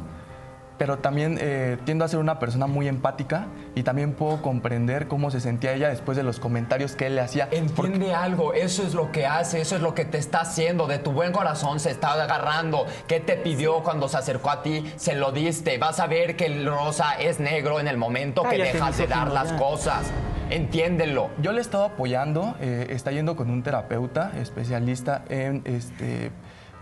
pero 0.76 0.98
también 0.98 1.38
eh, 1.40 1.78
tiendo 1.86 2.04
a 2.04 2.08
ser 2.08 2.18
una 2.18 2.38
persona 2.38 2.66
muy 2.66 2.86
empática 2.86 3.46
y 3.74 3.82
también 3.82 4.12
puedo 4.12 4.42
comprender 4.42 5.08
cómo 5.08 5.30
se 5.30 5.40
sentía 5.40 5.72
ella 5.72 5.88
después 5.88 6.18
de 6.18 6.22
los 6.22 6.38
comentarios 6.38 6.96
que 6.96 7.06
él 7.06 7.14
le 7.14 7.22
hacía. 7.22 7.48
Entiende 7.50 8.14
algo, 8.14 8.52
eso 8.52 8.82
es 8.82 8.92
lo 8.92 9.10
que 9.10 9.24
hace, 9.26 9.62
eso 9.62 9.74
es 9.76 9.80
lo 9.80 9.94
que 9.94 10.04
te 10.04 10.18
está 10.18 10.42
haciendo, 10.42 10.86
de 10.86 10.98
tu 10.98 11.12
buen 11.12 11.32
corazón 11.32 11.80
se 11.80 11.90
está 11.90 12.12
agarrando. 12.12 12.84
¿Qué 13.08 13.20
te 13.20 13.36
pidió 13.36 13.82
cuando 13.82 14.06
se 14.06 14.18
acercó 14.18 14.50
a 14.50 14.62
ti? 14.62 14.84
Se 14.96 15.14
lo 15.14 15.32
diste. 15.32 15.78
Vas 15.78 15.98
a 15.98 16.06
ver 16.06 16.36
que 16.36 16.44
el 16.44 16.66
rosa 16.66 17.14
es 17.18 17.40
negro 17.40 17.80
en 17.80 17.88
el 17.88 17.96
momento 17.96 18.42
que 18.42 18.58
dejas 18.58 18.98
de 18.98 19.06
dar 19.06 19.32
las 19.32 19.52
ya. 19.52 19.56
cosas. 19.56 20.10
Entiéndelo. 20.50 21.30
Yo 21.42 21.50
le 21.50 21.58
he 21.58 21.60
estado 21.60 21.84
apoyando, 21.84 22.54
eh, 22.60 22.86
está 22.90 23.10
yendo 23.10 23.34
con 23.34 23.50
un 23.50 23.64
terapeuta 23.64 24.30
especialista 24.36 25.24
en 25.28 25.62
este, 25.64 26.30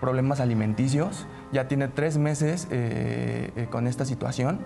problemas 0.00 0.40
alimenticios. 0.40 1.26
Ya 1.50 1.66
tiene 1.66 1.88
tres 1.88 2.18
meses 2.18 2.68
eh, 2.70 3.50
eh, 3.56 3.66
con 3.70 3.86
esta 3.86 4.04
situación. 4.04 4.60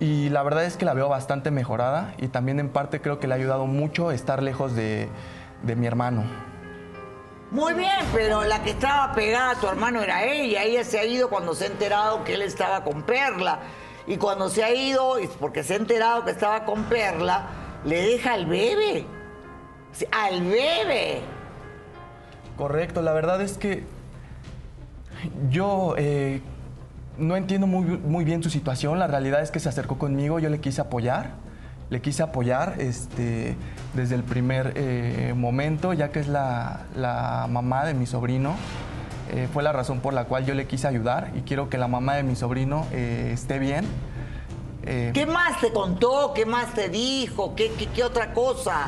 Y 0.00 0.30
la 0.30 0.42
verdad 0.42 0.64
es 0.64 0.76
que 0.76 0.84
la 0.84 0.94
veo 0.94 1.08
bastante 1.08 1.52
mejorada 1.52 2.14
y 2.18 2.28
también 2.28 2.58
en 2.58 2.68
parte 2.68 3.00
creo 3.00 3.20
que 3.20 3.28
le 3.28 3.34
ha 3.34 3.36
ayudado 3.36 3.66
mucho 3.66 4.10
estar 4.10 4.42
lejos 4.42 4.74
de, 4.74 5.08
de 5.62 5.76
mi 5.76 5.86
hermano. 5.86 6.24
Muy 7.52 7.72
bien, 7.74 8.04
pero 8.12 8.44
la 8.44 8.62
que 8.62 8.70
estaba 8.70 9.12
pegada 9.12 9.52
a 9.52 9.54
tu 9.60 9.68
hermano 9.68 10.02
era 10.02 10.24
ella. 10.24 10.64
Ella 10.64 10.84
se 10.84 10.98
ha 10.98 11.04
ido 11.04 11.30
cuando 11.30 11.54
se 11.54 11.64
ha 11.64 11.66
enterado 11.68 12.24
que 12.24 12.34
él 12.34 12.42
estaba 12.42 12.82
con 12.82 13.02
Perla. 13.02 13.60
Y 14.08 14.16
cuando 14.16 14.48
se 14.48 14.64
ha 14.64 14.74
ido, 14.74 15.16
porque 15.38 15.62
se 15.62 15.74
ha 15.74 15.76
enterado 15.76 16.24
que 16.24 16.30
estaba 16.30 16.64
con 16.64 16.84
Perla, 16.84 17.46
le 17.84 18.02
deja 18.02 18.34
al 18.34 18.46
bebé. 18.46 19.06
Al 20.12 20.42
bebé. 20.42 21.20
Correcto, 22.56 23.02
la 23.02 23.12
verdad 23.12 23.40
es 23.40 23.56
que 23.56 23.84
yo 25.50 25.94
eh, 25.96 26.40
no 27.16 27.36
entiendo 27.36 27.66
muy, 27.66 27.84
muy 27.84 28.24
bien 28.24 28.42
su 28.42 28.50
situación. 28.50 28.98
La 28.98 29.06
realidad 29.06 29.42
es 29.42 29.50
que 29.50 29.60
se 29.60 29.68
acercó 29.68 29.98
conmigo, 29.98 30.38
yo 30.38 30.48
le 30.48 30.60
quise 30.60 30.80
apoyar. 30.80 31.32
Le 31.90 32.02
quise 32.02 32.22
apoyar 32.22 32.74
este, 32.78 33.56
desde 33.94 34.14
el 34.14 34.22
primer 34.22 34.74
eh, 34.76 35.32
momento, 35.34 35.94
ya 35.94 36.10
que 36.10 36.20
es 36.20 36.28
la, 36.28 36.82
la 36.94 37.46
mamá 37.48 37.86
de 37.86 37.94
mi 37.94 38.06
sobrino. 38.06 38.56
Eh, 39.30 39.48
fue 39.52 39.62
la 39.62 39.72
razón 39.72 40.00
por 40.00 40.12
la 40.12 40.24
cual 40.24 40.44
yo 40.44 40.54
le 40.54 40.66
quise 40.66 40.86
ayudar 40.86 41.30
y 41.34 41.42
quiero 41.42 41.70
que 41.70 41.78
la 41.78 41.88
mamá 41.88 42.16
de 42.16 42.24
mi 42.24 42.36
sobrino 42.36 42.86
esté 42.92 43.58
bien. 43.58 43.86
Eh, 44.84 45.10
¿Qué 45.12 45.26
más 45.26 45.60
te 45.60 45.72
contó? 45.72 46.32
¿Qué 46.34 46.46
más 46.46 46.74
te 46.74 46.88
dijo? 46.88 47.54
¿Qué, 47.54 47.72
qué, 47.78 47.86
qué 47.86 48.04
otra 48.04 48.32
cosa? 48.32 48.86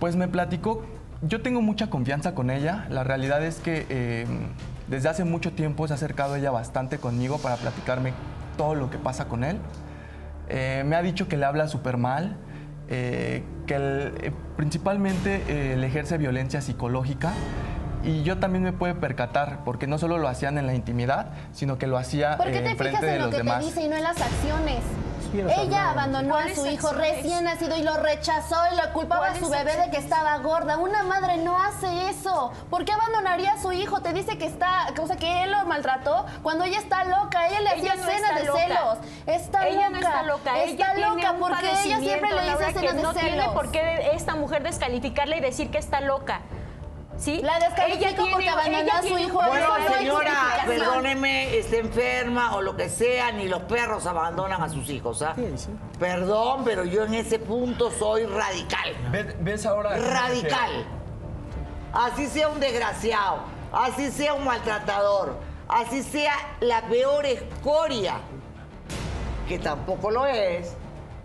Pues 0.00 0.16
me 0.16 0.28
platicó, 0.28 0.84
yo 1.22 1.42
tengo 1.42 1.60
mucha 1.60 1.90
confianza 1.90 2.34
con 2.34 2.50
ella, 2.50 2.86
la 2.88 3.04
realidad 3.04 3.44
es 3.44 3.56
que 3.56 3.86
eh, 3.88 4.26
desde 4.86 5.08
hace 5.08 5.24
mucho 5.24 5.52
tiempo 5.52 5.86
se 5.86 5.92
ha 5.94 5.96
acercado 5.96 6.36
ella 6.36 6.50
bastante 6.50 6.98
conmigo 6.98 7.38
para 7.38 7.56
platicarme 7.56 8.12
todo 8.56 8.74
lo 8.74 8.90
que 8.90 8.98
pasa 8.98 9.26
con 9.26 9.44
él. 9.44 9.58
Eh, 10.48 10.82
me 10.86 10.96
ha 10.96 11.02
dicho 11.02 11.28
que 11.28 11.36
le 11.36 11.44
habla 11.44 11.68
súper 11.68 11.96
mal, 11.96 12.36
eh, 12.88 13.42
que 13.66 13.74
él, 13.74 14.14
eh, 14.22 14.32
principalmente 14.56 15.42
eh, 15.48 15.76
le 15.76 15.86
ejerce 15.86 16.16
violencia 16.16 16.60
psicológica 16.62 17.32
y 18.04 18.22
yo 18.22 18.38
también 18.38 18.62
me 18.64 18.72
puedo 18.72 18.94
percatar, 19.00 19.58
porque 19.64 19.86
no 19.86 19.98
solo 19.98 20.18
lo 20.18 20.28
hacían 20.28 20.58
en 20.58 20.66
la 20.66 20.74
intimidad, 20.74 21.28
sino 21.52 21.78
que 21.78 21.86
lo 21.86 21.98
hacía 21.98 22.36
¿Por 22.36 22.46
qué 22.46 22.58
eh, 22.58 22.62
te 22.62 22.70
enfrente 22.70 22.98
fijas 22.98 23.02
de 23.02 23.12
en 23.14 23.18
lo 23.18 23.24
los 23.26 23.34
que 23.34 23.38
demás. 23.38 23.58
te 23.60 23.64
dice 23.66 23.82
y 23.82 23.88
no 23.88 23.96
en 23.96 24.02
las 24.02 24.20
acciones? 24.20 24.80
Ella 25.34 25.90
abandonó 25.90 26.36
a 26.36 26.38
¿Cuáles 26.38 26.56
su 26.58 26.66
hijo 26.66 26.88
acciones? 26.88 27.16
recién 27.16 27.44
nacido 27.44 27.76
y 27.76 27.82
lo 27.82 27.98
rechazó 27.98 28.56
y 28.72 28.76
lo 28.76 28.92
culpaba 28.94 29.26
a 29.26 29.28
¿Cuáles 29.32 29.44
su 29.44 29.50
bebé 29.50 29.76
de 29.76 29.90
que 29.90 29.98
estaba 29.98 30.38
gorda. 30.38 30.78
Una 30.78 31.02
madre 31.02 31.36
no 31.36 31.60
hace 31.60 32.08
eso. 32.08 32.50
¿Por 32.70 32.86
qué 32.86 32.92
abandonaría 32.92 33.52
a 33.52 33.60
su 33.60 33.70
hijo? 33.72 34.00
Te 34.00 34.14
dice 34.14 34.38
que 34.38 34.46
está, 34.46 34.86
o 34.98 35.06
sea, 35.06 35.16
que 35.16 35.42
él 35.44 35.50
lo 35.52 35.66
maltrató 35.66 36.24
cuando 36.42 36.64
ella 36.64 36.78
está 36.78 37.04
loca. 37.04 37.46
Ella 37.46 37.60
le 37.60 37.68
hacía 37.68 37.96
no 37.96 38.02
escenas 38.08 38.22
está 38.30 38.34
de 38.40 38.46
loca. 38.46 38.58
celos. 38.62 38.98
Está 39.26 39.66
ella 39.68 39.90
loca. 39.90 39.90
no 39.90 39.98
está 39.98 40.22
loca, 40.22 40.62
Está 40.62 40.64
ella 40.64 40.94
tiene 40.94 41.10
loca 41.10 41.30
un 41.32 41.40
porque 41.40 41.66
ella 41.84 41.98
siempre 41.98 42.30
le 42.32 42.42
dice 42.42 42.80
que 42.80 42.92
de 42.94 43.02
no 43.02 43.12
celos. 43.12 43.14
tiene 43.20 43.48
por 43.52 43.70
qué 43.70 44.10
esta 44.14 44.34
mujer 44.34 44.62
descalificarla 44.62 45.36
y 45.36 45.40
decir 45.40 45.70
que 45.70 45.76
está 45.76 46.00
loca. 46.00 46.40
¿Sí? 47.18 47.40
La 47.42 47.58
descalifico 47.58 48.06
Ella 48.06 48.16
porque 48.16 48.36
tiene- 48.36 48.48
abandonó 48.50 48.92
a 48.92 49.00
su 49.02 49.06
tiene 49.08 49.22
hijo. 49.24 49.42
Bueno, 49.44 49.66
señora, 49.98 50.32
perdóneme, 50.66 51.58
está 51.58 51.76
enferma 51.76 52.54
o 52.54 52.62
lo 52.62 52.76
que 52.76 52.88
sea, 52.88 53.32
ni 53.32 53.48
los 53.48 53.62
perros 53.62 54.06
abandonan 54.06 54.62
a 54.62 54.68
sus 54.68 54.88
hijos, 54.88 55.20
¿ah? 55.22 55.34
Perdón, 55.98 56.62
pero 56.64 56.84
yo 56.84 57.04
en 57.04 57.14
ese 57.14 57.40
punto 57.40 57.90
soy 57.90 58.24
radical. 58.26 58.94
¿Ves, 59.10 59.34
ves 59.40 59.66
ahora? 59.66 59.96
Radical. 59.98 60.86
Así 61.92 62.26
sea 62.28 62.48
un 62.50 62.60
desgraciado, 62.60 63.38
así 63.72 64.12
sea 64.12 64.34
un 64.34 64.44
maltratador, 64.44 65.38
así 65.68 66.02
sea 66.04 66.34
la 66.60 66.82
peor 66.82 67.26
escoria, 67.26 68.14
que 69.48 69.58
tampoco 69.58 70.10
lo 70.10 70.24
es, 70.26 70.76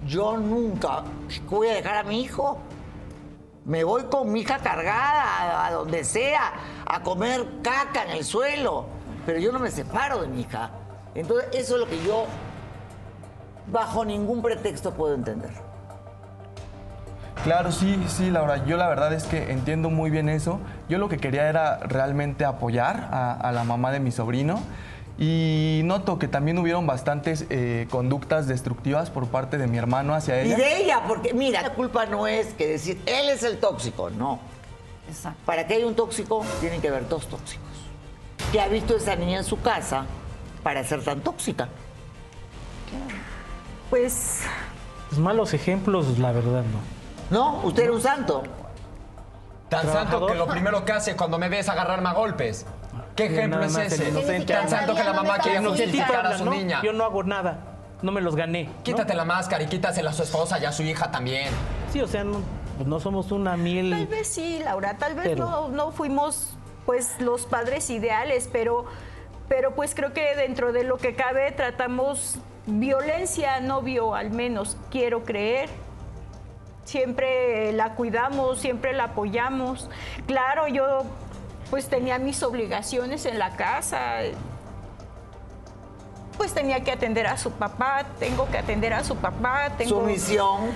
yo 0.06 0.38
nunca 0.38 1.04
voy 1.50 1.68
a 1.68 1.74
dejar 1.76 1.98
a 1.98 2.04
mi 2.04 2.22
hijo. 2.22 2.58
Me 3.66 3.84
voy 3.84 4.04
con 4.04 4.32
mi 4.32 4.42
hija 4.42 4.60
cargada 4.60 5.66
a, 5.66 5.72
donde 5.72 6.04
sea, 6.04 6.54
a 6.86 7.02
comer 7.02 7.46
caca 7.62 8.04
en 8.04 8.12
el 8.12 8.26
suelo. 8.26 8.88
Pero 9.26 9.40
yo 9.40 9.52
no 9.52 9.60
me 9.60 9.72
separo 9.72 10.22
de 10.22 10.28
mi 10.28 10.42
hija. 10.42 10.72
Entonces, 11.16 11.50
eso 11.54 11.76
es 11.76 11.80
lo 11.80 11.88
que 11.88 12.04
yo, 12.04 12.26
bajo 13.68 14.04
ningún 14.04 14.42
pretexto, 14.42 14.94
puedo 14.94 15.16
entender. 15.16 15.52
Claro, 17.44 17.72
sí, 17.72 18.04
sí, 18.08 18.30
Laura. 18.32 18.66
Yo 18.66 18.78
la 18.78 18.88
verdad 18.88 19.14
es 19.14 19.24
que 19.26 19.52
entiendo 19.52 19.90
muy 19.90 20.10
bien 20.10 20.30
eso. 20.30 20.60
Yo 20.90 20.98
lo 20.98 21.10
que 21.10 21.18
quería 21.18 21.48
era 21.48 21.78
realmente 21.78 22.46
apoyar 22.46 23.10
a 23.12 23.52
la 23.52 23.64
mamá 23.64 23.92
de 23.92 24.00
mi 24.00 24.12
sobrino. 24.12 24.60
Y 25.18 25.82
noto 25.84 26.18
que 26.18 26.28
también 26.28 26.58
hubieron 26.58 26.88
bastantes 26.88 27.46
eh, 27.50 27.88
conductas 27.92 28.48
destructivas 28.48 29.12
por 29.12 29.28
parte 29.28 29.58
de 29.58 29.68
mi 29.68 29.78
hermano 29.78 30.16
hacia 30.16 30.44
Y 30.44 30.48
ella. 30.48 30.58
de 30.58 30.78
ella, 30.78 31.04
porque 31.08 31.34
mira, 31.34 31.62
la 31.62 31.74
culpa 31.74 32.06
no 32.08 32.26
es 32.26 32.54
que 32.56 32.68
decir, 32.68 33.00
él 33.06 33.30
es 33.30 33.44
el 33.44 33.60
tóxico, 33.60 34.10
no. 34.10 34.40
Exacto. 35.08 35.40
Para 35.46 35.68
que 35.68 35.76
haya 35.76 35.86
un 35.86 35.96
tóxico, 35.96 36.44
tienen 36.60 36.82
que 36.82 36.88
haber 36.88 37.08
dos 37.08 37.28
tóxicos. 37.28 37.68
¿Qué 38.52 38.60
ha 38.60 38.68
visto 38.68 38.96
esa 38.96 39.16
niña 39.16 39.38
en 39.40 39.44
su 39.44 39.62
casa 39.62 40.06
para 40.64 40.84
ser 40.84 41.04
tan 41.04 41.22
tóxica? 41.22 41.68
Pues 43.90 44.42
Pues 45.10 45.20
malos 45.20 45.54
ejemplos, 45.54 46.18
la 46.18 46.32
verdad, 46.32 46.64
no. 46.64 46.94
¿No? 47.38 47.62
Usted 47.64 47.84
era 47.84 47.94
un 47.94 48.02
santo. 48.02 48.44
Tan 49.70 49.92
santo 49.92 50.26
que 50.28 50.36
lo 50.36 50.48
primero 50.48 50.86
que 50.86 50.92
hace 50.92 51.16
cuando 51.16 51.38
me 51.38 51.50
ves 51.50 51.70
agarrarme 51.70 52.10
a 52.10 52.14
golpes. 52.14 52.66
¿Qué 53.16 53.28
Sí, 53.28 53.34
ejemplo 53.36 53.64
es 53.64 53.76
ese? 53.78 54.10
inocente. 54.10 54.54
Tan 54.54 54.70
santo 54.70 54.96
que 54.96 55.04
la 55.04 55.14
mamá 55.14 55.38
quiere 55.40 55.60
justificar 55.66 56.26
a 56.26 56.38
su 56.38 56.50
niña. 56.50 56.82
Yo 56.84 56.94
no 56.94 57.04
hago 57.04 57.24
nada. 57.24 57.58
No 58.02 58.12
me 58.12 58.20
los 58.22 58.36
gané. 58.36 58.66
¿no? 58.66 58.84
Quítate 58.84 59.14
la 59.14 59.24
máscara 59.26 59.64
y 59.64 59.68
quítasela 59.68 60.10
a 60.10 60.14
su 60.14 60.24
esposa 60.24 60.60
y 60.60 60.66
a 60.66 60.72
su 60.72 60.84
hija 60.84 61.12
también. 61.12 61.50
Sí, 61.92 62.02
o 62.02 62.08
sea, 62.08 62.24
no, 62.24 62.42
pues 62.78 62.88
no 62.88 63.00
somos 63.00 63.32
una 63.32 63.52
tal 63.52 63.60
miel. 63.62 64.08
vez 64.08 64.28
sí, 64.28 64.60
Laura, 64.64 64.98
tal 64.98 65.14
vez 65.16 65.24
Pero- 65.30 65.46
no, 65.46 65.68
no 65.70 65.92
fuimos 65.92 66.56
pues 66.86 67.22
los 67.22 67.46
padres 67.46 67.90
ideales, 67.90 68.50
pero, 68.52 68.86
pero 69.48 69.74
pues 69.74 69.96
creo 69.96 70.12
que 70.12 70.36
dentro 70.36 70.74
de 70.74 70.84
lo 70.84 70.98
que 70.98 71.16
cabe 71.16 71.52
tratamos 71.54 72.40
violencia, 72.66 73.62
no 73.62 73.82
vio 73.82 74.16
al 74.16 74.32
menos, 74.32 74.76
quiero 74.92 75.24
creer. 75.24 75.70
Siempre 76.84 77.72
la 77.72 77.96
cuidamos, 77.96 78.60
siempre 78.60 78.92
la 78.92 79.06
apoyamos. 79.06 79.90
Claro, 80.28 80.68
yo 80.68 81.04
pues 81.74 81.88
tenía 81.88 82.20
mis 82.20 82.44
obligaciones 82.44 83.26
en 83.26 83.40
la 83.40 83.56
casa. 83.56 84.18
Pues 86.38 86.54
tenía 86.54 86.84
que 86.84 86.92
atender 86.92 87.26
a 87.26 87.36
su 87.36 87.50
papá, 87.50 88.06
tengo 88.20 88.48
que 88.52 88.60
atender 88.60 88.94
a 88.94 89.04
su 89.04 89.16
papá, 89.16 89.72
tengo 89.76 90.02
Sumisión. 90.02 90.70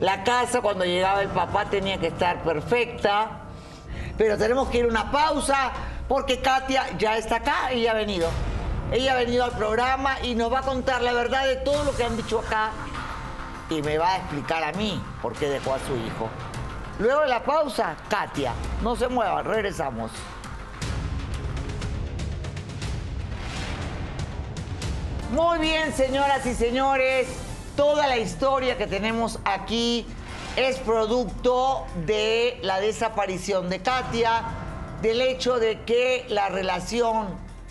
La 0.00 0.24
casa 0.24 0.60
cuando 0.60 0.84
llegaba 0.84 1.22
el 1.22 1.28
papá 1.28 1.66
tenía 1.66 1.98
que 1.98 2.08
estar 2.08 2.42
perfecta. 2.42 3.42
Pero 4.18 4.36
tenemos 4.36 4.68
que 4.70 4.78
ir 4.78 4.86
a 4.86 4.88
una 4.88 5.12
pausa 5.12 5.70
porque 6.08 6.40
Katia 6.40 6.98
ya 6.98 7.16
está 7.16 7.36
acá, 7.36 7.70
ella 7.70 7.92
ha 7.92 7.94
venido. 7.94 8.28
Ella 8.90 9.12
ha 9.12 9.16
venido 9.18 9.44
al 9.44 9.52
programa 9.52 10.20
y 10.20 10.34
nos 10.34 10.52
va 10.52 10.58
a 10.58 10.62
contar 10.62 11.00
la 11.00 11.12
verdad 11.12 11.46
de 11.46 11.58
todo 11.58 11.84
lo 11.84 11.94
que 11.94 12.02
han 12.02 12.16
dicho 12.16 12.40
acá 12.40 12.72
y 13.70 13.82
me 13.82 13.98
va 13.98 14.14
a 14.14 14.16
explicar 14.16 14.64
a 14.64 14.72
mí 14.72 15.00
por 15.22 15.34
qué 15.34 15.48
dejó 15.48 15.74
a 15.74 15.78
su 15.78 15.94
hijo. 15.94 16.28
Luego 16.98 17.22
de 17.22 17.28
la 17.28 17.42
pausa, 17.42 17.96
Katia, 18.08 18.52
no 18.82 18.94
se 18.96 19.08
muevan, 19.08 19.44
regresamos. 19.44 20.10
Muy 25.32 25.58
bien, 25.60 25.94
señoras 25.94 26.44
y 26.44 26.54
señores, 26.54 27.26
toda 27.74 28.06
la 28.06 28.18
historia 28.18 28.76
que 28.76 28.86
tenemos 28.86 29.38
aquí 29.46 30.06
es 30.56 30.76
producto 30.80 31.86
de 32.04 32.58
la 32.62 32.80
desaparición 32.80 33.70
de 33.70 33.80
Katia, 33.80 34.42
del 35.00 35.22
hecho 35.22 35.58
de 35.58 35.80
que 35.80 36.26
la 36.28 36.50
relación 36.50 37.28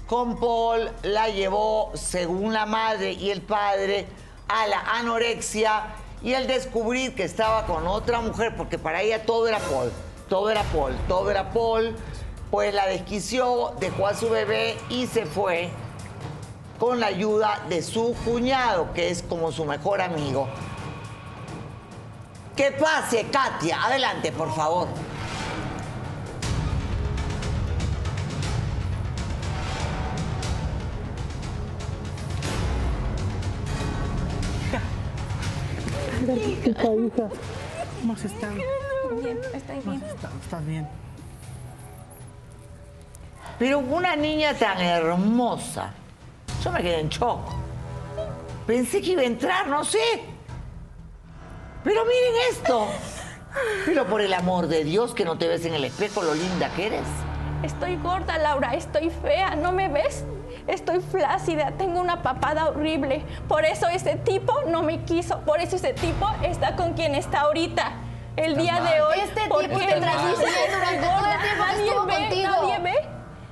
con 0.07 0.39
Paul 0.39 0.89
la 1.03 1.29
llevó, 1.29 1.91
según 1.93 2.53
la 2.53 2.65
madre 2.65 3.11
y 3.11 3.29
el 3.29 3.43
padre, 3.43 4.07
a 4.47 4.65
la 4.65 4.81
anorexia 4.95 5.83
y 6.23 6.33
el 6.33 6.47
descubrir 6.47 7.15
que 7.15 7.23
estaba 7.23 7.65
con 7.65 7.87
otra 7.87 8.21
mujer, 8.21 8.55
porque 8.55 8.77
para 8.77 9.01
ella 9.01 9.25
todo 9.25 9.47
era 9.47 9.59
Paul, 9.59 9.91
todo 10.29 10.49
era 10.49 10.63
Paul, 10.63 10.93
todo 11.07 11.31
era 11.31 11.51
Paul, 11.51 11.95
pues 12.51 12.73
la 12.73 12.85
desquició, 12.87 13.73
dejó 13.79 14.07
a 14.07 14.13
su 14.13 14.29
bebé 14.29 14.77
y 14.89 15.07
se 15.07 15.25
fue 15.25 15.69
con 16.79 16.99
la 16.99 17.07
ayuda 17.07 17.61
de 17.69 17.81
su 17.81 18.15
cuñado, 18.25 18.91
que 18.93 19.09
es 19.09 19.21
como 19.23 19.51
su 19.51 19.65
mejor 19.65 20.01
amigo. 20.01 20.47
Que 22.55 22.71
pase, 22.71 23.27
Katia. 23.31 23.85
Adelante, 23.85 24.31
por 24.31 24.53
favor. 24.53 24.87
¿Cómo 36.21 38.13
has 38.13 38.25
estado? 38.25 38.53
Bien, 39.23 39.39
estoy 39.53 39.79
bien. 39.79 40.03
¿Estás 40.43 40.65
bien? 40.65 40.87
Pero 43.57 43.79
una 43.79 44.15
niña 44.15 44.53
tan 44.53 44.79
hermosa. 44.79 45.93
Yo 46.63 46.71
me 46.71 46.81
quedé 46.81 46.99
en 46.99 47.09
shock. 47.09 47.39
Pensé 48.67 49.01
que 49.01 49.11
iba 49.11 49.21
a 49.21 49.25
entrar, 49.25 49.67
no 49.67 49.83
sé. 49.83 49.99
Pero 51.83 52.05
miren 52.05 52.33
esto. 52.51 52.87
Pero 53.85 54.05
por 54.05 54.21
el 54.21 54.33
amor 54.33 54.67
de 54.67 54.83
Dios 54.83 55.13
que 55.13 55.25
no 55.25 55.37
te 55.37 55.47
ves 55.47 55.65
en 55.65 55.73
el 55.73 55.85
espejo 55.85 56.21
lo 56.21 56.35
linda 56.35 56.69
que 56.75 56.87
eres. 56.87 57.07
Estoy 57.63 57.97
gorda, 57.97 58.37
Laura, 58.37 58.75
estoy 58.75 59.09
fea, 59.09 59.55
¿no 59.55 59.71
me 59.71 59.89
ves? 59.89 60.23
Estoy 60.67 60.99
flácida, 61.01 61.71
tengo 61.77 61.99
una 61.99 62.21
papada 62.21 62.67
horrible. 62.69 63.23
Por 63.47 63.65
eso 63.65 63.87
ese 63.87 64.15
tipo 64.17 64.53
no 64.67 64.83
me 64.83 65.03
quiso, 65.03 65.39
por 65.41 65.59
eso 65.59 65.75
ese 65.75 65.93
tipo 65.93 66.27
está 66.43 66.75
con 66.75 66.93
quien 66.93 67.15
está 67.15 67.41
ahorita. 67.41 67.91
El 68.37 68.55
día 68.57 68.79
de 68.81 69.01
hoy, 69.01 69.19
Este 69.19 69.41
tipo 69.41 69.57
te 69.59 69.67
que 69.67 69.73
durante 69.75 69.97
todo 69.97 69.99
el 69.99 71.41
tiempo 71.41 71.63
que 71.65 71.71
Nadie 71.71 71.85
estuvo 71.85 72.05
ve, 72.05 72.13
contigo. 72.13 72.49
nadie 72.49 72.79
ve. 72.79 72.95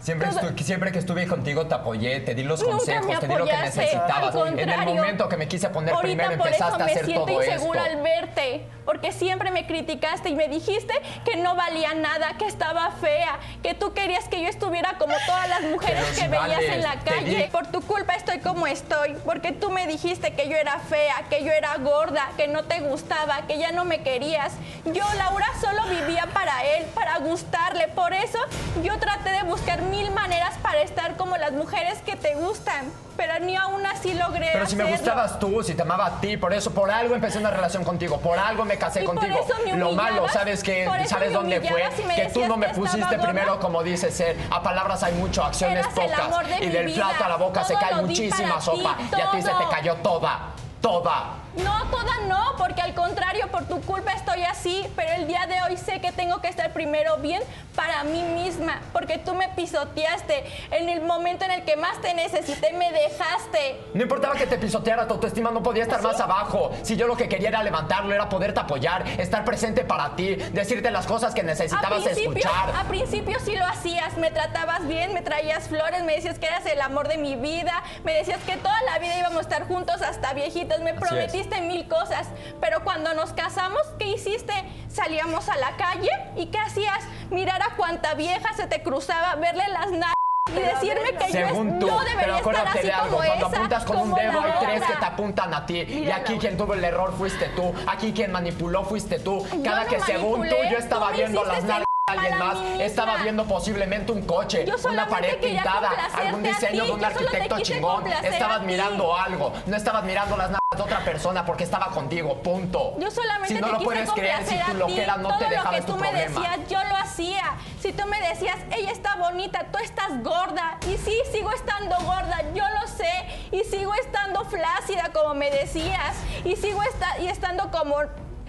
Siempre, 0.01 0.29
Todo- 0.29 0.39
estu- 0.51 0.63
siempre 0.63 0.91
que 0.91 0.99
estuve 0.99 1.27
contigo 1.27 1.67
te 1.67 1.75
apoyé, 1.75 2.21
te 2.21 2.33
di 2.35 2.43
los 2.43 2.61
Nunca 2.61 2.77
consejos, 2.77 3.05
me 3.07 3.17
te 3.17 3.27
di 3.27 3.35
lo 3.35 3.45
que 3.45 3.57
necesitabas. 3.57 4.33
En 4.35 4.69
el 4.69 4.85
momento 4.85 5.27
que 5.29 5.37
me 5.37 5.47
quise 5.47 5.69
poner 5.69 5.93
Ahorita 5.93 6.07
primero 6.23 6.37
por 6.37 6.47
empezaste 6.47 6.73
eso 6.75 6.83
a 6.83 6.85
me 6.85 6.91
hacer 6.91 7.05
siento 7.05 7.25
todo 7.25 7.41
esto. 7.41 7.53
insegura 7.53 7.83
al 7.83 8.01
verte, 8.01 8.65
porque 8.85 9.11
siempre 9.11 9.51
me 9.51 9.67
criticaste 9.67 10.29
y 10.29 10.35
me 10.35 10.47
dijiste 10.47 10.93
que 11.25 11.35
no 11.35 11.55
valía 11.55 11.93
nada, 11.95 12.37
que 12.37 12.45
estaba 12.45 12.91
fea, 12.91 13.39
que 13.61 13.73
tú 13.73 13.93
querías 13.93 14.27
que 14.29 14.41
yo 14.41 14.47
estuviera 14.47 14.93
como 14.97 15.13
todas 15.25 15.49
las 15.49 15.61
mujeres 15.63 15.95
Pero 16.01 16.07
que 16.15 16.21
si 16.21 16.27
veías 16.27 16.47
vales, 16.47 16.69
en 16.71 16.81
la 16.81 16.99
calle. 17.01 17.49
Por 17.51 17.67
tu 17.67 17.81
culpa 17.81 18.15
estoy 18.15 18.39
como 18.39 18.67
estoy, 18.67 19.15
porque 19.25 19.51
tú 19.51 19.69
me 19.69 19.85
dijiste 19.85 20.33
que 20.33 20.47
yo 20.47 20.55
era 20.55 20.79
fea, 20.79 21.15
que 21.29 21.43
yo 21.43 21.51
era 21.51 21.75
gorda, 21.77 22.29
que 22.37 22.47
no 22.47 22.63
te 22.63 22.79
gustaba, 22.79 23.45
que 23.47 23.57
ya 23.59 23.71
no 23.73 23.83
me 23.85 24.01
querías. 24.01 24.53
Yo, 24.85 25.03
Laura, 25.17 25.47
solo 25.61 25.83
vivía 25.87 26.25
para 26.33 26.63
él, 26.77 26.85
para 26.95 27.17
gustarle. 27.19 27.89
Por 27.89 28.13
eso 28.13 28.39
yo 28.81 28.97
traté 28.97 29.29
de 29.31 29.43
buscar 29.43 29.81
mil 29.89 30.11
maneras 30.11 30.55
para 30.61 30.81
estar 30.81 31.15
como 31.17 31.37
las 31.37 31.51
mujeres 31.51 31.99
que 32.05 32.15
te 32.15 32.35
gustan, 32.35 32.85
pero 33.17 33.39
ni 33.39 33.55
aún 33.55 33.85
así 33.85 34.13
logré 34.13 34.49
Pero 34.53 34.65
si 34.65 34.75
me 34.75 34.83
gustabas 34.85 35.39
tú, 35.39 35.61
si 35.63 35.73
te 35.73 35.81
amaba 35.81 36.05
a 36.05 36.21
ti, 36.21 36.37
por 36.37 36.53
eso, 36.53 36.71
por 36.71 36.89
algo 36.91 37.15
empecé 37.15 37.37
una 37.39 37.51
relación 37.51 37.83
contigo, 37.83 38.19
por 38.19 38.37
algo 38.39 38.65
me 38.65 38.77
casé 38.77 39.03
Y 39.03 39.05
por 39.05 39.15
contigo. 39.15 39.39
eso 39.43 39.55
me 39.65 39.77
Lo 39.77 39.91
malo, 39.91 40.27
¿sabes 40.29 40.61
eso 40.63 40.91
¿Sabes 41.07 41.33
dónde 41.33 41.59
fue? 41.61 41.83
Que 42.15 42.25
tú 42.33 42.45
no 42.45 42.57
me 42.57 42.67
que 42.67 42.73
pusiste 42.73 42.99
gorda. 43.15 43.21
primero 43.21 43.59
como 43.59 43.83
dices 43.83 44.13
ser. 44.13 44.37
A 44.51 44.61
palabras 44.63 45.03
hay 45.03 45.13
mucho, 45.13 45.43
acciones 45.43 45.79
Eras 45.79 45.93
pocas. 45.93 46.47
de 46.59 46.65
y 46.65 46.69
del 46.69 46.85
vida. 46.87 47.07
plato 47.07 47.23
a 47.25 47.29
la 47.29 47.35
boca 47.37 47.63
se 47.63 47.73
cae 47.75 47.95
muchísima 48.01 48.61
sopa. 48.61 48.95
ti, 48.97 49.03
Y 49.17 49.21
a 49.21 49.31
ti 49.31 49.41
se 49.41 49.49
te 49.49 49.67
cayó 49.69 49.95
toda, 49.97 50.39
toda. 50.81 51.25
No, 51.57 51.83
toda 51.89 52.27
no, 52.27 52.55
porque 52.57 52.81
al 52.81 52.93
contrario, 52.93 53.47
por 53.51 53.65
tu 53.65 53.81
culpa 53.81 54.13
estoy 54.13 54.43
así, 54.43 54.85
pero 54.95 55.13
el 55.13 55.27
día 55.27 55.47
de 55.47 55.61
hoy 55.63 55.77
sé 55.77 55.99
que 55.99 56.11
tengo 56.11 56.41
que 56.41 56.47
estar 56.47 56.71
primero 56.73 57.17
bien 57.17 57.41
para 57.75 58.03
mí 58.03 58.21
misma, 58.21 58.81
porque 58.93 59.17
tú 59.17 59.33
me 59.33 59.47
pisoteaste 59.49 60.43
en 60.71 60.89
el 60.89 61.01
momento 61.01 61.45
en 61.45 61.51
el 61.51 61.63
que 61.63 61.75
más 61.75 61.99
te 62.01 62.13
necesité, 62.13 62.73
me 62.73 62.91
dejaste. 62.91 63.81
No 63.93 64.03
importaba 64.03 64.35
que 64.35 64.45
te 64.45 64.57
pisoteara, 64.57 65.07
tu 65.07 65.15
autoestima 65.15 65.49
no 65.49 65.63
podía 65.63 65.83
estar 65.83 66.01
más 66.01 66.19
abajo. 66.19 66.71
Si 66.83 66.97
yo 66.97 67.07
lo 67.07 67.15
que 67.15 67.27
quería 67.27 67.49
era 67.49 67.63
levantarlo, 67.63 68.13
era 68.13 68.29
poderte 68.29 68.59
apoyar, 68.59 69.07
estar 69.19 69.43
presente 69.45 69.83
para 69.83 70.15
ti, 70.15 70.35
decirte 70.35 70.91
las 70.91 71.07
cosas 71.07 71.33
que 71.33 71.41
necesitabas 71.41 72.05
escuchar. 72.05 72.75
a 72.75 72.83
principio 72.89 73.39
sí 73.39 73.55
lo 73.55 73.65
hacías, 73.65 74.17
me 74.17 74.29
tratabas 74.29 74.87
bien, 74.87 75.13
me 75.13 75.21
traías 75.21 75.67
flores, 75.67 76.03
me 76.03 76.15
decías 76.15 76.37
que 76.37 76.47
eras 76.47 76.65
el 76.65 76.81
amor 76.81 77.07
de 77.07 77.17
mi 77.17 77.35
vida, 77.35 77.81
me 78.03 78.13
decías 78.13 78.41
que 78.43 78.57
toda 78.57 78.81
la 78.83 78.99
vida 78.99 79.17
íbamos 79.17 79.37
a 79.37 79.41
estar 79.41 79.67
juntos 79.67 80.01
hasta 80.01 80.33
viejitos, 80.33 80.79
me 80.81 80.93
prometiste 81.39 81.61
mil 81.61 81.87
cosas, 81.87 82.27
pero 82.59 82.83
cuando 82.83 83.13
nos 83.13 83.31
casamos, 83.33 83.81
¿qué 83.97 84.07
hiciste? 84.07 84.53
Salíamos 84.89 85.47
a 85.49 85.57
la 85.57 85.75
calle 85.77 86.09
y 86.35 86.47
¿qué 86.47 86.57
hacías? 86.59 86.99
Mirar 87.29 87.61
a 87.61 87.75
cuánta 87.75 88.13
vieja 88.15 88.53
se 88.55 88.67
te 88.67 88.81
cruzaba, 88.83 89.35
verle 89.35 89.63
las 89.69 89.91
nalgas 89.91 90.13
y 90.49 90.53
decirme 90.59 91.11
que 91.11 91.31
yo, 91.31 91.39
es- 91.39 91.47
Según 91.47 91.79
tú, 91.79 91.87
yo 91.87 91.97
pero 91.97 92.09
debería 92.09 92.37
estar 92.37 92.39
acuérdate 92.39 92.79
así 92.79 92.87
de 92.87 92.93
algo, 92.93 93.09
como 93.17 93.25
cuando 93.27 93.45
esa, 93.47 93.55
apuntas 93.57 93.85
con 93.85 93.97
un 93.97 94.13
dedo 94.15 94.41
hay 94.41 94.51
tres 94.59 94.83
que 94.83 94.95
te 94.95 95.05
apuntan 95.05 95.53
a 95.53 95.65
ti. 95.65 95.79
y 95.81 95.85
Mira, 96.01 96.15
aquí 96.17 96.37
quien 96.37 96.57
tuvo 96.57 96.73
el 96.73 96.83
error 96.83 97.13
fuiste 97.17 97.49
tú, 97.49 97.73
aquí 97.87 98.13
quien 98.13 98.31
manipuló 98.31 98.83
fuiste 98.83 99.19
tú. 99.19 99.45
Yo 99.53 99.63
Cada 99.63 99.83
no 99.83 99.89
que 99.89 99.99
según 100.01 100.49
tú 100.49 100.55
yo 100.71 100.77
estaba 100.77 101.07
tú 101.07 101.11
me 101.11 101.17
viendo 101.19 101.41
hiciste 101.41 101.55
las 101.55 101.63
nalgas 101.65 101.85
de 102.07 102.13
alguien 102.17 102.39
más, 102.39 102.57
estaba 102.81 103.17
viendo 103.17 103.45
posiblemente 103.45 104.11
un 104.11 104.25
coche, 104.25 104.65
Yo 104.65 104.73
una 104.89 105.07
pared 105.07 105.39
pintada, 105.39 105.91
algún 106.15 106.41
diseño 106.41 106.85
de 106.85 106.91
un 106.91 106.99
yo 106.99 107.05
arquitecto 107.05 107.59
chingón. 107.59 108.07
Estabas 108.07 108.63
mirando 108.63 109.15
algo, 109.15 109.53
no 109.67 109.77
estabas 109.77 110.03
mirando 110.03 110.35
las 110.35 110.47
nalgas 110.47 110.58
de 110.79 110.83
otra 110.83 110.99
persona 111.05 111.45
porque 111.45 111.63
estaba 111.65 111.87
contigo, 111.87 112.41
punto. 112.41 112.95
Yo 112.99 113.11
solamente 113.11 113.55
si 113.55 113.61
no 113.61 113.67
te 113.67 113.73
lo 113.73 113.77
quise 113.79 113.85
puedes 113.85 114.11
creer, 114.11 114.37
si 114.37 114.55
complacer 114.55 114.65
tu 114.65 114.71
a 114.71 114.73
ti. 114.73 114.79
loquera 114.93 115.17
no 115.17 115.29
Todo 115.29 115.37
te 115.39 115.55
lo 115.55 115.69
que 115.69 115.81
tú 115.81 115.95
me 115.95 115.99
problema. 116.09 116.39
decías, 116.41 116.69
yo 116.69 116.83
lo 116.89 116.95
hacía. 116.95 117.43
Si 117.81 117.91
tú 117.93 118.05
me 118.07 118.21
decías, 118.21 118.55
ella 118.71 118.91
está 118.91 119.15
bonita, 119.17 119.65
tú 119.71 119.77
estás 119.79 120.23
gorda. 120.23 120.77
Y 120.87 120.97
sí, 120.97 121.15
sigo 121.31 121.51
estando 121.51 121.95
gorda, 121.97 122.41
yo 122.53 122.63
lo 122.81 122.87
sé. 122.87 123.11
Y 123.51 123.63
sigo 123.65 123.93
estando 123.95 124.45
flácida, 124.45 125.09
como 125.13 125.33
me 125.35 125.51
decías. 125.51 126.15
Y 126.45 126.55
sigo 126.55 126.81
esta- 126.83 127.19
y 127.19 127.27
estando 127.27 127.69
como 127.71 127.97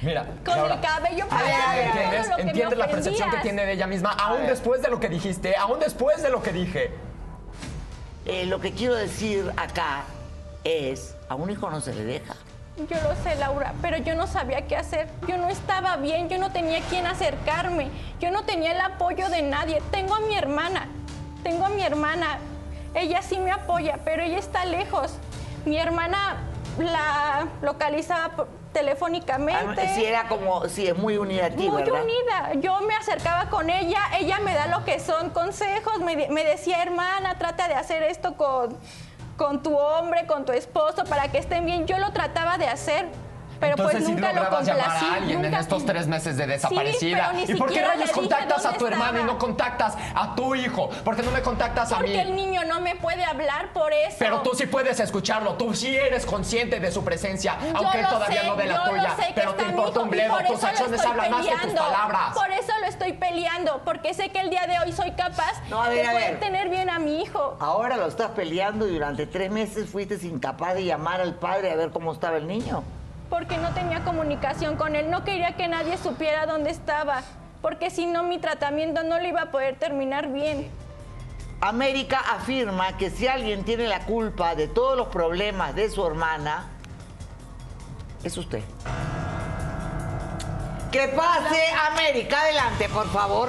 Mira, 0.03 0.25
con 0.47 0.57
Laura, 0.57 0.75
el 0.77 0.81
cabello 0.81 1.27
todo 1.27 1.39
¿Entiendes? 1.41 2.29
lo 2.29 2.37
que 2.37 2.43
me 2.45 2.51
¿Entiendes 2.51 2.79
la 2.79 2.87
percepción 2.89 3.31
que 3.31 3.37
tiene 3.39 3.67
de 3.67 3.73
ella 3.73 3.87
misma? 3.87 4.13
Aún 4.13 4.47
después 4.47 4.81
de 4.81 4.89
lo 4.89 4.99
que 4.99 5.09
dijiste, 5.11 5.57
aún 5.57 5.79
después 5.79 6.23
de 6.23 6.31
lo 6.31 6.43
que 6.43 6.53
dije. 6.53 6.91
Eh, 8.25 8.47
lo 8.47 8.61
que 8.61 8.73
quiero 8.73 8.95
decir 8.95 9.53
acá 9.57 10.05
es, 10.65 11.15
a 11.31 11.37
un 11.37 11.49
hijo 11.49 11.71
no 11.71 11.81
se 11.81 11.95
le 11.95 12.05
deja. 12.05 12.35
Yo 12.77 12.97
lo 13.03 13.15
sé, 13.23 13.37
Laura, 13.37 13.73
pero 13.81 13.99
yo 13.99 14.17
no 14.17 14.27
sabía 14.27 14.67
qué 14.67 14.77
hacer. 14.77 15.09
Yo 15.29 15.37
no 15.37 15.49
estaba 15.49 15.97
bien, 15.97 16.29
yo 16.29 16.39
no 16.39 16.51
tenía 16.51 16.81
quien 16.83 17.07
acercarme. 17.07 17.89
Yo 18.19 18.33
no 18.33 18.43
tenía 18.43 18.73
el 18.73 18.81
apoyo 18.81 19.29
de 19.29 19.43
nadie. 19.43 19.81
Tengo 19.93 20.17
a 20.17 20.21
mi 20.21 20.35
hermana, 20.35 20.89
tengo 21.45 21.67
a 21.67 21.69
mi 21.69 21.83
hermana. 21.83 22.39
Ella 22.95 23.23
sí 23.23 23.39
me 23.39 23.53
apoya, 23.53 24.01
pero 24.05 24.25
ella 24.25 24.39
está 24.39 24.65
lejos. 24.65 25.13
Mi 25.65 25.79
hermana 25.79 26.39
la 26.79 27.47
localizaba 27.63 28.47
telefónicamente. 28.73 29.95
Si 29.95 30.05
era 30.05 30.27
como, 30.27 30.67
sí, 30.69 30.89
es 30.89 30.97
muy 30.97 31.17
unida 31.17 31.47
a 31.47 31.51
ti, 31.51 31.69
Muy 31.69 31.83
¿verdad? 31.83 32.03
unida. 32.03 32.55
Yo 32.55 32.81
me 32.81 32.97
acercaba 32.97 33.51
con 33.51 33.71
ella, 33.71 34.01
ella 34.19 34.41
me 34.41 34.53
da 34.55 34.67
lo 34.67 34.85
que 34.85 34.99
son 34.99 35.31
consejos, 35.31 36.01
me 36.01 36.45
decía, 36.45 36.83
hermana, 36.83 37.39
trata 37.39 37.69
de 37.69 37.75
hacer 37.75 38.03
esto 38.03 38.37
con, 38.37 38.77
con 39.41 39.63
tu 39.63 39.75
hombre, 39.75 40.27
con 40.27 40.45
tu 40.45 40.53
esposo, 40.53 41.05
para 41.05 41.33
que 41.33 41.39
estén 41.39 41.65
bien. 41.65 41.87
Yo 41.87 41.99
lo 41.99 42.13
trataba 42.13 42.59
de 42.59 42.67
hacer, 42.67 43.09
pero 43.61 43.73
Entonces 43.73 43.99
pues 44.03 44.09
nunca 44.11 44.29
lo 44.33 44.35
lograbas 44.43 44.67
llamar 44.67 44.85
complací. 44.85 45.07
a 45.07 45.15
alguien 45.15 45.45
en 45.45 45.55
estos 45.55 45.85
tres 45.87 46.07
meses 46.07 46.37
de 46.37 46.45
Sí, 46.45 46.51
desaparecida. 46.51 47.29
pero 47.33 47.47
ni 47.47 47.53
¿Y 47.53 47.55
por 47.57 47.71
qué 47.73 47.83
rayos 47.87 48.11
contactas 48.11 48.67
a 48.67 48.73
tu 48.73 48.87
hermano 48.87 49.13
y 49.13 49.21
estaba. 49.21 49.33
no 49.33 49.39
contactas 49.39 49.95
a 50.15 50.35
tu 50.35 50.55
hijo? 50.55 50.89
¿Por 51.05 51.15
qué 51.17 51.23
no 51.23 51.31
me 51.31 51.43
contactas 51.43 51.93
a 51.93 51.97
mí? 51.97 52.03
Porque 52.07 52.21
el 52.23 52.35
niño 52.35 52.63
no 52.65 52.81
me 52.81 52.97
puede 52.97 53.25
hablar 53.25 53.73
por 53.73 53.93
eso. 53.93 54.17
Pero 54.19 54.41
tú 54.41 54.51
sí 54.55 54.67
puedes 54.67 54.99
escucharlo, 55.01 55.55
tú 55.55 55.75
sí 55.75 55.95
eres 55.97 56.25
consciente 56.27 56.81
de 56.81 56.91
su 56.91 57.05
presencia, 57.05 57.57
Yo 57.61 57.77
aunque 57.79 57.99
él 57.99 58.05
lo 58.05 58.11
todavía 58.11 58.41
sé, 58.43 58.47
no 58.49 58.57
de 58.57 58.65
la 58.67 58.75
yo 58.75 58.85
lo 58.85 58.91
tuya. 58.91 59.17
que 59.17 59.33
pero 59.35 59.55
te 59.55 59.63
importa 59.65 60.01
un 60.01 60.11
bledo, 60.11 60.33
por 60.35 60.47
tus 60.47 60.57
eso 60.57 60.63
lo 60.63 60.69
acciones 60.69 60.95
estoy 61.01 61.11
hablan 61.11 61.31
más 61.31 61.45
que 61.47 61.51
tus 61.53 61.61
peleando. 61.61 61.83
palabras. 61.83 62.35
Por 62.35 62.51
eso 62.51 62.73
lo 62.81 62.87
estoy 62.87 63.13
peleando, 63.13 63.83
porque 63.85 64.15
sé 64.15 64.31
que 64.31 64.41
el 64.41 64.51
día 64.51 64.67
de 64.67 64.79
hoy 64.81 64.93
soy 64.93 65.13
capaz 65.13 65.61
No, 65.69 65.83
a 65.83 65.89
ver, 65.89 65.99
de 66.03 66.09
a 66.09 66.13
poder 66.13 66.31
ver. 66.33 66.41
tener 66.41 66.69
bien 66.71 66.89
a 66.91 66.99
mi 66.99 67.23
hijo. 67.23 67.57
Ahora 67.61 67.97
lo 67.97 68.07
estás 68.07 68.31
peleando 68.31 68.89
y 68.89 68.93
durante 68.95 69.27
tres 69.27 69.51
meses 69.51 69.89
fuiste 69.91 70.19
incapaz 70.27 70.75
de 70.75 70.85
llamar 70.85 71.21
al 71.21 71.35
padre 71.35 71.71
a 71.71 71.77
ver 71.77 71.91
cómo 71.91 72.13
estaba 72.13 72.37
el 72.37 72.47
niño. 72.47 72.83
Porque 73.31 73.57
no 73.57 73.73
tenía 73.73 74.05
comunicación 74.05 74.77
con 74.77 74.97
él. 74.97 75.09
No 75.09 75.25
quería 75.25 75.57
que 75.57 75.69
nadie 75.69 75.97
supiera 75.97 76.45
dónde 76.45 76.71
estaba, 76.71 77.23
porque 77.63 77.89
si 77.89 78.05
no 78.05 78.25
mi 78.25 78.39
tratamiento 78.39 79.05
no 79.05 79.19
lo 79.19 79.27
iba 79.27 79.43
a 79.43 79.51
poder 79.51 79.77
terminar 79.77 80.29
bien. 80.29 80.69
América 81.63 82.19
afirma 82.19 82.97
que 82.97 83.11
si 83.11 83.29
alguien 83.29 83.65
tiene 83.65 83.87
la 83.87 84.01
culpa 84.07 84.55
de 84.55 84.67
todos 84.67 84.97
los 84.97 85.09
problemas 85.09 85.75
de 85.75 85.89
su 85.91 86.05
hermana, 86.07 86.69
es 88.25 88.37
usted. 88.37 88.63
Que 90.91 91.07
pase 91.09 91.63
América, 91.93 92.41
adelante, 92.41 92.89
por 92.89 93.09
favor. 93.11 93.49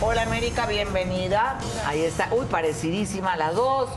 Hola 0.00 0.22
América, 0.22 0.66
bienvenida. 0.66 1.58
Ahí 1.84 2.04
está. 2.04 2.28
Uy, 2.30 2.46
parecidísima 2.46 3.36
las 3.36 3.56
dos. 3.56 3.90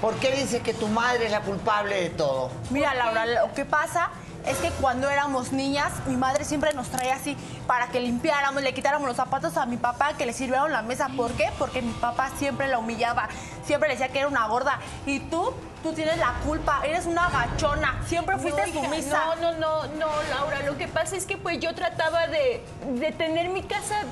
¿Por 0.00 0.14
qué 0.16 0.32
dices 0.32 0.60
que 0.60 0.74
tu 0.74 0.88
madre 0.88 1.26
es 1.26 1.30
la 1.30 1.42
culpable 1.42 2.02
de 2.02 2.10
todo? 2.10 2.50
Mira, 2.70 2.94
Laura, 2.94 3.26
lo 3.26 3.52
que 3.54 3.64
pasa 3.64 4.10
es 4.44 4.56
que 4.58 4.70
cuando 4.70 5.08
éramos 5.08 5.52
niñas, 5.52 5.92
mi 6.06 6.16
madre 6.16 6.44
siempre 6.44 6.74
nos 6.74 6.88
traía 6.88 7.14
así 7.14 7.36
para 7.68 7.86
que 7.88 8.00
limpiáramos, 8.00 8.62
le 8.64 8.74
quitáramos 8.74 9.06
los 9.06 9.16
zapatos 9.16 9.56
a 9.56 9.66
mi 9.66 9.76
papá, 9.76 10.14
que 10.14 10.26
le 10.26 10.32
sirvieron 10.32 10.72
la 10.72 10.82
mesa. 10.82 11.10
¿Por 11.16 11.30
qué? 11.34 11.50
Porque 11.60 11.80
mi 11.80 11.92
papá 11.92 12.30
siempre 12.38 12.66
la 12.66 12.78
humillaba, 12.78 13.28
siempre 13.64 13.88
le 13.88 13.94
decía 13.94 14.08
que 14.12 14.18
era 14.18 14.28
una 14.28 14.48
gorda. 14.48 14.80
Y 15.06 15.20
tú, 15.20 15.54
tú 15.84 15.92
tienes 15.92 16.18
la 16.18 16.34
culpa, 16.44 16.82
eres 16.84 17.06
una 17.06 17.30
gachona, 17.30 18.02
siempre 18.08 18.36
fuiste 18.38 18.62
No, 18.62 18.66
hija, 18.68 18.84
sumisa. 18.84 19.24
No, 19.40 19.52
no, 19.52 19.52
no, 19.52 19.86
no, 19.94 20.08
Laura. 20.28 20.62
Lo 20.64 20.76
que 20.76 20.88
pasa 20.88 21.14
es 21.14 21.24
que 21.24 21.36
pues 21.36 21.60
yo 21.60 21.72
trataba 21.72 22.26
de, 22.26 22.64
de 22.98 23.12
tener 23.12 23.48
mi 23.48 23.62
casa. 23.62 24.02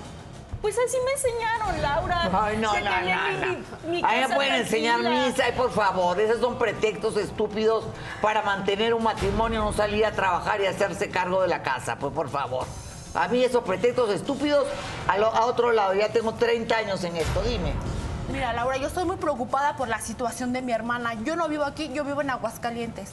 Pues 0.64 0.78
así 0.78 0.96
me 1.04 1.12
enseñaron, 1.12 1.82
Laura. 1.82 2.30
Ay, 2.42 2.56
no, 2.56 2.72
no, 2.72 2.80
no, 2.80 3.00
mi- 3.02 3.12
no. 3.12 3.46
mi- 3.86 3.96
mi 4.00 4.02
A 4.02 4.08
mí 4.08 4.20
me 4.30 4.34
pueden 4.34 4.54
enseñar 4.54 4.98
misa, 5.00 5.46
y 5.50 5.52
por 5.52 5.70
favor, 5.70 6.18
esos 6.18 6.40
son 6.40 6.56
pretextos 6.58 7.18
estúpidos 7.18 7.84
para 8.22 8.40
mantener 8.40 8.94
un 8.94 9.02
matrimonio, 9.02 9.60
no 9.62 9.74
salir 9.74 10.06
a 10.06 10.12
trabajar 10.12 10.62
y 10.62 10.66
hacerse 10.66 11.10
cargo 11.10 11.42
de 11.42 11.48
la 11.48 11.62
casa, 11.62 11.96
pues 11.98 12.14
por 12.14 12.30
favor. 12.30 12.64
A 13.14 13.28
mí 13.28 13.44
esos 13.44 13.62
pretextos 13.62 14.08
estúpidos, 14.08 14.66
a, 15.06 15.18
lo- 15.18 15.34
a 15.34 15.44
otro 15.44 15.70
lado, 15.70 15.92
ya 15.92 16.08
tengo 16.08 16.32
30 16.32 16.78
años 16.78 17.04
en 17.04 17.18
esto, 17.18 17.42
dime. 17.42 17.74
Mira, 18.32 18.54
Laura, 18.54 18.78
yo 18.78 18.86
estoy 18.86 19.04
muy 19.04 19.16
preocupada 19.16 19.76
por 19.76 19.88
la 19.88 20.00
situación 20.00 20.54
de 20.54 20.62
mi 20.62 20.72
hermana. 20.72 21.12
Yo 21.24 21.36
no 21.36 21.46
vivo 21.46 21.64
aquí, 21.64 21.90
yo 21.92 22.04
vivo 22.04 22.22
en 22.22 22.30
Aguascalientes. 22.30 23.10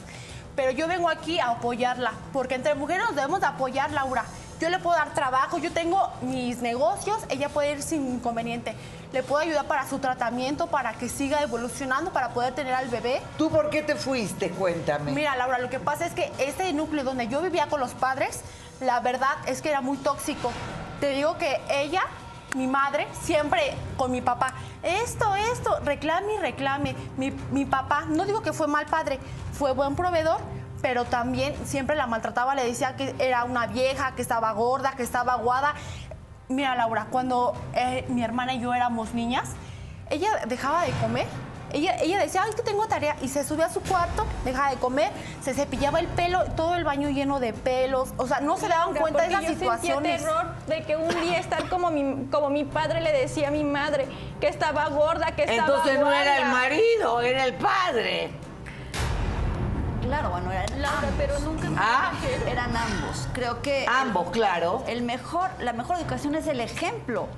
Pero 0.56 0.70
yo 0.70 0.88
vengo 0.88 1.10
aquí 1.10 1.38
a 1.38 1.50
apoyarla, 1.50 2.12
porque 2.32 2.54
entre 2.54 2.74
mujeres 2.74 3.04
nos 3.04 3.14
debemos 3.14 3.40
de 3.40 3.46
apoyar, 3.46 3.90
Laura. 3.92 4.24
Yo 4.62 4.70
le 4.70 4.78
puedo 4.78 4.96
dar 4.96 5.12
trabajo, 5.12 5.58
yo 5.58 5.72
tengo 5.72 6.08
mis 6.20 6.58
negocios, 6.58 7.18
ella 7.28 7.48
puede 7.48 7.72
ir 7.72 7.82
sin 7.82 8.06
inconveniente. 8.06 8.76
Le 9.12 9.24
puedo 9.24 9.42
ayudar 9.42 9.66
para 9.66 9.88
su 9.88 9.98
tratamiento, 9.98 10.68
para 10.68 10.92
que 10.92 11.08
siga 11.08 11.42
evolucionando, 11.42 12.12
para 12.12 12.28
poder 12.28 12.54
tener 12.54 12.72
al 12.72 12.88
bebé. 12.88 13.20
¿Tú 13.36 13.50
por 13.50 13.70
qué 13.70 13.82
te 13.82 13.96
fuiste? 13.96 14.50
Cuéntame. 14.50 15.10
Mira, 15.10 15.34
Laura, 15.34 15.58
lo 15.58 15.68
que 15.68 15.80
pasa 15.80 16.06
es 16.06 16.12
que 16.12 16.30
este 16.38 16.72
núcleo 16.74 17.02
donde 17.02 17.26
yo 17.26 17.42
vivía 17.42 17.66
con 17.66 17.80
los 17.80 17.90
padres, 17.94 18.42
la 18.78 19.00
verdad 19.00 19.34
es 19.48 19.62
que 19.62 19.68
era 19.68 19.80
muy 19.80 19.96
tóxico. 19.96 20.52
Te 21.00 21.10
digo 21.10 21.36
que 21.38 21.60
ella, 21.68 22.02
mi 22.54 22.68
madre, 22.68 23.08
siempre 23.20 23.74
con 23.96 24.12
mi 24.12 24.20
papá, 24.20 24.54
esto, 24.84 25.34
esto, 25.34 25.80
reclame 25.84 26.34
y 26.34 26.38
reclame. 26.38 26.94
Mi, 27.16 27.32
mi 27.50 27.64
papá, 27.64 28.04
no 28.08 28.26
digo 28.26 28.42
que 28.42 28.52
fue 28.52 28.68
mal 28.68 28.86
padre, 28.86 29.18
fue 29.54 29.72
buen 29.72 29.96
proveedor, 29.96 30.40
pero 30.82 31.04
también 31.04 31.54
siempre 31.64 31.96
la 31.96 32.06
maltrataba, 32.06 32.54
le 32.54 32.64
decía 32.64 32.96
que 32.96 33.14
era 33.18 33.44
una 33.44 33.68
vieja, 33.68 34.14
que 34.16 34.22
estaba 34.22 34.52
gorda, 34.52 34.92
que 34.96 35.04
estaba 35.04 35.34
aguada. 35.34 35.74
Mira, 36.48 36.74
Laura, 36.74 37.06
cuando 37.10 37.54
eh, 37.72 38.04
mi 38.08 38.22
hermana 38.22 38.54
y 38.54 38.60
yo 38.60 38.74
éramos 38.74 39.14
niñas, 39.14 39.50
ella 40.10 40.28
dejaba 40.46 40.82
de 40.82 40.90
comer. 41.00 41.26
Ella, 41.72 41.96
ella 42.02 42.18
decía, 42.18 42.42
ay, 42.44 42.52
que 42.54 42.60
tengo 42.60 42.86
tarea. 42.86 43.16
Y 43.22 43.28
se 43.28 43.44
subía 43.44 43.66
a 43.66 43.70
su 43.70 43.80
cuarto, 43.80 44.26
dejaba 44.44 44.70
de 44.70 44.76
comer, 44.76 45.10
se 45.40 45.54
cepillaba 45.54 46.00
el 46.00 46.06
pelo, 46.08 46.44
todo 46.54 46.74
el 46.74 46.84
baño 46.84 47.08
lleno 47.08 47.40
de 47.40 47.54
pelos. 47.54 48.12
O 48.18 48.26
sea, 48.26 48.40
no 48.40 48.58
se 48.58 48.68
daban 48.68 48.88
Laura, 48.88 49.00
cuenta 49.00 49.22
de 49.22 49.28
esas 49.28 49.42
yo 49.42 49.48
sentía 49.48 49.76
situaciones. 49.76 50.20
terror 50.22 50.46
de 50.66 50.82
que 50.82 50.96
un 50.96 51.08
día 51.22 51.38
estar 51.38 51.66
como 51.70 51.90
mi, 51.90 52.26
como 52.30 52.50
mi 52.50 52.64
padre 52.64 53.00
le 53.00 53.12
decía 53.12 53.48
a 53.48 53.50
mi 53.50 53.64
madre, 53.64 54.06
que 54.38 54.48
estaba 54.48 54.86
gorda, 54.90 55.34
que 55.34 55.44
estaba 55.44 55.66
Entonces 55.66 55.98
no 55.98 56.12
era 56.12 56.38
el 56.38 56.48
marido, 56.48 57.20
era 57.22 57.44
el 57.44 57.54
padre. 57.54 58.30
Claro, 60.02 60.30
bueno, 60.30 60.50
eran 60.52 60.82
Laura, 60.82 61.08
pero 61.16 61.38
nunca 61.40 61.70
me 61.70 61.76
Ah. 61.80 62.12
Eran 62.46 62.76
ambos. 62.76 63.28
Creo 63.32 63.62
que 63.62 63.86
Ambos, 63.88 64.30
claro. 64.30 64.82
el 64.86 65.02
mejor, 65.02 65.50
la 65.60 65.72
mejor 65.72 65.96
educación 65.98 66.34
es 66.34 66.46
el 66.48 66.60
ejemplo, 66.60 67.28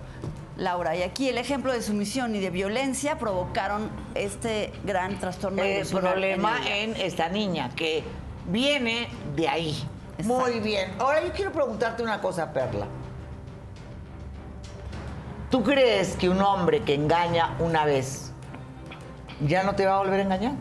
Laura. 0.57 0.97
Y 0.97 1.03
aquí 1.03 1.29
el 1.29 1.39
ejemplo 1.39 1.73
de 1.73 1.83
sumisión 1.83 2.35
y 2.35 2.41
de 2.41 2.51
violencia 2.51 3.19
provocaron 3.19 3.91
este 4.15 4.73
gran 4.85 5.19
trastorno 5.19 5.63
El 5.63 5.79
emocional 5.79 6.13
problema 6.13 6.59
en 6.67 6.97
esta 6.97 7.29
niña, 7.29 7.71
que 7.77 8.03
viene 8.47 9.09
de 9.37 9.49
ahí. 9.49 9.89
Exacto. 10.19 10.41
Muy 10.41 10.61
bien. 10.61 10.93
Ahora 10.99 11.23
yo 11.23 11.33
quiero 11.33 11.53
preguntarte 11.53 12.03
una 12.03 12.21
cosa, 12.21 12.53
Perla. 12.53 12.87
¿Tú 15.51 15.63
crees 15.63 16.17
que 16.17 16.29
un 16.29 16.41
hombre 16.41 16.83
que 16.83 16.95
engaña 16.95 17.55
una 17.61 17.85
vez 17.85 18.33
ya 19.47 19.63
no 19.63 19.75
te 19.75 19.87
va 19.87 19.97
a 19.97 19.99
volver 19.99 20.21
a 20.21 20.23
engañar? 20.25 20.53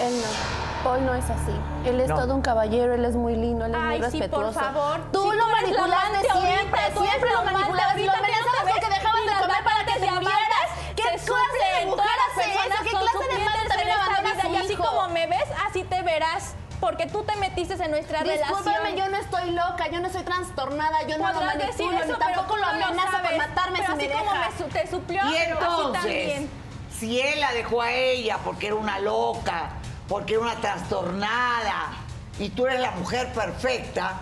Él 0.00 0.12
no. 0.14 0.67
Paul 0.84 1.04
no 1.06 1.14
es 1.14 1.24
así. 1.24 1.52
Él 1.84 2.00
es 2.00 2.08
No. 2.08 2.16
todo 2.16 2.34
un 2.34 2.42
caballero, 2.42 2.94
él 2.94 3.04
es 3.04 3.14
muy 3.16 3.34
lindo, 3.36 3.64
él 3.66 3.74
es 3.74 3.80
Ay, 3.80 4.00
muy 4.00 4.10
sí, 4.10 4.18
por 4.18 4.44
respetuoso. 4.44 4.60
favor. 4.60 5.00
Tú 5.12 5.22
Si 5.30 5.36
lo 5.36 5.44
tú 5.44 5.50
manipulaste 5.50 6.20
siempre, 6.20 6.80
ahorita, 6.80 6.94
tú 6.94 7.00
eres 7.00 7.10
siempre 7.10 7.30
lo 7.32 7.42
manipulaste. 7.44 8.00
Lo 8.04 8.12
no 8.12 8.18
amenazabas 8.18 8.64
te 8.64 8.70
porque 8.72 8.88
dejabas 8.88 9.24
de 9.26 9.46
comer 9.46 9.64
para 9.64 9.84
que 9.84 10.00
te 10.00 10.10
murieras. 10.10 10.68
¿Qué 10.96 11.02
se 11.02 11.26
clase 11.26 11.58
de 11.80 11.86
mujer 11.86 12.18
hace 12.30 12.50
eso? 12.52 12.82
¿Qué 12.82 12.90
clase 12.90 13.38
de 13.38 13.44
madre 13.44 13.68
también 13.68 13.90
abandona 13.90 14.30
a 14.30 14.40
su 14.42 14.48
Y 14.48 14.56
así 14.56 14.76
como 14.76 15.08
me 15.08 15.26
ves, 15.26 15.48
así 15.68 15.84
te 15.84 16.02
verás. 16.02 16.54
Porque 16.80 17.06
tú 17.06 17.24
te 17.24 17.34
metiste 17.36 17.74
en 17.74 17.90
nuestra 17.90 18.22
Discúlpame, 18.22 18.70
relación. 18.78 18.96
yo 18.96 19.08
no 19.08 19.16
estoy 19.16 19.50
loca, 19.50 19.88
yo 19.90 19.98
no 20.00 20.06
estoy 20.06 20.22
trastornada, 20.22 21.02
yo 21.08 21.18
no 21.18 21.32
lo 21.32 21.40
manipulo, 21.40 21.70
eso, 21.96 22.06
ni 22.06 22.12
tampoco 22.18 22.56
lo 22.56 22.62
no 22.62 22.70
amenazo 22.86 23.18
por 23.20 23.36
matarme 23.36 23.78
pero 23.80 23.92
si 23.92 23.96
me 23.98 24.04
así 24.04 24.12
como 24.18 24.32
deja. 24.32 24.48
me 24.48 24.64
te 24.68 24.86
suplió, 24.86 25.22
Y 25.26 25.32
pero 25.32 25.56
así 25.58 25.66
entonces, 25.66 26.00
también. 26.02 26.50
si 26.96 27.20
él 27.20 27.40
la 27.40 27.52
dejó 27.52 27.82
a 27.82 27.90
ella 27.92 28.38
porque 28.44 28.68
era 28.68 28.76
una 28.76 29.00
loca, 29.00 29.70
porque 30.08 30.34
era 30.34 30.42
una 30.42 30.56
trastornada, 30.56 31.90
y 32.38 32.50
tú 32.50 32.66
eres 32.66 32.80
la 32.80 32.92
mujer 32.92 33.32
perfecta, 33.32 34.20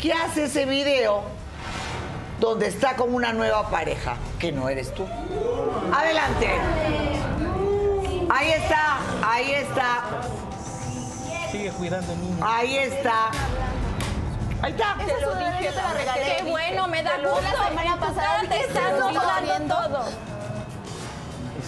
¿qué 0.00 0.12
hace 0.12 0.44
ese 0.44 0.66
video 0.66 1.22
donde 2.40 2.66
está 2.66 2.96
con 2.96 3.14
una 3.14 3.32
nueva 3.32 3.70
pareja, 3.70 4.16
que 4.38 4.50
no 4.52 4.68
eres 4.68 4.92
tú? 4.94 5.06
Adelante. 5.94 6.48
Ahí 8.30 8.50
está, 8.50 8.98
ahí 9.22 9.50
está, 9.52 10.02
Sigue 11.50 11.70
cuidando 11.72 12.16
niños. 12.16 12.40
ahí 12.42 12.78
está. 12.78 13.30
Ahí 14.62 14.72
está. 14.72 14.96
Es 15.06 15.20
sudadera 15.22 15.60
yo 15.60 15.70
te 15.70 15.76
la 15.76 15.92
regalé. 15.92 16.36
Qué 16.36 16.50
bueno, 16.50 16.88
me 16.88 17.02
da 17.02 17.16
Te 17.16 17.22
lo 17.22 17.30
gusto. 17.32 17.44
la 17.58 17.68
semana 17.68 17.96
pasada, 18.00 18.40
te 18.48 18.60
estás 18.60 18.92
te 18.96 20.31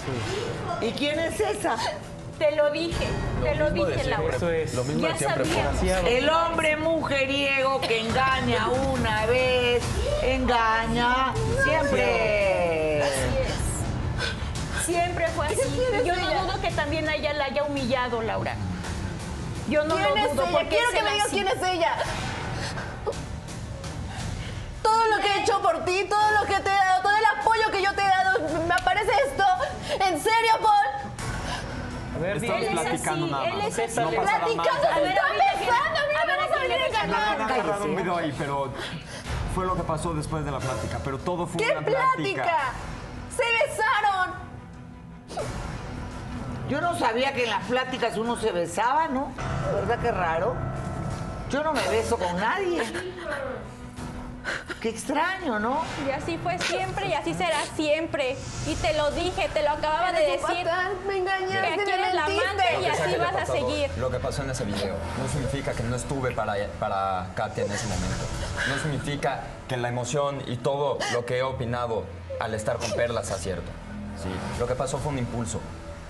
lo. 0.07 0.87
¿Y 0.87 0.93
quién 0.93 1.19
es 1.19 1.41
esa? 1.41 1.77
Te 2.39 2.57
lo 2.57 2.71
dije, 2.73 3.07
te 3.43 3.55
lo 3.55 3.71
dije, 3.71 4.05
Laura. 4.11 4.37
Eso 4.37 4.51
es. 4.51 4.75
Lo 4.75 4.83
mismo 4.85 5.03
Ya 5.07 5.13
de 5.13 5.19
siempre. 5.19 5.45
Demasiado. 5.45 6.07
El 6.09 6.29
hombre 6.29 6.77
mujeriego 6.77 7.81
que 7.81 8.01
engaña 8.01 8.69
una 8.69 9.27
vez, 9.27 9.83
engaña 10.23 11.33
siempre. 11.63 13.03
Siempre 14.85 15.29
fue 15.29 15.47
así. 15.47 15.57
Yo 16.05 16.13
ella? 16.13 16.17
no 16.35 16.45
dudo 16.45 16.61
que 16.61 16.71
también 16.73 17.09
a 17.09 17.15
ella 17.15 17.33
la 17.35 17.45
haya 17.47 17.63
humillado, 17.65 18.21
Laura. 18.21 18.57
Yo 19.69 19.85
no 19.85 19.95
¿Quién 19.95 20.09
lo 20.11 20.17
es 20.17 20.31
dudo 20.35 20.49
ella? 20.49 20.69
Quiero 20.69 20.89
es 20.91 20.95
que 20.95 21.03
me 21.03 21.11
digas 21.13 21.27
así. 21.27 21.35
quién 21.37 21.49
es 21.49 21.63
ella. 21.63 21.97
Todo 24.83 25.07
lo 25.07 25.17
que 25.23 25.29
he 25.29 25.41
hecho 25.43 25.63
por 25.63 25.85
ti, 25.85 26.05
todo 26.09 26.31
ver, 32.25 32.37
Estamos. 32.37 32.63
Él 32.63 32.69
platicando 32.73 33.25
así, 33.27 33.33
nada 33.33 33.45
él 33.47 33.55
más. 33.59 33.79
es 33.79 33.79
así. 33.91 34.01
No 34.01 34.11
pasará 34.11 34.39
nada. 34.39 34.55
Platicando, 34.55 34.89
A 34.89 34.95
se 34.95 35.05
está 35.05 35.33
besando, 35.33 35.99
a 35.99 36.07
mí 36.07 36.15
a 36.15 36.21
no 36.21 36.27
me 36.27 36.37
ver, 36.37 36.39
vas 36.41 36.57
a 36.57 36.61
venir 36.61 36.79
a 36.83 36.87
engañar. 36.87 37.41
han 37.41 37.51
agarrado 37.51 37.85
un 37.85 37.97
video 37.97 38.17
ahí, 38.17 38.35
pero 38.39 38.73
fue 39.55 39.67
lo 39.67 39.77
que 39.77 39.83
pasó 39.83 40.15
después 40.15 40.45
de 40.45 40.51
la 40.51 40.59
plática. 40.59 40.99
Pero 41.05 41.19
todo 41.19 41.47
fue 41.47 41.59
¿Qué 41.65 41.71
una 41.73 41.81
plática. 41.83 42.15
plática? 42.17 42.57
¡Se 43.37 43.43
besaron! 43.69 44.35
Yo 46.69 46.81
no 46.81 46.99
sabía 46.99 47.35
que 47.35 47.45
en 47.45 47.51
las 47.51 47.65
pláticas 47.65 48.17
uno 48.17 48.37
se 48.37 48.51
besaba, 48.53 49.09
¿no? 49.09 49.33
¿Verdad 49.75 49.99
que 50.01 50.11
raro? 50.11 50.55
Yo 51.51 51.63
no 51.63 51.73
me 51.73 51.87
beso 51.89 52.17
con 52.17 52.37
nadie. 52.37 52.83
Qué 54.85 54.91
extraño, 54.91 55.59
¿no? 55.59 55.81
Y 56.07 56.11
así 56.11 56.37
fue 56.37 56.59
siempre 56.59 57.07
y 57.07 57.15
así 57.15 57.33
será 57.33 57.57
siempre. 57.75 58.37
Y 58.67 58.75
te 58.75 58.93
lo 58.93 59.11
dije, 59.13 59.49
te 59.55 59.63
lo 59.63 59.71
acababa 59.71 60.13
de 60.13 60.33
decir. 60.33 60.67
me 61.07 61.13
Que 61.15 61.19
engañaste, 61.21 61.57
aquí 61.69 61.77
me 61.87 61.95
eres 61.95 62.15
la 62.15 62.25
amante 62.27 62.65
y 62.79 62.85
que 62.85 62.91
así 62.91 63.11
que 63.13 63.17
vas 63.17 63.35
a 63.35 63.47
seguir. 63.47 63.91
Lo 63.97 64.11
que 64.11 64.19
pasó 64.19 64.43
en 64.43 64.51
ese 64.51 64.65
video 64.67 64.95
no 65.19 65.27
significa 65.27 65.73
que 65.73 65.85
no 65.85 65.97
estuve 65.97 66.33
para, 66.33 66.57
para 66.79 67.29
Katia 67.35 67.65
en 67.65 67.73
ese 67.73 67.87
momento. 67.87 68.27
No 68.69 68.79
significa 68.83 69.45
que 69.69 69.79
la 69.79 69.89
emoción 69.89 70.43
y 70.47 70.59
todo 70.59 70.99
lo 71.15 71.25
que 71.25 71.39
he 71.39 71.43
opinado 71.43 72.05
al 72.39 72.53
estar 72.53 72.77
con 72.77 72.93
Perla 72.93 73.25
sea 73.25 73.39
cierto. 73.39 73.71
Sí, 74.23 74.29
lo 74.61 74.67
que 74.67 74.75
pasó 74.75 74.99
fue 74.99 75.13
un 75.13 75.19
impulso. 75.19 75.61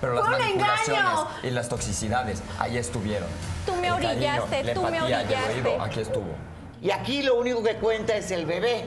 Pero 0.01 0.15
las 0.15 0.25
¡Fue 0.25 0.35
un 0.35 0.41
manipulaciones 0.41 1.01
engaño! 1.01 1.27
y 1.43 1.51
las 1.51 1.69
toxicidades 1.69 2.43
ahí 2.59 2.77
estuvieron. 2.77 3.29
Tú 3.65 3.73
me 3.75 3.87
El 3.87 3.93
cariño, 3.93 4.11
orillaste, 4.11 4.63
la 4.65 4.73
tú 4.73 4.81
me 4.81 4.97
empatía 4.97 5.09
y 5.09 5.13
el 5.21 5.27
orillaste. 5.27 5.53
oído, 5.53 5.81
aquí 5.81 5.99
estuvo. 6.01 6.54
Y 6.85 6.91
aquí 6.91 7.23
lo 7.23 7.39
único 7.39 7.63
que 7.63 7.77
cuenta 7.77 8.15
es 8.15 8.29
el 8.29 8.45
bebé. 8.45 8.85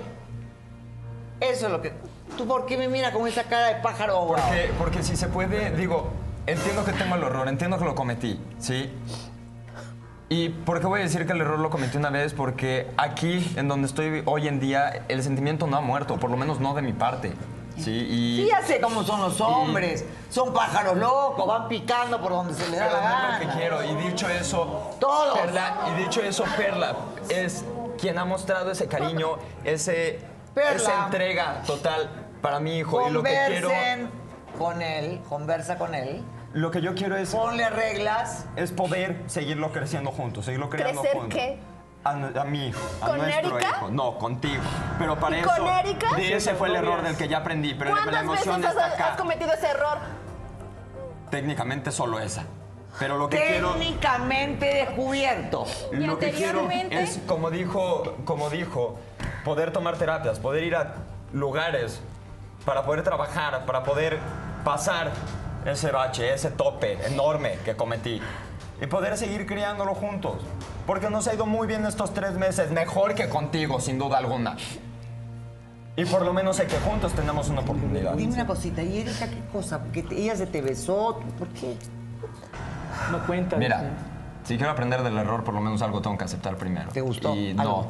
Eso 1.40 1.66
es 1.66 1.72
lo 1.72 1.82
que... 1.82 1.92
¿Tú 2.36 2.46
por 2.46 2.64
qué 2.64 2.78
me 2.78 2.86
miras 2.86 3.12
con 3.12 3.26
esa 3.26 3.42
cara 3.42 3.74
de 3.74 3.74
pájaro 3.82 4.18
ahogado? 4.18 4.46
Porque, 4.46 4.70
porque 4.78 5.02
si 5.02 5.16
se 5.16 5.26
puede, 5.26 5.72
digo, 5.72 6.12
entiendo 6.46 6.84
que 6.84 6.92
tengo 6.92 7.16
el 7.16 7.24
error, 7.24 7.48
entiendo 7.48 7.76
que 7.76 7.84
lo 7.84 7.96
cometí, 7.96 8.40
¿sí? 8.60 8.88
¿Y 10.28 10.50
por 10.50 10.78
qué 10.80 10.86
voy 10.86 11.00
a 11.00 11.02
decir 11.02 11.26
que 11.26 11.32
el 11.32 11.40
error 11.40 11.58
lo 11.58 11.70
cometí 11.70 11.96
una 11.96 12.10
vez? 12.10 12.34
Porque 12.34 12.88
aquí, 12.96 13.52
en 13.56 13.66
donde 13.66 13.88
estoy 13.88 14.22
hoy 14.26 14.46
en 14.46 14.60
día, 14.60 15.04
el 15.08 15.24
sentimiento 15.24 15.66
no 15.66 15.76
ha 15.78 15.80
muerto, 15.80 16.18
por 16.18 16.30
lo 16.30 16.36
menos 16.36 16.60
no 16.60 16.74
de 16.74 16.82
mi 16.82 16.92
parte. 16.92 17.32
Sí, 17.78 17.90
y... 17.90 18.42
Sí, 18.44 18.48
ya 18.48 18.62
sé 18.62 18.80
cómo 18.80 19.02
son 19.02 19.22
los 19.22 19.40
hombres. 19.40 20.04
Son 20.30 20.52
pájaros 20.52 20.96
locos, 20.96 21.44
van 21.44 21.66
picando 21.66 22.20
por 22.20 22.30
donde 22.30 22.54
se 22.54 22.68
les 22.68 22.78
da 22.78 22.86
Pero 22.86 23.00
la 23.00 23.00
no 23.00 23.08
es 23.08 23.22
gana. 23.22 23.38
lo 23.38 23.46
que 23.46 23.58
quiero. 23.58 23.84
Y 23.84 24.08
dicho 24.08 24.28
eso, 24.28 24.92
Todos. 25.00 25.38
Perla, 25.38 25.76
y 25.88 26.02
dicho 26.02 26.20
eso, 26.22 26.44
Perla 26.56 26.94
es 27.28 27.64
quien 27.98 28.18
ha 28.18 28.24
mostrado 28.24 28.70
ese 28.70 28.86
cariño, 28.88 29.36
ese, 29.64 30.20
Perla. 30.54 30.70
esa 30.76 31.04
entrega 31.04 31.62
total 31.66 32.08
para 32.40 32.60
mi 32.60 32.78
hijo. 32.78 33.08
Y 33.08 33.12
lo 33.12 33.22
que 33.22 33.36
quiero, 33.48 33.70
con 34.58 34.80
él, 34.82 35.20
conversa 35.28 35.76
con 35.78 35.94
él. 35.94 36.22
lo 36.54 36.70
que 36.70 36.80
yo 36.80 36.94
quiero 36.94 37.16
es, 37.16 37.30
Ponle 37.34 37.68
reglas. 37.70 38.46
es 38.56 38.72
poder 38.72 39.22
seguirlo 39.26 39.70
creciendo 39.72 40.10
juntos, 40.12 40.44
seguirlo 40.46 40.70
creando 40.70 41.02
¿Crecer 41.02 41.18
juntos. 41.20 41.38
qué? 41.38 41.58
A, 42.04 42.10
a 42.12 42.44
mi 42.44 42.68
hijo, 42.68 42.80
a 43.02 43.06
¿Con 43.08 43.18
nuestro 43.18 43.58
Erika? 43.58 43.70
hijo. 43.76 43.90
No, 43.90 44.16
contigo. 44.18 44.62
Pero 44.98 45.18
para 45.18 45.36
¿Y 45.36 45.40
eso. 45.40 45.50
con 45.50 45.66
Erika? 45.66 46.14
de 46.16 46.34
ese 46.36 46.54
fue 46.54 46.68
el 46.68 46.76
error 46.76 47.02
del 47.02 47.16
que 47.16 47.28
ya 47.28 47.38
aprendí. 47.38 47.74
Pero 47.74 47.90
la 47.94 48.02
¿Cuántas 48.02 48.22
emoción 48.22 48.56
veces 48.60 48.70
está 48.70 48.86
has, 48.86 48.94
acá. 48.94 49.06
has 49.12 49.16
cometido 49.18 49.52
ese 49.52 49.66
error? 49.66 49.98
Técnicamente 51.30 51.90
solo 51.92 52.18
esa. 52.20 52.44
Pero 52.98 53.16
lo 53.16 53.28
que 53.28 53.36
quiero. 53.38 53.72
Técnicamente 53.74 54.66
descubierto. 54.66 55.64
Y 55.92 55.96
Lo 55.96 56.18
que 56.18 56.30
quiero 56.30 56.60
anteriormente- 56.62 57.02
es, 57.02 57.20
como 57.26 57.50
dijo, 57.50 58.16
como 58.24 58.50
dijo, 58.50 58.98
poder 59.44 59.72
tomar 59.72 59.96
terapias, 59.98 60.38
poder 60.40 60.64
ir 60.64 60.74
a 60.76 60.94
lugares 61.32 62.00
para 62.64 62.84
poder 62.84 63.04
trabajar, 63.04 63.64
para 63.66 63.84
poder 63.84 64.18
pasar 64.64 65.12
ese 65.64 65.90
bache, 65.92 66.32
ese 66.34 66.50
tope 66.50 66.98
enorme 67.06 67.58
que 67.64 67.76
cometí 67.76 68.20
y 68.80 68.86
poder 68.86 69.16
seguir 69.16 69.46
criándolo 69.46 69.94
juntos. 69.94 70.36
Porque 70.86 71.10
nos 71.10 71.26
ha 71.28 71.34
ido 71.34 71.46
muy 71.46 71.66
bien 71.66 71.84
estos 71.86 72.12
tres 72.14 72.32
meses, 72.34 72.70
mejor 72.70 73.14
que 73.14 73.28
contigo, 73.28 73.80
sin 73.80 73.98
duda 73.98 74.18
alguna. 74.18 74.56
Y 75.96 76.04
por 76.04 76.22
lo 76.24 76.32
menos 76.32 76.56
sé 76.56 76.66
que 76.66 76.78
juntos 76.78 77.12
tenemos 77.12 77.48
una 77.48 77.60
oportunidad. 77.60 78.14
Dime 78.14 78.34
una 78.34 78.46
cosita, 78.46 78.82
¿y 78.82 79.00
Erika 79.00 79.28
qué 79.28 79.40
cosa? 79.52 79.80
Porque 79.82 80.04
ella 80.12 80.36
se 80.36 80.46
te 80.46 80.62
besó, 80.62 81.20
¿por 81.38 81.48
qué? 81.48 81.76
No 83.10 83.18
cuenta. 83.26 83.56
Mira, 83.56 83.78
dice. 83.78 83.90
si 84.44 84.56
quiero 84.56 84.72
aprender 84.72 85.02
del 85.02 85.16
error, 85.18 85.44
por 85.44 85.54
lo 85.54 85.60
menos 85.60 85.82
algo 85.82 86.00
tengo 86.00 86.16
que 86.18 86.24
aceptar 86.24 86.56
primero. 86.56 86.90
¿Te 86.90 87.00
gustó? 87.00 87.34
Y 87.34 87.50
Algo. 87.50 87.62
no, 87.62 87.86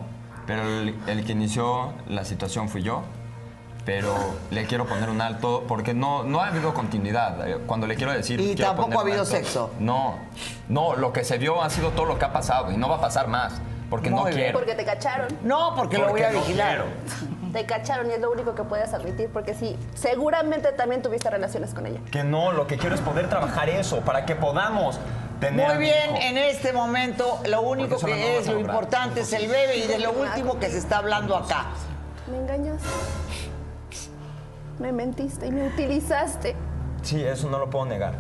pero 0.46 0.62
el, 0.62 0.94
el 1.06 1.24
que 1.24 1.32
inició 1.32 1.92
la 2.09 2.24
situación 2.24 2.68
fui 2.68 2.82
yo. 2.82 3.02
Pero 3.84 4.14
le 4.50 4.66
quiero 4.66 4.84
poner 4.86 5.09
un 5.09 5.22
alto 5.22 5.64
porque 5.66 5.94
no, 5.94 6.22
no 6.22 6.40
ha 6.40 6.48
habido 6.48 6.74
continuidad. 6.74 7.48
Eh, 7.48 7.59
Cuando 7.66 7.86
le 7.86 7.94
quiero 7.94 8.12
decir. 8.12 8.38
Y 8.38 8.54
quiero 8.54 8.72
tampoco 8.72 8.98
ha 8.98 9.00
habido 9.02 9.20
alto, 9.22 9.30
sexo. 9.30 9.70
No, 9.80 10.16
no, 10.68 10.94
lo 10.94 11.12
que 11.14 11.24
se 11.24 11.38
vio 11.38 11.62
ha 11.62 11.70
sido 11.70 11.90
todo 11.92 12.04
lo 12.04 12.18
que 12.18 12.26
ha 12.26 12.32
pasado 12.32 12.70
y 12.70 12.76
no 12.76 12.86
va 12.90 12.96
a 12.96 13.00
pasar 13.00 13.28
más 13.28 13.61
porque 13.88 14.11
no 14.11 14.24
bien. 14.24 14.36
quiero. 14.36 14.59
Porque 14.59 14.74
te 14.74 14.84
cacharon. 14.84 15.28
No, 15.42 15.74
porque, 15.74 15.96
lo 15.96 16.09
voy 16.11 16.20
Porque 16.20 16.26
a 16.26 16.32
no 16.32 16.40
vigilar. 16.40 16.68
quiero. 16.68 16.84
Te 17.59 17.66
cacharon 17.66 18.09
y 18.09 18.12
es 18.12 18.20
lo 18.20 18.30
único 18.30 18.54
que 18.54 18.62
puedes 18.62 18.94
admitir 18.94 19.30
porque 19.32 19.52
sí, 19.52 19.76
seguramente 19.92 20.70
también 20.70 21.02
tuviste 21.02 21.28
relaciones 21.28 21.74
con 21.74 21.86
ella. 21.86 21.98
Que 22.12 22.22
no, 22.22 22.52
lo 22.52 22.68
que 22.68 22.78
quiero 22.78 22.94
es 22.94 23.00
poder 23.00 23.28
trabajar 23.28 23.68
eso 23.68 23.98
para 24.02 24.24
que 24.24 24.36
podamos 24.36 25.00
tener. 25.40 25.66
Muy 25.66 25.78
bien, 25.78 26.14
en 26.14 26.38
este 26.38 26.72
momento 26.72 27.40
lo 27.48 27.62
único 27.62 27.96
no 28.00 28.06
que 28.06 28.38
es, 28.38 28.46
lo 28.46 28.52
lograr. 28.52 28.76
importante 28.76 29.22
es 29.22 29.32
el 29.32 29.48
bebé 29.48 29.78
y 29.78 29.88
de 29.88 29.98
lo 29.98 30.12
último 30.12 30.61
que 30.61 30.70
se 30.70 30.78
está 30.78 30.98
hablando 30.98 31.36
acá. 31.36 31.66
Me 32.30 32.36
engañaste. 32.36 32.86
Me 34.78 34.92
mentiste 34.92 35.48
y 35.48 35.50
me 35.50 35.66
utilizaste. 35.66 36.54
Sí, 37.02 37.24
eso 37.24 37.50
no 37.50 37.59
lo 37.59 37.70
puedo 37.70 37.86
negar. 37.86 38.14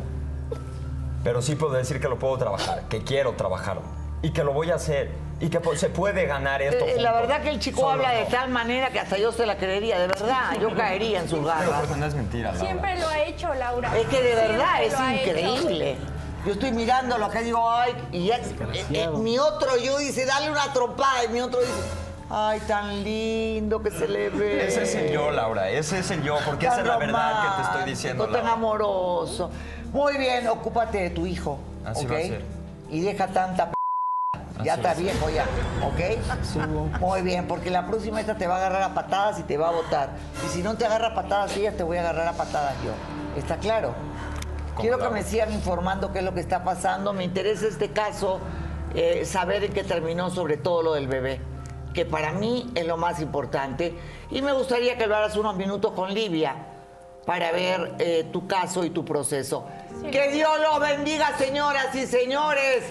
Pero 1.22 1.42
sí 1.42 1.54
puedo 1.54 1.74
decir 1.74 2.00
que 2.00 2.08
lo 2.08 2.18
puedo 2.18 2.36
trabajar, 2.38 2.88
que 2.88 3.04
quiero 3.04 3.34
trabajarlo 3.34 3.82
y 4.20 4.32
que 4.32 4.42
lo 4.42 4.52
voy 4.52 4.72
a 4.72 4.74
hacer 4.74 5.12
y 5.40 5.48
que 5.48 5.60
po- 5.60 5.76
se 5.76 5.88
puede 5.88 6.26
ganar 6.26 6.60
esto. 6.62 6.84
Eh, 6.84 6.94
La 7.00 7.10
juntos. 7.10 7.28
verdad 7.28 7.42
que 7.42 7.50
el 7.50 7.58
chico 7.60 7.80
Solo 7.82 7.92
habla 7.92 8.10
de 8.12 8.24
tal 8.24 8.48
manera 8.50 8.90
que 8.90 8.98
hasta 9.00 9.18
yo 9.18 9.30
se 9.32 9.46
la 9.46 9.56
creería, 9.56 9.98
de 9.98 10.06
verdad. 10.08 10.56
Yo 10.60 10.74
caería 10.74 11.20
en 11.20 11.28
sus 11.28 11.38
Pero 11.38 11.48
garras. 11.48 11.80
porque 11.80 11.96
no 11.96 12.06
es 12.06 12.14
mentira, 12.14 12.52
Laura. 12.52 12.66
Siempre 12.66 12.98
lo 12.98 13.08
ha 13.08 13.18
hecho, 13.20 13.54
Laura. 13.54 13.98
Es 13.98 14.06
que 14.08 14.22
de 14.22 14.34
verdad 14.34 14.74
Siempre 14.78 15.40
es 15.44 15.52
increíble. 15.60 15.96
Yo 16.46 16.52
estoy 16.52 16.72
mirándolo 16.72 17.24
acá 17.26 17.40
y 17.40 17.44
digo, 17.44 17.70
ay, 17.70 17.92
y 18.12 18.26
ya- 18.26 18.36
eh, 18.38 18.84
eh, 18.92 19.08
mi 19.14 19.38
otro 19.38 19.76
yo 19.76 19.98
dice, 19.98 20.24
dale 20.24 20.50
una 20.50 20.72
trompada, 20.72 21.24
y 21.24 21.28
mi 21.28 21.40
otro 21.40 21.60
dice, 21.60 21.72
ay, 22.30 22.60
tan 22.66 23.02
lindo 23.04 23.82
que 23.82 23.90
se 23.90 24.06
le 24.08 24.30
ve. 24.30 24.66
Ese 24.66 24.82
es 24.84 24.94
el 24.94 25.12
yo, 25.12 25.30
Laura. 25.30 25.68
Ese 25.68 25.98
es 25.98 26.10
el 26.10 26.22
yo, 26.22 26.36
porque 26.46 26.66
esa 26.66 26.80
es 26.80 26.86
la 26.86 26.96
verdad 26.96 27.42
que 27.42 27.56
te 27.62 27.68
estoy 27.68 27.90
diciendo, 27.90 28.24
Tan 28.24 28.32
Laura. 28.34 28.52
amoroso. 28.52 29.50
Muy 29.92 30.16
bien, 30.16 30.46
ocúpate 30.48 30.98
de 30.98 31.10
tu 31.10 31.26
hijo. 31.26 31.58
Así 31.84 32.04
¿ok? 32.06 32.12
va 32.12 32.16
a 32.18 32.20
ser. 32.22 32.42
Y 32.90 33.00
deja 33.00 33.26
tanta 33.26 33.70
p 33.70 33.77
ya 34.64 34.74
está 34.74 34.92
es. 34.92 34.98
viejo 34.98 35.30
ya, 35.30 35.44
¿ok? 35.84 37.00
Muy 37.00 37.22
bien, 37.22 37.46
porque 37.46 37.70
la 37.70 37.86
próxima 37.86 38.20
esta 38.20 38.36
te 38.36 38.46
va 38.46 38.54
a 38.54 38.58
agarrar 38.58 38.82
a 38.82 38.94
patadas 38.94 39.38
y 39.38 39.42
te 39.42 39.56
va 39.56 39.68
a 39.68 39.72
botar. 39.72 40.10
Y 40.44 40.48
si 40.48 40.62
no 40.62 40.76
te 40.76 40.86
agarra 40.86 41.08
a 41.08 41.14
patadas 41.14 41.56
ella, 41.56 41.76
te 41.76 41.82
voy 41.82 41.96
a 41.96 42.00
agarrar 42.00 42.28
a 42.28 42.32
patadas 42.32 42.74
yo. 42.84 42.92
¿Está 43.38 43.56
claro? 43.56 43.94
Quiero 44.80 44.98
que 44.98 45.08
me 45.10 45.24
sigan 45.24 45.52
informando 45.52 46.12
qué 46.12 46.20
es 46.20 46.24
lo 46.24 46.34
que 46.34 46.40
está 46.40 46.62
pasando. 46.62 47.12
Me 47.12 47.24
interesa 47.24 47.66
este 47.66 47.90
caso, 47.90 48.40
eh, 48.94 49.24
saber 49.24 49.64
en 49.64 49.72
qué 49.72 49.82
terminó 49.82 50.30
sobre 50.30 50.56
todo 50.56 50.82
lo 50.82 50.94
del 50.94 51.08
bebé, 51.08 51.40
que 51.94 52.04
para 52.04 52.32
mí 52.32 52.70
es 52.74 52.86
lo 52.86 52.96
más 52.96 53.20
importante. 53.20 53.98
Y 54.30 54.40
me 54.40 54.52
gustaría 54.52 54.96
que 54.96 55.04
hablaras 55.04 55.36
unos 55.36 55.56
minutos 55.56 55.92
con 55.92 56.14
Livia 56.14 56.54
para 57.26 57.50
ver 57.50 57.96
eh, 57.98 58.28
tu 58.32 58.46
caso 58.46 58.84
y 58.84 58.90
tu 58.90 59.04
proceso. 59.04 59.66
Que 60.12 60.30
Dios 60.30 60.50
los 60.60 60.80
bendiga, 60.80 61.36
señoras 61.36 61.94
y 61.94 62.06
señores. 62.06 62.84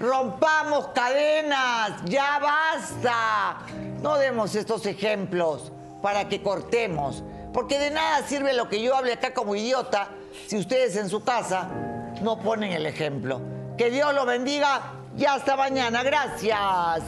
Rompamos 0.00 0.88
cadenas, 0.88 2.04
ya 2.04 2.38
basta. 2.38 3.58
No 4.00 4.16
demos 4.16 4.54
estos 4.54 4.86
ejemplos 4.86 5.72
para 6.02 6.28
que 6.28 6.40
cortemos, 6.42 7.24
porque 7.52 7.78
de 7.78 7.90
nada 7.90 8.22
sirve 8.22 8.52
lo 8.52 8.68
que 8.68 8.80
yo 8.80 8.94
hable 8.94 9.14
acá 9.14 9.34
como 9.34 9.56
idiota 9.56 10.08
si 10.46 10.56
ustedes 10.56 10.96
en 10.96 11.08
su 11.08 11.24
casa 11.24 11.68
no 12.22 12.38
ponen 12.38 12.72
el 12.72 12.86
ejemplo. 12.86 13.40
Que 13.76 13.90
Dios 13.90 14.14
los 14.14 14.26
bendiga 14.26 14.92
y 15.16 15.24
hasta 15.24 15.56
mañana. 15.56 16.02
Gracias. 16.02 17.02